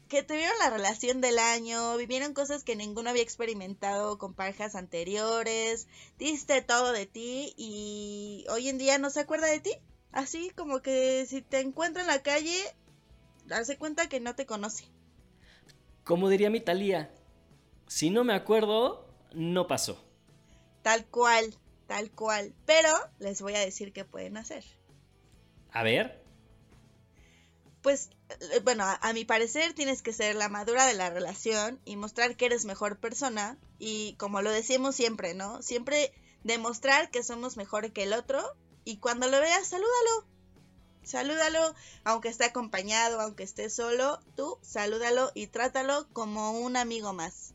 que 0.08 0.24
tuvieron 0.24 0.58
la 0.58 0.70
relación 0.70 1.20
del 1.20 1.38
año, 1.38 1.96
vivieron 1.96 2.34
cosas 2.34 2.64
que 2.64 2.74
ninguno 2.74 3.10
había 3.10 3.22
experimentado 3.22 4.18
con 4.18 4.34
parejas 4.34 4.74
anteriores, 4.74 5.86
diste 6.18 6.62
todo 6.62 6.90
de 6.92 7.06
ti 7.06 7.54
y 7.56 8.44
hoy 8.50 8.68
en 8.68 8.76
día 8.76 8.98
no 8.98 9.08
se 9.10 9.20
acuerda 9.20 9.46
de 9.46 9.60
ti. 9.60 9.70
Así 10.10 10.50
como 10.56 10.82
que 10.82 11.26
si 11.28 11.42
te 11.42 11.60
encuentra 11.60 12.02
en 12.02 12.08
la 12.08 12.22
calle, 12.22 12.58
darse 13.46 13.78
cuenta 13.78 14.08
que 14.08 14.18
no 14.18 14.34
te 14.34 14.46
conoce. 14.46 14.84
Como 16.02 16.28
diría 16.28 16.50
mi 16.50 16.60
Talía, 16.60 17.14
Si 17.86 18.10
no 18.10 18.24
me 18.24 18.34
acuerdo, 18.34 19.06
no 19.32 19.68
pasó. 19.68 20.04
Tal 20.82 21.06
cual, 21.06 21.54
tal 21.90 22.12
cual. 22.12 22.54
Pero 22.66 22.88
les 23.18 23.42
voy 23.42 23.56
a 23.56 23.58
decir 23.58 23.92
qué 23.92 24.04
pueden 24.04 24.36
hacer. 24.36 24.64
A 25.72 25.82
ver. 25.82 26.22
Pues, 27.82 28.10
eh, 28.28 28.60
bueno, 28.62 28.84
a, 28.84 28.94
a 29.02 29.12
mi 29.12 29.24
parecer 29.24 29.72
tienes 29.72 30.00
que 30.00 30.12
ser 30.12 30.36
la 30.36 30.48
madura 30.48 30.86
de 30.86 30.94
la 30.94 31.10
relación 31.10 31.80
y 31.84 31.96
mostrar 31.96 32.36
que 32.36 32.46
eres 32.46 32.64
mejor 32.64 33.00
persona. 33.00 33.58
Y 33.80 34.14
como 34.18 34.40
lo 34.40 34.52
decimos 34.52 34.94
siempre, 34.94 35.34
¿no? 35.34 35.62
Siempre 35.62 36.12
demostrar 36.44 37.10
que 37.10 37.24
somos 37.24 37.56
mejor 37.56 37.92
que 37.92 38.04
el 38.04 38.12
otro. 38.12 38.40
Y 38.84 38.98
cuando 38.98 39.26
lo 39.26 39.40
veas, 39.40 39.66
salúdalo. 39.66 40.28
Salúdalo, 41.02 41.74
aunque 42.04 42.28
esté 42.28 42.44
acompañado, 42.44 43.20
aunque 43.20 43.42
esté 43.42 43.68
solo, 43.68 44.20
tú 44.36 44.60
salúdalo 44.62 45.32
y 45.34 45.48
trátalo 45.48 46.06
como 46.12 46.52
un 46.52 46.76
amigo 46.76 47.12
más. 47.14 47.52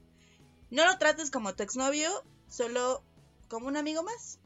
No 0.71 0.85
lo 0.85 0.97
trates 0.97 1.31
como 1.31 1.55
tu 1.55 1.63
exnovio, 1.63 2.09
solo 2.49 3.01
como 3.47 3.67
un 3.67 3.77
amigo 3.77 4.03
más. 4.03 4.39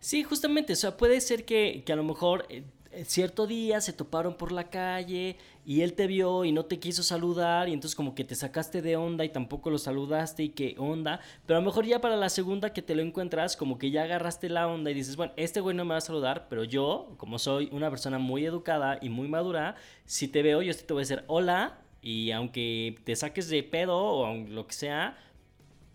Sí, 0.00 0.22
justamente, 0.22 0.74
o 0.74 0.76
sea, 0.76 0.96
puede 0.96 1.20
ser 1.20 1.44
que, 1.44 1.82
que 1.84 1.92
a 1.92 1.96
lo 1.96 2.04
mejor 2.04 2.46
eh, 2.48 2.64
eh, 2.96 3.04
cierto 3.04 3.46
día 3.46 3.82
se 3.82 3.92
toparon 3.92 4.38
por 4.38 4.52
la 4.52 4.70
calle 4.70 5.36
y 5.66 5.82
él 5.82 5.92
te 5.92 6.06
vio 6.06 6.46
y 6.46 6.52
no 6.52 6.64
te 6.64 6.78
quiso 6.78 7.02
saludar 7.02 7.68
y 7.68 7.74
entonces 7.74 7.94
como 7.94 8.14
que 8.14 8.24
te 8.24 8.34
sacaste 8.34 8.80
de 8.80 8.96
onda 8.96 9.22
y 9.22 9.28
tampoco 9.28 9.68
lo 9.68 9.76
saludaste 9.76 10.44
y 10.44 10.48
qué 10.48 10.76
onda, 10.78 11.20
pero 11.44 11.58
a 11.58 11.60
lo 11.60 11.66
mejor 11.66 11.84
ya 11.84 12.00
para 12.00 12.16
la 12.16 12.30
segunda 12.30 12.72
que 12.72 12.80
te 12.80 12.94
lo 12.94 13.02
encuentras 13.02 13.54
como 13.54 13.76
que 13.76 13.90
ya 13.90 14.04
agarraste 14.04 14.48
la 14.48 14.66
onda 14.66 14.90
y 14.90 14.94
dices, 14.94 15.16
bueno, 15.16 15.34
este 15.36 15.60
güey 15.60 15.76
no 15.76 15.84
me 15.84 15.90
va 15.90 15.98
a 15.98 16.00
saludar, 16.00 16.46
pero 16.48 16.64
yo, 16.64 17.14
como 17.18 17.38
soy 17.38 17.68
una 17.70 17.90
persona 17.90 18.18
muy 18.18 18.46
educada 18.46 18.98
y 19.02 19.10
muy 19.10 19.28
madura, 19.28 19.76
si 20.06 20.26
te 20.26 20.42
veo 20.42 20.62
yo 20.62 20.74
te 20.74 20.90
voy 20.94 21.00
a 21.00 21.04
decir 21.04 21.24
hola 21.26 21.78
y 22.00 22.30
aunque 22.30 22.98
te 23.04 23.14
saques 23.14 23.50
de 23.50 23.62
pedo 23.62 23.98
o 23.98 24.34
lo 24.34 24.66
que 24.66 24.72
sea, 24.72 25.18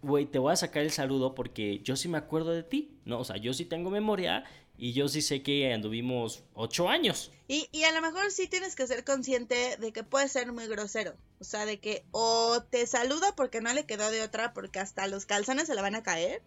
güey, 0.02 0.26
te 0.26 0.40
voy 0.40 0.54
a 0.54 0.56
sacar 0.56 0.84
el 0.84 0.92
saludo 0.92 1.36
porque 1.36 1.80
yo 1.80 1.96
sí 1.96 2.08
me 2.08 2.18
acuerdo 2.18 2.52
de 2.52 2.64
ti, 2.64 2.98
¿no? 3.06 3.20
O 3.20 3.24
sea, 3.24 3.38
yo 3.38 3.54
sí 3.54 3.66
tengo 3.66 3.90
memoria 3.90 4.44
y 4.78 4.94
yo 4.94 5.08
sí 5.08 5.22
sé 5.22 5.44
que 5.44 5.72
anduvimos 5.72 6.44
ocho 6.54 6.90
años. 6.90 7.32
Y, 7.48 7.70
y 7.72 7.84
a 7.84 7.92
lo 7.92 8.02
mejor 8.02 8.32
sí 8.32 8.48
tienes 8.48 8.76
que 8.76 8.88
ser 8.88 9.04
consciente 9.04 9.78
de 9.78 9.92
que 9.92 10.04
puede 10.04 10.28
ser 10.28 10.52
muy 10.52 10.68
grosero. 10.68 11.14
O 11.40 11.44
sea, 11.44 11.66
de 11.66 11.80
que 11.80 12.04
o 12.12 12.64
te 12.64 12.88
saluda 12.88 13.36
porque 13.36 13.62
no 13.62 13.72
le 13.74 13.86
quedó 13.86 14.10
de 14.10 14.24
otra, 14.24 14.54
porque 14.54 14.80
hasta 14.80 15.08
los 15.08 15.26
calzones 15.26 15.68
se 15.68 15.76
le 15.76 15.82
van 15.82 15.96
a 15.96 16.04
caer. 16.04 16.42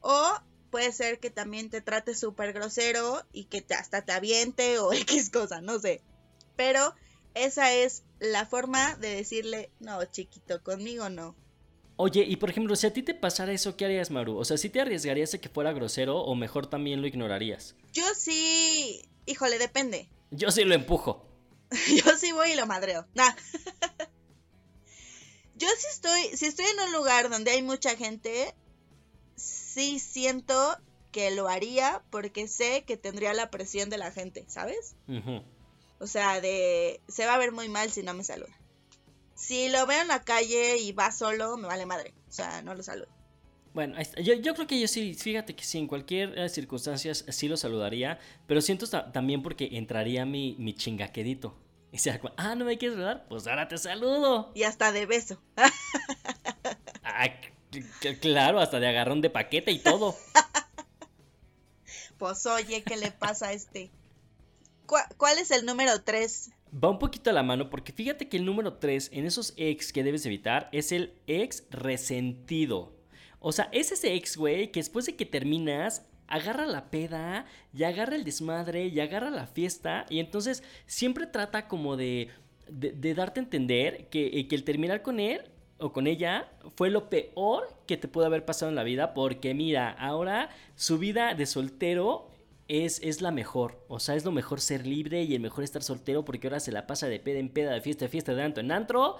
O 0.00 0.32
puede 0.70 0.92
ser 0.92 1.18
que 1.18 1.30
también 1.30 1.70
te 1.70 1.80
trate 1.80 2.14
súper 2.14 2.52
grosero 2.52 3.22
y 3.32 3.44
que 3.44 3.64
hasta 3.74 4.02
te 4.02 4.12
aviente 4.12 4.78
o 4.78 4.92
X 4.94 5.30
cosa, 5.30 5.60
no 5.60 5.78
sé. 5.78 6.00
Pero 6.56 6.94
esa 7.34 7.72
es 7.72 8.02
la 8.18 8.46
forma 8.46 8.96
de 8.96 9.14
decirle, 9.14 9.70
no, 9.78 10.02
chiquito, 10.06 10.62
conmigo 10.62 11.08
no. 11.08 11.36
Oye, 12.00 12.22
y 12.22 12.36
por 12.36 12.48
ejemplo, 12.48 12.76
si 12.76 12.86
a 12.86 12.92
ti 12.92 13.02
te 13.02 13.12
pasara 13.12 13.52
eso, 13.52 13.76
¿qué 13.76 13.84
harías, 13.84 14.12
Maru? 14.12 14.38
O 14.38 14.44
sea, 14.44 14.56
¿sí 14.56 14.70
te 14.70 14.80
arriesgarías 14.80 15.34
a 15.34 15.38
que 15.38 15.48
fuera 15.48 15.72
grosero 15.72 16.18
o 16.18 16.36
mejor 16.36 16.68
también 16.68 17.00
lo 17.00 17.08
ignorarías? 17.08 17.74
Yo 17.92 18.04
sí, 18.16 19.02
híjole, 19.26 19.58
depende. 19.58 20.08
Yo 20.30 20.52
sí 20.52 20.62
lo 20.62 20.76
empujo. 20.76 21.26
Yo 22.04 22.16
sí 22.16 22.30
voy 22.30 22.52
y 22.52 22.54
lo 22.54 22.66
madreo. 22.66 23.04
Nah. 23.14 23.34
Yo 25.56 25.66
sí 25.76 25.86
estoy, 25.90 26.36
si 26.36 26.46
estoy 26.46 26.66
en 26.66 26.86
un 26.86 26.92
lugar 26.92 27.30
donde 27.30 27.50
hay 27.50 27.62
mucha 27.62 27.96
gente, 27.96 28.54
sí 29.34 29.98
siento 29.98 30.76
que 31.10 31.32
lo 31.32 31.48
haría 31.48 32.04
porque 32.10 32.46
sé 32.46 32.84
que 32.86 32.96
tendría 32.96 33.34
la 33.34 33.50
presión 33.50 33.90
de 33.90 33.98
la 33.98 34.12
gente, 34.12 34.44
¿sabes? 34.46 34.94
Ujú. 35.08 35.42
O 35.98 36.06
sea, 36.06 36.40
de 36.40 37.00
se 37.08 37.26
va 37.26 37.34
a 37.34 37.38
ver 37.38 37.50
muy 37.50 37.68
mal 37.68 37.90
si 37.90 38.04
no 38.04 38.14
me 38.14 38.22
saluda. 38.22 38.56
Si 39.38 39.68
lo 39.68 39.86
veo 39.86 40.02
en 40.02 40.08
la 40.08 40.24
calle 40.24 40.78
y 40.78 40.90
va 40.92 41.12
solo, 41.12 41.56
me 41.56 41.68
vale 41.68 41.86
madre. 41.86 42.12
O 42.28 42.32
sea, 42.32 42.60
no 42.62 42.74
lo 42.74 42.82
saludo. 42.82 43.08
Bueno, 43.72 43.96
yo, 44.20 44.34
yo 44.34 44.54
creo 44.54 44.66
que 44.66 44.80
yo 44.80 44.88
sí, 44.88 45.14
fíjate 45.14 45.54
que 45.54 45.62
sí, 45.62 45.78
en 45.78 45.86
cualquier 45.86 46.36
eh, 46.36 46.48
circunstancia 46.48 47.14
sí 47.14 47.46
lo 47.48 47.56
saludaría, 47.56 48.18
pero 48.48 48.60
siento 48.60 48.88
ta- 48.88 49.12
también 49.12 49.42
porque 49.42 49.68
entraría 49.72 50.26
mi, 50.26 50.56
mi 50.58 50.74
chingaquedito. 50.74 51.54
Y 51.92 51.98
sea, 51.98 52.20
ah, 52.36 52.54
¿no 52.56 52.64
me 52.64 52.76
quieres 52.76 52.96
saludar? 52.96 53.26
Pues 53.28 53.46
ahora 53.46 53.68
te 53.68 53.78
saludo. 53.78 54.50
Y 54.54 54.64
hasta 54.64 54.90
de 54.92 55.06
beso. 55.06 55.40
Ah, 57.02 57.28
claro, 58.20 58.60
hasta 58.60 58.78
de 58.80 58.86
agarrón 58.88 59.20
de 59.20 59.30
paquete 59.30 59.70
y 59.72 59.78
todo. 59.78 60.14
Pues 62.18 62.44
oye, 62.46 62.82
¿qué 62.82 62.96
le 62.96 63.12
pasa 63.12 63.48
a 63.48 63.52
este? 63.52 63.90
¿Cuál, 64.86 65.04
cuál 65.16 65.38
es 65.38 65.50
el 65.52 65.64
número 65.64 66.02
3? 66.02 66.50
Va 66.72 66.90
un 66.90 66.98
poquito 66.98 67.30
a 67.30 67.32
la 67.32 67.42
mano 67.42 67.70
porque 67.70 67.92
fíjate 67.92 68.28
que 68.28 68.36
el 68.36 68.44
número 68.44 68.74
3 68.74 69.10
en 69.12 69.24
esos 69.24 69.54
ex 69.56 69.92
que 69.92 70.04
debes 70.04 70.26
evitar 70.26 70.68
es 70.72 70.92
el 70.92 71.14
ex 71.26 71.64
resentido. 71.70 72.92
O 73.40 73.52
sea, 73.52 73.68
es 73.72 73.92
ese 73.92 74.14
ex, 74.14 74.36
güey, 74.36 74.70
que 74.70 74.80
después 74.80 75.06
de 75.06 75.16
que 75.16 75.24
terminas, 75.24 76.06
agarra 76.26 76.66
la 76.66 76.90
peda, 76.90 77.46
y 77.72 77.84
agarra 77.84 78.16
el 78.16 78.24
desmadre, 78.24 78.86
y 78.86 79.00
agarra 79.00 79.30
la 79.30 79.46
fiesta, 79.46 80.06
y 80.10 80.18
entonces 80.18 80.62
siempre 80.86 81.26
trata 81.26 81.68
como 81.68 81.96
de, 81.96 82.28
de, 82.68 83.14
darte 83.14 83.40
a 83.40 83.44
entender 83.44 84.08
que, 84.08 84.26
eh, 84.26 84.48
que 84.48 84.56
el 84.56 84.64
terminar 84.64 85.02
con 85.02 85.20
él 85.20 85.42
o 85.78 85.92
con 85.92 86.06
ella 86.06 86.50
fue 86.76 86.90
lo 86.90 87.08
peor 87.08 87.68
que 87.86 87.96
te 87.96 88.08
pudo 88.08 88.26
haber 88.26 88.44
pasado 88.44 88.68
en 88.70 88.76
la 88.76 88.82
vida, 88.82 89.14
porque 89.14 89.54
mira, 89.54 89.90
ahora 89.90 90.50
su 90.74 90.98
vida 90.98 91.34
de 91.34 91.46
soltero 91.46 92.28
es, 92.68 93.00
es 93.02 93.20
la 93.20 93.30
mejor. 93.30 93.84
O 93.88 93.98
sea, 93.98 94.14
es 94.14 94.24
lo 94.24 94.32
mejor 94.32 94.60
ser 94.60 94.86
libre 94.86 95.22
y 95.22 95.34
el 95.34 95.40
mejor 95.40 95.64
estar 95.64 95.82
soltero 95.82 96.24
porque 96.24 96.46
ahora 96.46 96.60
se 96.60 96.72
la 96.72 96.86
pasa 96.86 97.08
de 97.08 97.18
peda 97.18 97.38
en 97.38 97.48
peda, 97.48 97.72
de 97.72 97.80
fiesta 97.80 98.04
en 98.04 98.10
fiesta, 98.10 98.34
de 98.34 98.42
antro 98.42 98.62
en 98.62 98.70
antro. 98.70 99.16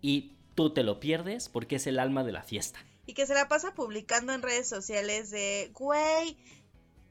Y 0.00 0.36
tú 0.54 0.72
te 0.72 0.82
lo 0.82 1.00
pierdes 1.00 1.48
porque 1.48 1.76
es 1.76 1.86
el 1.86 1.98
alma 1.98 2.24
de 2.24 2.32
la 2.32 2.42
fiesta. 2.42 2.78
Y 3.06 3.14
que 3.14 3.26
se 3.26 3.34
la 3.34 3.48
pasa 3.48 3.74
publicando 3.74 4.32
en 4.32 4.42
redes 4.42 4.68
sociales 4.68 5.30
de, 5.30 5.70
güey, 5.74 6.36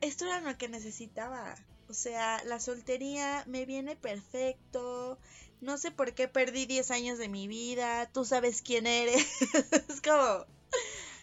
esto 0.02 0.26
era 0.26 0.42
lo 0.42 0.58
que 0.58 0.70
necesitaba. 0.70 1.56
O 1.90 1.94
sea, 1.94 2.44
la 2.46 2.60
soltería 2.60 3.44
me 3.48 3.66
viene 3.66 3.96
perfecto. 3.96 5.20
No 5.62 5.78
sé 5.78 5.92
por 5.92 6.14
qué 6.14 6.28
perdí 6.28 6.66
10 6.66 6.92
años 6.92 7.18
de 7.18 7.30
mi 7.30 7.48
vida. 7.48 8.10
Tú 8.12 8.26
sabes 8.26 8.62
quién 8.62 8.88
eres. 8.88 9.26
es 9.90 10.02
como 10.02 10.46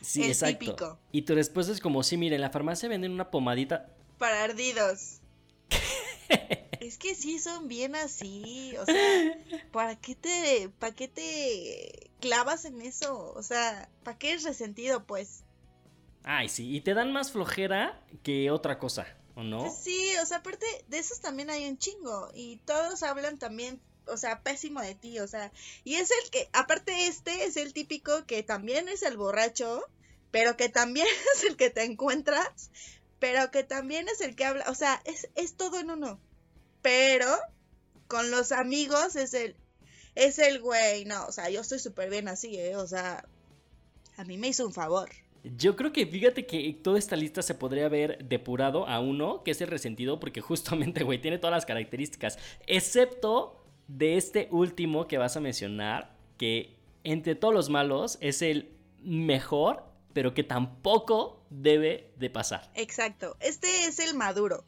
Sí, 0.00 0.22
El 0.22 0.30
exacto. 0.30 0.58
típico. 0.58 0.98
Y 1.12 1.22
tu 1.22 1.34
respuesta 1.34 1.72
es 1.72 1.80
como, 1.80 2.02
sí, 2.02 2.16
mire, 2.16 2.36
en 2.36 2.40
la 2.40 2.50
farmacia 2.50 2.88
venden 2.88 3.12
una 3.12 3.30
pomadita. 3.30 3.90
Para 4.20 4.44
ardidos. 4.44 5.22
es 6.80 6.98
que 6.98 7.14
sí 7.14 7.38
son 7.38 7.66
bien 7.66 7.96
así. 7.96 8.76
O 8.78 8.84
sea, 8.84 9.38
¿para 9.72 9.96
qué 9.96 10.14
te, 10.14 10.68
para 10.78 10.94
qué 10.94 11.08
te 11.08 12.10
clavas 12.20 12.66
en 12.66 12.82
eso? 12.82 13.32
O 13.34 13.42
sea, 13.42 13.88
¿para 14.04 14.18
qué 14.18 14.34
es 14.34 14.44
resentido, 14.44 15.04
pues? 15.04 15.42
Ay, 16.22 16.50
sí, 16.50 16.76
y 16.76 16.82
te 16.82 16.92
dan 16.92 17.12
más 17.12 17.32
flojera 17.32 18.04
que 18.22 18.50
otra 18.50 18.78
cosa, 18.78 19.06
¿o 19.34 19.42
no? 19.42 19.60
Pues 19.60 19.78
sí, 19.82 20.12
o 20.22 20.26
sea, 20.26 20.36
aparte 20.38 20.66
de 20.88 20.98
esos 20.98 21.20
también 21.20 21.48
hay 21.48 21.66
un 21.66 21.78
chingo 21.78 22.30
y 22.34 22.58
todos 22.66 23.02
hablan 23.02 23.38
también, 23.38 23.80
o 24.06 24.18
sea, 24.18 24.42
pésimo 24.42 24.82
de 24.82 24.94
ti, 24.94 25.18
o 25.20 25.26
sea, 25.26 25.50
y 25.82 25.94
es 25.94 26.10
el 26.10 26.30
que, 26.30 26.50
aparte 26.52 27.06
este 27.06 27.44
es 27.44 27.56
el 27.56 27.72
típico 27.72 28.26
que 28.26 28.42
también 28.42 28.90
es 28.90 29.02
el 29.02 29.16
borracho, 29.16 29.82
pero 30.30 30.58
que 30.58 30.68
también 30.68 31.06
es 31.36 31.44
el 31.44 31.56
que 31.56 31.70
te 31.70 31.84
encuentras, 31.84 32.70
pero 33.20 33.50
que 33.50 33.62
también 33.62 34.08
es 34.08 34.20
el 34.20 34.34
que 34.34 34.44
habla, 34.44 34.64
o 34.68 34.74
sea, 34.74 35.00
es, 35.04 35.28
es 35.36 35.54
todo 35.54 35.78
en 35.78 35.90
uno, 35.90 36.18
pero 36.82 37.28
con 38.08 38.30
los 38.30 38.50
amigos 38.50 39.14
es 39.14 39.34
el, 39.34 39.54
es 40.16 40.38
el 40.38 40.60
güey, 40.60 41.04
no, 41.04 41.26
o 41.26 41.32
sea, 41.32 41.48
yo 41.50 41.60
estoy 41.60 41.78
súper 41.78 42.10
bien 42.10 42.26
así, 42.26 42.58
eh, 42.58 42.76
o 42.76 42.86
sea, 42.86 43.24
a 44.16 44.24
mí 44.24 44.36
me 44.36 44.48
hizo 44.48 44.66
un 44.66 44.72
favor. 44.72 45.08
Yo 45.42 45.76
creo 45.76 45.92
que 45.92 46.06
fíjate 46.06 46.44
que 46.44 46.78
toda 46.82 46.98
esta 46.98 47.16
lista 47.16 47.40
se 47.40 47.54
podría 47.54 47.86
haber 47.86 48.24
depurado 48.26 48.86
a 48.86 49.00
uno, 49.00 49.42
que 49.42 49.52
es 49.52 49.60
el 49.60 49.68
resentido, 49.68 50.18
porque 50.18 50.40
justamente, 50.40 51.04
güey, 51.04 51.20
tiene 51.20 51.38
todas 51.38 51.52
las 51.52 51.66
características, 51.66 52.38
excepto 52.66 53.62
de 53.86 54.16
este 54.16 54.48
último 54.50 55.06
que 55.08 55.18
vas 55.18 55.36
a 55.36 55.40
mencionar, 55.40 56.14
que 56.36 56.76
entre 57.04 57.34
todos 57.34 57.54
los 57.54 57.70
malos 57.70 58.18
es 58.20 58.42
el 58.42 58.70
mejor, 59.02 59.89
pero 60.12 60.34
que 60.34 60.44
tampoco 60.44 61.44
debe 61.50 62.12
de 62.16 62.30
pasar. 62.30 62.70
Exacto, 62.74 63.36
este 63.40 63.86
es 63.86 63.98
el 63.98 64.14
maduro. 64.14 64.64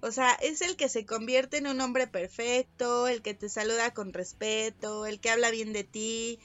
O 0.00 0.10
sea, 0.10 0.32
es 0.34 0.60
el 0.60 0.76
que 0.76 0.90
se 0.90 1.06
convierte 1.06 1.56
en 1.56 1.66
un 1.66 1.80
hombre 1.80 2.06
perfecto, 2.06 3.08
el 3.08 3.22
que 3.22 3.32
te 3.32 3.48
saluda 3.48 3.94
con 3.94 4.12
respeto, 4.12 5.06
el 5.06 5.18
que 5.18 5.30
habla 5.30 5.50
bien 5.50 5.72
de 5.72 5.82
ti, 5.82 6.38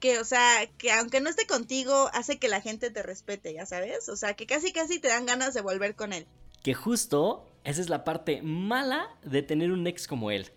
que, 0.00 0.18
o 0.18 0.24
sea, 0.24 0.68
que 0.76 0.92
aunque 0.92 1.20
no 1.20 1.30
esté 1.30 1.46
contigo, 1.46 2.10
hace 2.12 2.38
que 2.38 2.48
la 2.48 2.60
gente 2.60 2.90
te 2.90 3.02
respete, 3.02 3.54
ya 3.54 3.64
sabes. 3.64 4.08
O 4.10 4.16
sea, 4.16 4.34
que 4.34 4.46
casi 4.46 4.72
casi 4.72 4.98
te 4.98 5.08
dan 5.08 5.24
ganas 5.24 5.54
de 5.54 5.62
volver 5.62 5.94
con 5.94 6.12
él. 6.12 6.26
Que 6.62 6.74
justo 6.74 7.46
esa 7.64 7.80
es 7.80 7.88
la 7.88 8.04
parte 8.04 8.42
mala 8.42 9.08
de 9.24 9.42
tener 9.42 9.72
un 9.72 9.86
ex 9.86 10.06
como 10.06 10.30
él. 10.30 10.52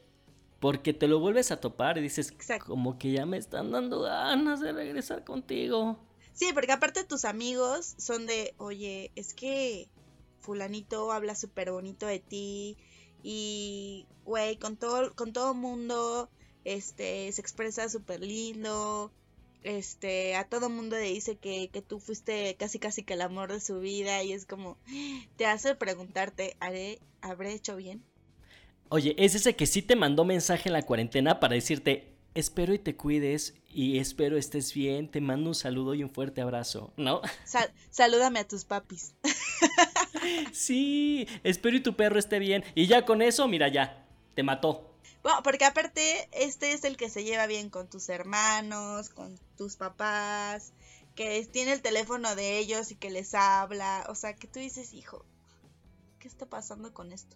Porque 0.59 0.93
te 0.93 1.07
lo 1.07 1.20
vuelves 1.20 1.51
a 1.51 1.61
topar 1.61 1.97
y 1.97 2.01
dices, 2.01 2.32
Exacto. 2.32 2.65
como 2.65 2.99
que 2.99 3.11
ya 3.13 3.26
me 3.26 3.38
están 3.38 3.72
dando 3.72 4.01
ganas 4.01 4.59
de 4.59 4.74
regresar 4.74 5.24
contigo. 5.24 5.97
Sí, 6.39 6.51
porque 6.53 6.71
aparte 6.71 7.03
tus 7.03 7.25
amigos 7.25 7.95
son 7.97 8.25
de, 8.25 8.53
oye, 8.57 9.11
es 9.15 9.33
que 9.33 9.89
fulanito 10.39 11.11
habla 11.11 11.35
súper 11.35 11.69
bonito 11.71 12.05
de 12.05 12.19
ti 12.19 12.77
y, 13.21 14.07
güey, 14.23 14.55
con 14.57 14.77
todo, 14.77 15.13
con 15.15 15.33
todo 15.33 15.53
mundo, 15.53 16.29
este, 16.63 17.29
se 17.33 17.41
expresa 17.41 17.89
súper 17.89 18.21
lindo 18.21 19.11
este, 19.63 20.35
a 20.35 20.45
todo 20.45 20.69
mundo 20.69 20.95
le 20.95 21.03
dice 21.11 21.35
que, 21.35 21.69
que 21.69 21.81
tú 21.81 21.99
fuiste 21.99 22.55
casi 22.57 22.79
casi 22.79 23.03
que 23.03 23.13
el 23.13 23.21
amor 23.21 23.51
de 23.51 23.59
su 23.59 23.79
vida 23.79 24.23
y 24.23 24.31
es 24.31 24.45
como, 24.45 24.77
te 25.35 25.45
hace 25.45 25.75
preguntarte, 25.75 26.55
¿haré, 26.59 26.99
¿habré 27.21 27.53
hecho 27.53 27.75
bien? 27.75 28.03
Oye, 28.89 29.15
es 29.17 29.35
ese 29.35 29.55
que 29.55 29.67
sí 29.67 29.81
te 29.81 29.95
mandó 29.95 30.25
mensaje 30.25 30.69
en 30.69 30.73
la 30.73 30.81
cuarentena 30.81 31.39
para 31.39 31.55
decirte, 31.55 32.15
espero 32.39 32.73
y 32.73 32.79
te 32.79 32.95
cuides 32.95 33.53
y 33.67 33.99
espero 33.99 34.37
estés 34.37 34.73
bien, 34.73 35.09
te 35.09 35.21
mando 35.21 35.49
un 35.49 35.55
saludo 35.55 35.93
y 35.93 36.03
un 36.03 36.09
fuerte 36.09 36.41
abrazo, 36.41 36.91
¿no? 36.97 37.21
salúdame 37.91 38.39
a 38.39 38.47
tus 38.47 38.65
papis. 38.65 39.13
sí, 40.51 41.27
espero 41.43 41.77
y 41.77 41.81
tu 41.81 41.95
perro 41.95 42.17
esté 42.17 42.39
bien. 42.39 42.63
Y 42.75 42.87
ya 42.87 43.05
con 43.05 43.21
eso, 43.21 43.47
mira, 43.47 43.67
ya, 43.67 44.05
te 44.35 44.43
mató. 44.43 44.89
Bueno, 45.21 45.43
porque 45.43 45.65
aparte, 45.65 46.29
este 46.31 46.71
es 46.71 46.83
el 46.85 46.95
que 46.97 47.09
se 47.09 47.23
lleva 47.23 47.45
bien 47.45 47.69
con 47.69 47.89
tus 47.89 48.09
hermanos, 48.09 49.09
con 49.09 49.37
tus 49.57 49.75
papás, 49.75 50.71
que 51.15 51.45
tiene 51.45 51.73
el 51.73 51.81
teléfono 51.81 52.35
de 52.35 52.57
ellos 52.57 52.91
y 52.91 52.95
que 52.95 53.09
les 53.09 53.33
habla. 53.33 54.05
O 54.09 54.15
sea, 54.15 54.33
que 54.33 54.47
tú 54.47 54.59
dices, 54.59 54.93
hijo, 54.93 55.25
¿qué 56.19 56.27
está 56.27 56.45
pasando 56.45 56.93
con 56.93 57.11
esto? 57.11 57.35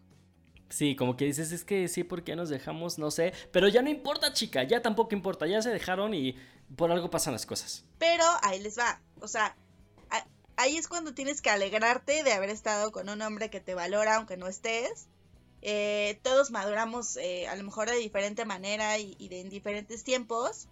Sí, 0.70 0.96
como 0.96 1.16
que 1.16 1.26
dices, 1.26 1.52
es 1.52 1.64
que 1.64 1.88
sí, 1.88 2.04
¿por 2.04 2.24
qué 2.24 2.36
nos 2.36 2.50
dejamos? 2.50 2.98
No 2.98 3.12
sé. 3.12 3.34
Pero 3.52 3.68
ya 3.68 3.82
no 3.82 3.90
importa, 3.90 4.34
chica, 4.34 4.64
ya 4.64 4.82
tampoco 4.82 5.14
importa. 5.16 5.46
Ya 5.46 5.62
se 5.62 5.70
dejaron 5.70 6.14
y 6.14 6.36
por 6.76 6.92
algo 6.92 7.10
pasan 7.10 7.34
las 7.34 7.46
cosas. 7.46 7.86
Pero 8.00 8.24
ahí 8.42 8.60
les 8.60 8.78
va. 8.78 9.00
O 9.20 9.28
sea, 9.28 9.56
ahí 10.56 10.78
es 10.78 10.88
cuando 10.88 11.14
tienes 11.14 11.42
que 11.42 11.50
alegrarte 11.50 12.24
de 12.24 12.34
haber 12.34 12.50
estado 12.50 12.92
con 12.92 13.10
un 13.10 13.22
hombre 13.22 13.50
que 13.50 13.60
te 13.60 13.76
valora 13.76 14.16
aunque 14.16 14.38
no 14.38 14.48
estés 14.48 15.08
eh, 15.66 16.20
todos 16.24 16.52
maduramos 16.52 17.16
eh, 17.16 17.48
a 17.48 17.56
lo 17.56 17.64
mejor 17.64 17.90
de 17.90 17.96
diferente 17.96 18.44
manera 18.44 18.98
y, 19.00 19.30
de 19.30 19.40
en 19.40 19.50
diferentes 19.50 20.04
tiempos, 20.04 20.68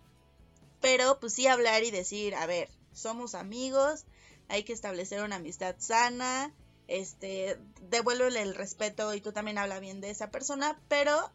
pero 0.82 1.18
pues 1.22 1.34
sí 1.34 1.48
hablar 1.48 1.86
y 1.86 1.92
decir, 1.92 2.36
a 2.36 2.46
ver, 2.46 2.68
somos 2.92 3.34
amigos, 3.34 4.04
hay 4.50 4.64
que 4.64 4.74
establecer 4.74 5.24
una 5.24 5.38
amistad 5.38 5.76
sana, 5.78 6.54
este, 6.92 7.58
devuélvele 7.90 8.42
el 8.42 8.54
respeto 8.54 9.14
y 9.14 9.22
tú 9.22 9.32
también 9.32 9.58
habla 9.58 9.80
bien 9.80 10.02
de 10.02 10.10
esa 10.10 10.30
persona, 10.30 10.78
pero, 10.90 11.32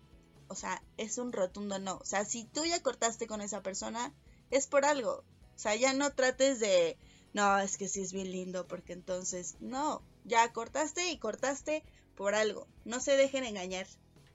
o 0.48 0.54
sea, 0.54 0.82
es 0.98 1.16
un 1.16 1.32
rotundo 1.32 1.78
no. 1.78 1.96
O 1.96 2.04
sea, 2.04 2.26
si 2.26 2.44
tú 2.44 2.66
ya 2.66 2.82
cortaste 2.82 3.26
con 3.26 3.40
esa 3.40 3.62
persona, 3.62 4.12
es 4.50 4.66
por 4.66 4.84
algo. 4.84 5.24
O 5.54 5.58
sea, 5.58 5.74
ya 5.74 5.94
no 5.94 6.12
trates 6.12 6.60
de, 6.60 6.98
no, 7.32 7.58
es 7.58 7.78
que 7.78 7.88
sí 7.88 8.02
es 8.02 8.12
bien 8.12 8.30
lindo, 8.30 8.68
porque 8.68 8.92
entonces, 8.92 9.56
no, 9.60 10.02
ya 10.24 10.52
cortaste 10.52 11.10
y 11.10 11.16
cortaste 11.16 11.82
por 12.14 12.34
algo. 12.34 12.68
No 12.84 13.00
se 13.00 13.16
dejen 13.16 13.44
engañar. 13.44 13.86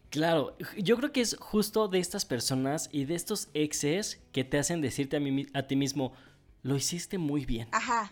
Claro, 0.09 0.57
yo 0.75 0.97
creo 0.97 1.11
que 1.11 1.21
es 1.21 1.37
justo 1.39 1.87
de 1.87 1.99
estas 1.99 2.25
personas 2.25 2.89
y 2.91 3.05
de 3.05 3.13
estos 3.13 3.49
exes 3.53 4.19
que 4.31 4.43
te 4.43 4.57
hacen 4.57 4.81
decirte 4.81 5.17
a, 5.17 5.59
a 5.59 5.67
ti 5.67 5.75
mismo, 5.75 6.13
lo 6.63 6.75
hiciste 6.75 7.19
muy 7.19 7.45
bien. 7.45 7.69
Ajá. 7.71 8.11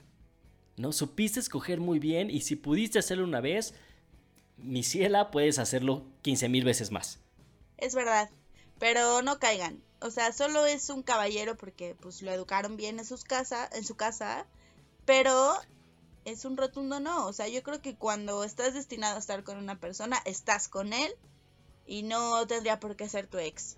¿No? 0.79 0.93
Supiste 0.93 1.41
escoger 1.41 1.81
muy 1.81 1.99
bien 1.99 2.29
y 2.29 2.39
si 2.39 2.55
pudiste 2.55 2.99
hacerlo 2.99 3.25
una 3.25 3.41
vez, 3.41 3.73
mi 4.55 4.81
ciela, 4.81 5.29
puedes 5.29 5.59
hacerlo 5.59 6.05
15 6.21 6.47
mil 6.47 6.63
veces 6.63 6.89
más. 6.89 7.19
Es 7.75 7.95
verdad, 7.95 8.29
pero 8.79 9.21
no 9.21 9.39
caigan. 9.39 9.83
O 9.99 10.09
sea, 10.09 10.31
solo 10.31 10.65
es 10.65 10.89
un 10.89 11.03
caballero 11.03 11.57
porque 11.57 11.97
pues 11.99 12.21
lo 12.21 12.31
educaron 12.31 12.77
bien 12.77 12.97
en, 12.97 13.03
sus 13.03 13.25
casa, 13.25 13.69
en 13.73 13.83
su 13.83 13.95
casa, 13.95 14.45
pero 15.03 15.51
es 16.23 16.45
un 16.45 16.55
rotundo 16.55 17.01
no. 17.01 17.27
O 17.27 17.33
sea, 17.33 17.49
yo 17.49 17.61
creo 17.61 17.81
que 17.81 17.97
cuando 17.97 18.45
estás 18.45 18.73
destinado 18.73 19.17
a 19.17 19.19
estar 19.19 19.43
con 19.43 19.57
una 19.57 19.81
persona, 19.81 20.17
estás 20.23 20.69
con 20.69 20.93
él 20.93 21.11
y 21.85 22.03
no 22.03 22.47
tendría 22.47 22.79
por 22.79 22.95
qué 22.95 23.09
ser 23.09 23.27
tu 23.27 23.37
ex. 23.37 23.75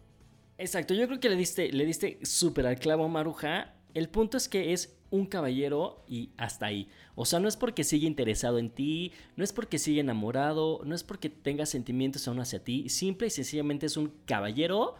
Exacto, 0.59 0.93
yo 0.93 1.07
creo 1.07 1.19
que 1.19 1.29
le 1.29 1.35
diste, 1.35 1.71
le 1.71 1.83
diste 1.83 2.19
súper 2.23 2.67
al 2.67 2.77
clavo, 2.77 3.09
Maruja. 3.09 3.73
El 3.95 4.07
punto 4.07 4.37
es 4.37 4.47
que 4.47 4.71
es 4.71 5.00
un 5.11 5.27
caballero 5.27 6.03
y 6.07 6.31
hasta 6.37 6.65
ahí. 6.65 6.89
O 7.15 7.25
sea, 7.25 7.39
no 7.39 7.47
es 7.47 7.57
porque 7.57 7.83
sigue 7.83 8.07
interesado 8.07 8.57
en 8.57 8.71
ti, 8.71 9.11
no 9.35 9.43
es 9.43 9.53
porque 9.53 9.77
sigue 9.77 9.99
enamorado, 9.99 10.81
no 10.83 10.95
es 10.95 11.03
porque 11.03 11.29
tenga 11.29 11.65
sentimientos 11.65 12.27
aún 12.27 12.39
hacia 12.39 12.63
ti, 12.63 12.89
simple 12.89 13.27
y 13.27 13.29
sencillamente 13.29 13.85
es 13.85 13.97
un 13.97 14.11
caballero 14.25 14.95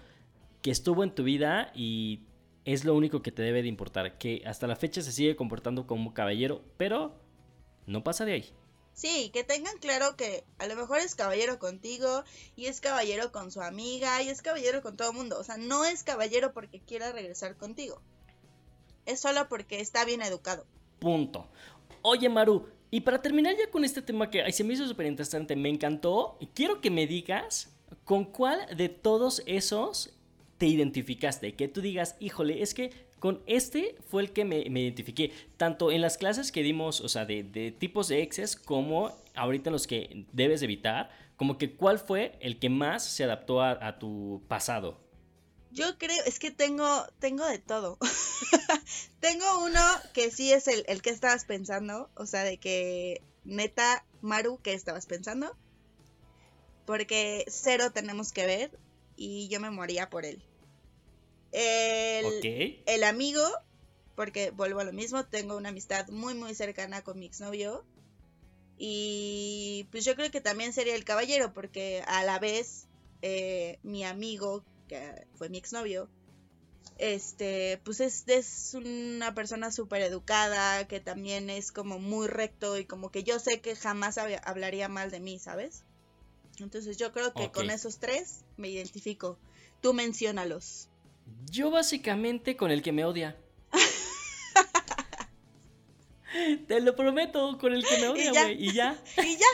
que 0.61 0.69
estuvo 0.69 1.03
en 1.03 1.15
tu 1.15 1.23
vida 1.23 1.71
y 1.73 2.21
es 2.65 2.85
lo 2.85 2.93
único 2.93 3.23
que 3.23 3.31
te 3.31 3.41
debe 3.41 3.63
de 3.63 3.69
importar, 3.69 4.17
que 4.17 4.43
hasta 4.45 4.67
la 4.67 4.75
fecha 4.75 5.01
se 5.01 5.11
sigue 5.11 5.35
comportando 5.35 5.87
como 5.87 6.13
caballero, 6.13 6.61
pero 6.77 7.15
no 7.87 8.03
pasa 8.03 8.25
de 8.25 8.33
ahí. 8.33 8.53
Sí, 8.93 9.31
que 9.33 9.43
tengan 9.43 9.77
claro 9.79 10.15
que 10.15 10.43
a 10.59 10.67
lo 10.67 10.75
mejor 10.75 10.99
es 10.99 11.15
caballero 11.15 11.57
contigo 11.57 12.23
y 12.55 12.65
es 12.65 12.81
caballero 12.81 13.31
con 13.31 13.49
su 13.49 13.61
amiga 13.61 14.21
y 14.21 14.29
es 14.29 14.41
caballero 14.41 14.81
con 14.81 14.97
todo 14.97 15.11
el 15.11 15.17
mundo. 15.17 15.39
O 15.39 15.43
sea, 15.43 15.57
no 15.57 15.85
es 15.85 16.03
caballero 16.03 16.53
porque 16.53 16.81
quiera 16.81 17.11
regresar 17.11 17.55
contigo. 17.55 18.01
Es 19.05 19.19
solo 19.19 19.47
porque 19.49 19.79
está 19.79 20.05
bien 20.05 20.21
educado. 20.21 20.65
Punto. 20.99 21.47
Oye, 22.01 22.29
Maru, 22.29 22.67
y 22.89 23.01
para 23.01 23.21
terminar 23.21 23.55
ya 23.57 23.69
con 23.69 23.85
este 23.85 24.01
tema 24.01 24.29
que 24.29 24.51
se 24.51 24.63
me 24.63 24.73
hizo 24.73 24.87
súper 24.87 25.05
interesante, 25.05 25.55
me 25.55 25.69
encantó, 25.69 26.37
quiero 26.53 26.81
que 26.81 26.91
me 26.91 27.07
digas 27.07 27.73
con 28.03 28.25
cuál 28.25 28.75
de 28.75 28.89
todos 28.89 29.43
esos 29.45 30.13
te 30.57 30.67
identificaste. 30.67 31.55
Que 31.55 31.67
tú 31.67 31.81
digas, 31.81 32.15
híjole, 32.19 32.61
es 32.61 32.73
que 32.73 32.91
con 33.21 33.41
este 33.45 33.95
fue 34.09 34.23
el 34.23 34.31
que 34.31 34.45
me, 34.45 34.59
identifiqué, 34.59 35.31
tanto 35.57 35.91
en 35.91 36.01
las 36.01 36.17
clases 36.17 36.51
que 36.51 36.63
dimos, 36.63 37.01
o 37.01 37.07
sea, 37.07 37.25
de, 37.25 37.73
tipos 37.77 38.07
de 38.07 38.23
exes, 38.23 38.55
como 38.55 39.11
ahorita 39.35 39.69
los 39.69 39.87
que 39.87 40.25
debes 40.33 40.63
evitar, 40.63 41.11
como 41.35 41.57
que 41.57 41.75
cuál 41.75 41.99
fue 41.99 42.37
el 42.41 42.59
que 42.59 42.69
más 42.69 43.03
se 43.05 43.23
adaptó 43.23 43.61
a, 43.61 43.99
tu 43.99 44.41
pasado. 44.47 44.99
Yo 45.71 45.97
creo, 45.97 46.23
es 46.25 46.39
que 46.39 46.51
tengo, 46.51 47.05
tengo 47.19 47.45
de 47.45 47.59
todo. 47.59 47.97
tengo 49.21 49.63
uno 49.63 49.79
que 50.13 50.29
sí 50.29 50.51
es 50.51 50.67
el, 50.67 50.83
el, 50.87 51.01
que 51.01 51.11
estabas 51.11 51.45
pensando, 51.45 52.09
o 52.15 52.25
sea, 52.25 52.43
de 52.43 52.57
que 52.57 53.21
neta, 53.45 54.05
Maru, 54.21 54.59
¿qué 54.61 54.73
estabas 54.73 55.05
pensando? 55.05 55.55
Porque 56.85 57.45
cero 57.47 57.91
tenemos 57.93 58.33
que 58.33 58.45
ver 58.45 58.79
y 59.15 59.47
yo 59.47 59.59
me 59.59 59.71
moría 59.71 60.09
por 60.09 60.25
él. 60.25 60.43
El, 61.51 62.83
el 62.85 63.03
amigo, 63.03 63.43
porque 64.15 64.51
vuelvo 64.51 64.79
a 64.81 64.85
lo 64.85 64.93
mismo, 64.93 65.25
tengo 65.25 65.55
una 65.55 65.69
amistad 65.69 66.07
muy 66.09 66.33
muy 66.33 66.53
cercana 66.53 67.01
con 67.01 67.19
mi 67.19 67.27
exnovio. 67.27 67.85
Y 68.77 69.87
pues 69.91 70.03
yo 70.05 70.15
creo 70.15 70.31
que 70.31 70.41
también 70.41 70.73
sería 70.73 70.95
el 70.95 71.05
caballero, 71.05 71.53
porque 71.53 72.03
a 72.07 72.23
la 72.23 72.39
vez 72.39 72.87
eh, 73.21 73.77
mi 73.83 74.03
amigo, 74.03 74.63
que 74.91 75.25
fue 75.35 75.47
mi 75.47 75.57
exnovio, 75.57 76.09
este, 76.97 77.79
pues 77.85 78.01
es, 78.01 78.25
es 78.27 78.73
una 78.73 79.33
persona 79.33 79.71
súper 79.71 80.01
educada, 80.01 80.85
que 80.85 80.99
también 80.99 81.49
es 81.49 81.71
como 81.71 81.97
muy 81.97 82.27
recto 82.27 82.77
y 82.77 82.83
como 82.83 83.09
que 83.09 83.23
yo 83.23 83.39
sé 83.39 83.61
que 83.61 83.77
jamás 83.77 84.17
hablaría 84.17 84.89
mal 84.89 85.09
de 85.09 85.21
mí, 85.21 85.39
¿sabes? 85.39 85.85
Entonces 86.59 86.97
yo 86.97 87.13
creo 87.13 87.33
que 87.33 87.51
con 87.51 87.69
esos 87.69 87.99
tres 87.99 88.43
me 88.57 88.67
identifico. 88.67 89.39
Tú 89.79 89.93
menciónalos. 89.93 90.89
Yo 91.49 91.71
básicamente 91.71 92.57
con 92.57 92.69
el 92.69 92.81
que 92.81 92.91
me 92.91 93.05
odia. 93.05 93.37
Te 96.67 96.81
lo 96.81 96.97
prometo, 96.97 97.57
con 97.57 97.73
el 97.73 97.85
que 97.85 97.97
me 97.97 98.09
odia, 98.09 98.31
güey. 98.31 98.61
Y 98.61 98.73
ya. 98.73 99.01
Y 99.17 99.37
ya. 99.37 99.47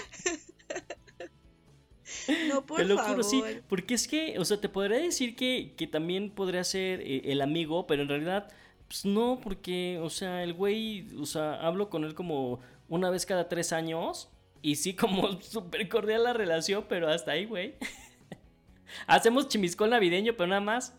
No, 2.47 2.65
por 2.65 2.77
Te 2.77 2.85
lo 2.85 2.97
juro, 2.97 3.23
sí. 3.23 3.43
Porque 3.67 3.93
es 3.93 4.07
que, 4.07 4.37
o 4.39 4.45
sea, 4.45 4.59
te 4.59 4.69
podría 4.69 4.97
decir 4.97 5.35
que, 5.35 5.73
que 5.77 5.87
también 5.87 6.29
podría 6.29 6.63
ser 6.63 7.01
eh, 7.01 7.21
el 7.25 7.41
amigo, 7.41 7.87
pero 7.87 8.03
en 8.03 8.09
realidad, 8.09 8.51
pues 8.87 9.05
no, 9.05 9.39
porque, 9.41 9.99
o 10.01 10.09
sea, 10.09 10.43
el 10.43 10.53
güey, 10.53 11.07
o 11.17 11.25
sea, 11.25 11.55
hablo 11.55 11.89
con 11.89 12.03
él 12.03 12.13
como 12.13 12.59
una 12.89 13.09
vez 13.09 13.25
cada 13.25 13.49
tres 13.49 13.73
años. 13.73 14.29
Y 14.61 14.75
sí, 14.75 14.93
como 14.95 15.41
súper 15.41 15.87
cordial 15.89 16.23
la 16.23 16.33
relación, 16.33 16.85
pero 16.87 17.09
hasta 17.09 17.31
ahí, 17.31 17.45
güey. 17.45 17.75
Hacemos 19.07 19.47
chimiscón 19.49 19.89
navideño, 19.89 20.33
pero 20.35 20.47
nada 20.47 20.61
más. 20.61 20.93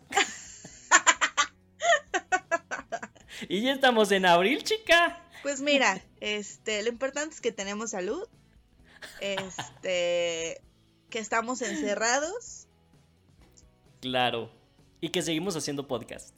Y 3.47 3.61
ya 3.61 3.73
estamos 3.73 4.11
en 4.11 4.25
abril, 4.25 4.63
chica. 4.63 5.23
Pues 5.43 5.61
mira, 5.61 6.01
este, 6.19 6.83
lo 6.83 6.89
importante 6.89 7.35
es 7.35 7.41
que 7.41 7.51
tenemos 7.51 7.91
salud. 7.91 8.27
Este, 9.21 10.61
que 11.09 11.19
estamos 11.19 11.61
encerrados. 11.61 12.67
Claro. 14.01 14.51
Y 15.01 15.09
que 15.09 15.21
seguimos 15.21 15.55
haciendo 15.55 15.87
podcast. 15.87 16.35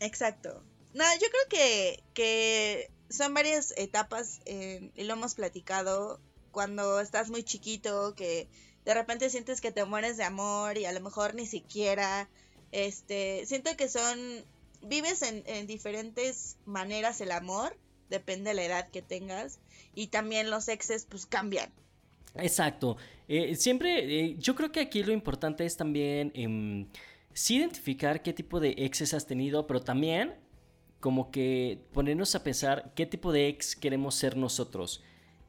Exacto. 0.00 0.62
No, 0.94 1.04
yo 1.20 1.28
creo 1.28 1.48
que, 1.48 2.02
que 2.14 2.90
son 3.08 3.34
varias 3.34 3.72
etapas 3.76 4.40
y 4.46 5.04
lo 5.04 5.14
hemos 5.14 5.34
platicado 5.34 6.20
cuando 6.50 7.00
estás 7.00 7.30
muy 7.30 7.42
chiquito, 7.42 8.14
que 8.14 8.48
de 8.84 8.94
repente 8.94 9.30
sientes 9.30 9.60
que 9.60 9.72
te 9.72 9.84
mueres 9.84 10.16
de 10.16 10.24
amor 10.24 10.76
y 10.78 10.84
a 10.84 10.92
lo 10.92 11.00
mejor 11.00 11.34
ni 11.34 11.46
siquiera, 11.46 12.28
este, 12.72 13.44
siento 13.46 13.74
que 13.76 13.88
son 13.88 14.44
vives 14.82 15.22
en, 15.22 15.66
diferentes 15.66 16.56
maneras 16.64 17.20
el 17.20 17.32
amor, 17.32 17.76
depende 18.10 18.50
de 18.50 18.54
la 18.54 18.64
edad 18.64 18.90
que 18.90 19.02
tengas, 19.02 19.58
y 19.94 20.08
también 20.08 20.50
los 20.50 20.68
exes 20.68 21.06
pues 21.08 21.26
cambian. 21.26 21.72
Exacto. 22.36 22.96
Eh, 23.28 23.54
siempre, 23.56 24.20
eh, 24.20 24.36
yo 24.38 24.54
creo 24.54 24.72
que 24.72 24.80
aquí 24.80 25.02
lo 25.02 25.12
importante 25.12 25.64
es 25.64 25.76
también 25.76 26.32
em, 26.34 26.86
sí 27.32 27.56
identificar 27.56 28.22
qué 28.22 28.32
tipo 28.32 28.60
de 28.60 28.74
exes 28.78 29.14
has 29.14 29.26
tenido, 29.26 29.66
pero 29.66 29.80
también 29.80 30.34
como 31.00 31.30
que 31.30 31.80
ponernos 31.92 32.34
a 32.34 32.44
pensar 32.44 32.92
qué 32.94 33.06
tipo 33.06 33.32
de 33.32 33.48
ex 33.48 33.74
queremos 33.74 34.14
ser 34.14 34.36
nosotros. 34.36 35.02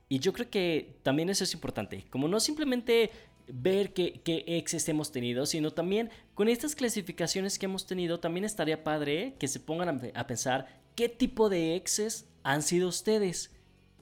Y 0.10 0.20
yo 0.20 0.34
creo 0.34 0.50
que 0.50 0.98
también 1.04 1.30
eso 1.30 1.44
es 1.44 1.54
importante, 1.54 2.06
como 2.10 2.28
no 2.28 2.40
simplemente 2.40 3.12
ver 3.48 3.94
qué, 3.94 4.22
qué 4.24 4.44
exes 4.48 4.88
hemos 4.90 5.12
tenido, 5.12 5.46
sino 5.46 5.72
también 5.72 6.10
con 6.34 6.48
estas 6.48 6.76
clasificaciones 6.76 7.60
que 7.60 7.66
hemos 7.66 7.86
tenido, 7.86 8.20
también 8.20 8.46
estaría 8.46 8.84
padre 8.84 9.36
que 9.40 9.48
se 9.48 9.60
pongan 9.60 9.90
a, 9.90 10.20
a 10.20 10.28
pensar 10.28 10.82
qué 10.96 11.10
tipo 11.10 11.50
de 11.50 11.76
exes 11.76 12.28
han 12.44 12.62
sido 12.62 12.88
ustedes. 12.88 13.52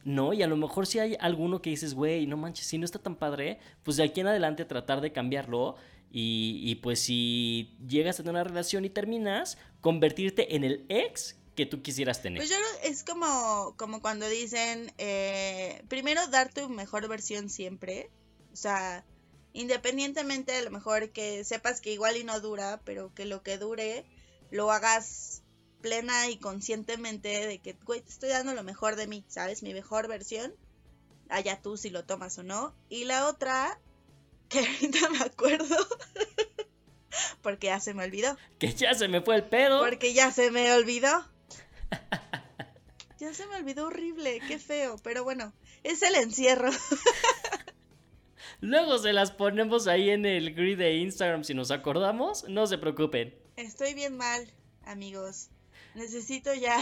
¿No? 0.03 0.33
Y 0.33 0.43
a 0.43 0.47
lo 0.47 0.57
mejor 0.57 0.87
si 0.87 0.99
hay 0.99 1.17
alguno 1.19 1.61
que 1.61 1.69
dices, 1.69 1.93
güey, 1.93 2.27
no 2.27 2.37
manches, 2.37 2.65
si 2.65 2.77
no 2.77 2.85
está 2.85 2.99
tan 2.99 3.15
padre, 3.15 3.59
pues 3.83 3.97
de 3.97 4.03
aquí 4.03 4.21
en 4.21 4.27
adelante 4.27 4.65
tratar 4.65 5.01
de 5.01 5.11
cambiarlo. 5.11 5.75
Y, 6.13 6.59
y, 6.63 6.75
pues 6.75 6.99
si 6.99 7.77
llegas 7.87 8.19
a 8.19 8.23
tener 8.23 8.35
una 8.35 8.43
relación 8.43 8.83
y 8.83 8.89
terminas, 8.89 9.57
convertirte 9.79 10.57
en 10.57 10.65
el 10.65 10.85
ex 10.89 11.37
que 11.55 11.65
tú 11.65 11.81
quisieras 11.81 12.21
tener. 12.21 12.39
Pues 12.39 12.49
yo 12.49 12.57
es 12.83 13.03
como, 13.03 13.75
como 13.77 14.01
cuando 14.01 14.27
dicen, 14.27 14.91
eh, 14.97 15.83
primero 15.87 16.25
dar 16.27 16.53
tu 16.53 16.69
mejor 16.69 17.07
versión 17.07 17.49
siempre. 17.49 18.09
O 18.53 18.55
sea, 18.55 19.05
independientemente 19.53 20.55
a 20.55 20.61
lo 20.61 20.71
mejor 20.71 21.11
que 21.11 21.43
sepas 21.43 21.81
que 21.81 21.93
igual 21.93 22.17
y 22.17 22.23
no 22.23 22.39
dura, 22.39 22.81
pero 22.83 23.13
que 23.13 23.25
lo 23.25 23.43
que 23.43 23.57
dure 23.57 24.05
lo 24.49 24.71
hagas 24.71 25.40
plena 25.81 26.29
y 26.29 26.37
conscientemente 26.37 27.47
de 27.47 27.59
que, 27.59 27.73
güey, 27.83 28.01
te 28.01 28.09
estoy 28.09 28.29
dando 28.29 28.53
lo 28.53 28.63
mejor 28.63 28.95
de 28.95 29.07
mí, 29.07 29.23
¿sabes? 29.27 29.63
Mi 29.63 29.73
mejor 29.73 30.07
versión. 30.07 30.53
Allá 31.29 31.61
tú 31.61 31.77
si 31.77 31.89
lo 31.89 32.05
tomas 32.05 32.37
o 32.37 32.43
no. 32.43 32.73
Y 32.89 33.05
la 33.05 33.27
otra, 33.27 33.79
que 34.49 34.59
ahorita 34.59 35.09
me 35.09 35.19
acuerdo, 35.19 35.75
porque 37.41 37.67
ya 37.67 37.79
se 37.79 37.93
me 37.93 38.03
olvidó. 38.03 38.37
Que 38.59 38.73
ya 38.73 38.93
se 38.93 39.07
me 39.07 39.21
fue 39.21 39.35
el 39.35 39.43
pedo. 39.43 39.79
Porque 39.79 40.13
ya 40.13 40.31
se 40.31 40.51
me 40.51 40.73
olvidó. 40.73 41.25
Ya 43.19 43.35
se 43.35 43.45
me 43.45 43.57
olvidó 43.57 43.85
horrible, 43.85 44.41
qué 44.47 44.57
feo, 44.57 44.95
pero 45.03 45.23
bueno, 45.23 45.53
es 45.83 46.01
el 46.01 46.15
encierro. 46.15 46.71
Luego 48.61 48.97
se 48.97 49.13
las 49.13 49.29
ponemos 49.29 49.85
ahí 49.85 50.09
en 50.09 50.25
el 50.25 50.55
grid 50.55 50.79
de 50.79 50.95
Instagram 50.95 51.43
si 51.43 51.53
nos 51.53 51.69
acordamos, 51.69 52.49
no 52.49 52.65
se 52.65 52.79
preocupen. 52.79 53.35
Estoy 53.57 53.93
bien 53.93 54.17
mal, 54.17 54.51
amigos. 54.85 55.49
Necesito 55.93 56.53
ya 56.53 56.79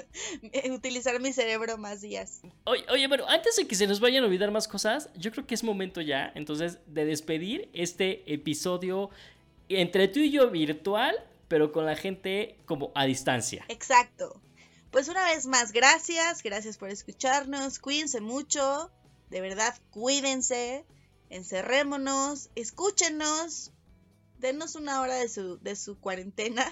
utilizar 0.72 1.20
mi 1.20 1.32
cerebro 1.32 1.78
más 1.78 2.00
días. 2.00 2.40
Oye, 2.64 2.84
oye, 2.90 3.06
bueno, 3.06 3.24
antes 3.28 3.56
de 3.56 3.66
que 3.66 3.74
se 3.76 3.86
nos 3.86 4.00
vayan 4.00 4.24
a 4.24 4.26
olvidar 4.26 4.50
más 4.50 4.66
cosas, 4.66 5.10
yo 5.14 5.30
creo 5.30 5.46
que 5.46 5.54
es 5.54 5.62
momento 5.62 6.00
ya, 6.00 6.32
entonces, 6.34 6.78
de 6.86 7.04
despedir 7.04 7.70
este 7.72 8.32
episodio 8.32 9.10
entre 9.68 10.08
tú 10.08 10.18
y 10.18 10.30
yo 10.30 10.50
virtual, 10.50 11.14
pero 11.46 11.70
con 11.70 11.86
la 11.86 11.94
gente 11.94 12.56
como 12.64 12.90
a 12.94 13.04
distancia. 13.04 13.64
Exacto. 13.68 14.40
Pues 14.90 15.08
una 15.08 15.24
vez 15.24 15.46
más, 15.46 15.72
gracias, 15.72 16.42
gracias 16.42 16.76
por 16.76 16.90
escucharnos, 16.90 17.78
cuídense 17.78 18.20
mucho, 18.20 18.90
de 19.30 19.40
verdad, 19.40 19.74
cuídense, 19.90 20.84
encerrémonos, 21.30 22.50
escúchenos, 22.56 23.72
denos 24.38 24.74
una 24.74 25.00
hora 25.00 25.14
de 25.14 25.28
su, 25.28 25.58
de 25.60 25.76
su 25.76 25.98
cuarentena 25.98 26.70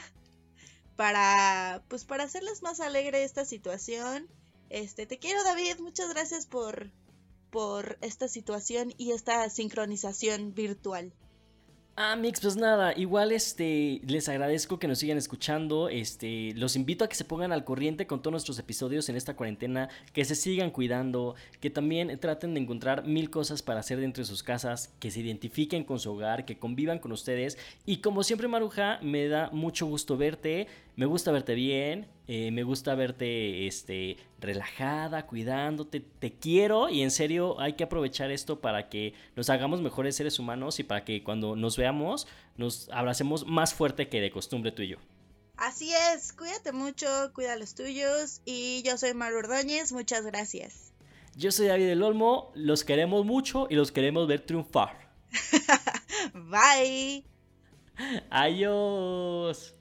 para, 1.01 1.83
pues 1.89 2.05
para 2.05 2.25
hacerles 2.25 2.61
más 2.61 2.79
alegre 2.79 3.25
esta 3.25 3.47
situación. 3.47 4.29
Este, 4.69 5.07
te 5.07 5.19
quiero 5.19 5.43
David, 5.45 5.79
muchas 5.79 6.11
gracias 6.11 6.45
por, 6.45 6.91
por 7.49 7.97
esta 8.03 8.29
situación 8.29 8.93
y 8.99 9.13
esta 9.13 9.49
sincronización 9.49 10.53
virtual. 10.53 11.15
Ah, 12.03 12.17
Mix, 12.17 12.41
pues 12.41 12.57
nada, 12.57 12.95
igual 12.97 13.31
este, 13.31 14.01
les 14.07 14.27
agradezco 14.31 14.79
que 14.79 14.89
nos 14.89 15.01
sigan 15.01 15.19
escuchando, 15.19 15.91
este, 15.91 16.55
los 16.55 16.75
invito 16.75 17.05
a 17.05 17.11
que 17.11 17.15
se 17.15 17.27
pongan 17.27 17.53
al 17.53 17.63
corriente 17.63 18.07
con 18.07 18.23
todos 18.23 18.33
nuestros 18.33 18.59
episodios 18.59 19.11
en 19.11 19.17
esta 19.17 19.37
cuarentena, 19.37 19.91
que 20.15 20.25
se 20.25 20.35
sigan 20.35 20.71
cuidando, 20.71 21.35
que 21.61 21.69
también 21.69 22.19
traten 22.19 22.55
de 22.55 22.61
encontrar 22.61 23.07
mil 23.07 23.29
cosas 23.29 23.61
para 23.61 23.81
hacer 23.81 24.01
dentro 24.01 24.23
de 24.23 24.27
sus 24.27 24.43
casas, 24.43 24.95
que 24.99 25.11
se 25.11 25.21
identifiquen 25.21 25.85
con 25.85 25.99
su 25.99 26.11
hogar, 26.11 26.47
que 26.47 26.59
convivan 26.59 27.01
con 27.01 27.13
ustedes, 27.13 27.59
y 27.85 27.99
como 27.99 28.23
siempre 28.23 28.49
Maruja, 28.49 28.99
me 29.03 29.29
da 29.29 29.51
mucho 29.53 29.85
gusto 29.85 30.17
verte, 30.17 30.69
me 30.97 31.05
gusta 31.05 31.33
verte 31.33 31.55
bien, 31.55 32.07
eh, 32.33 32.53
me 32.53 32.63
gusta 32.63 32.95
verte 32.95 33.67
este, 33.67 34.17
relajada, 34.39 35.27
cuidándote, 35.27 35.99
te 35.99 36.33
quiero 36.33 36.89
y 36.89 37.03
en 37.03 37.11
serio 37.11 37.59
hay 37.59 37.73
que 37.73 37.83
aprovechar 37.83 38.31
esto 38.31 38.61
para 38.61 38.89
que 38.89 39.15
nos 39.35 39.51
hagamos 39.51 39.83
mejores 39.83 40.15
seres 40.15 40.39
humanos 40.39 40.79
y 40.79 40.85
para 40.85 41.05
que 41.05 41.25
cuando 41.25 41.57
nos 41.57 41.77
veamos 41.77 42.29
nos 42.57 42.89
abracemos 42.91 43.49
más 43.49 43.75
fuerte 43.75 44.09
que 44.09 44.21
de 44.21 44.31
costumbre 44.31 44.71
tú 44.71 44.83
y 44.83 44.91
yo. 44.91 44.99
Así 45.57 45.93
es, 45.93 46.33
cuídate 46.33 46.71
mucho, 46.71 47.09
cuida 47.35 47.57
los 47.57 47.75
tuyos 47.75 48.43
y 48.45 48.85
yo 48.85 48.97
soy 48.97 49.13
Maru 49.13 49.39
Ordóñez, 49.39 49.91
muchas 49.91 50.25
gracias. 50.25 50.93
Yo 51.35 51.51
soy 51.51 51.67
David 51.67 51.89
del 51.89 52.05
Olmo, 52.05 52.53
los 52.55 52.85
queremos 52.85 53.27
mucho 53.27 53.67
y 53.69 53.75
los 53.75 53.91
queremos 53.91 54.29
ver 54.29 54.47
triunfar. 54.47 55.11
Bye. 56.33 57.25
Adiós. 58.31 59.75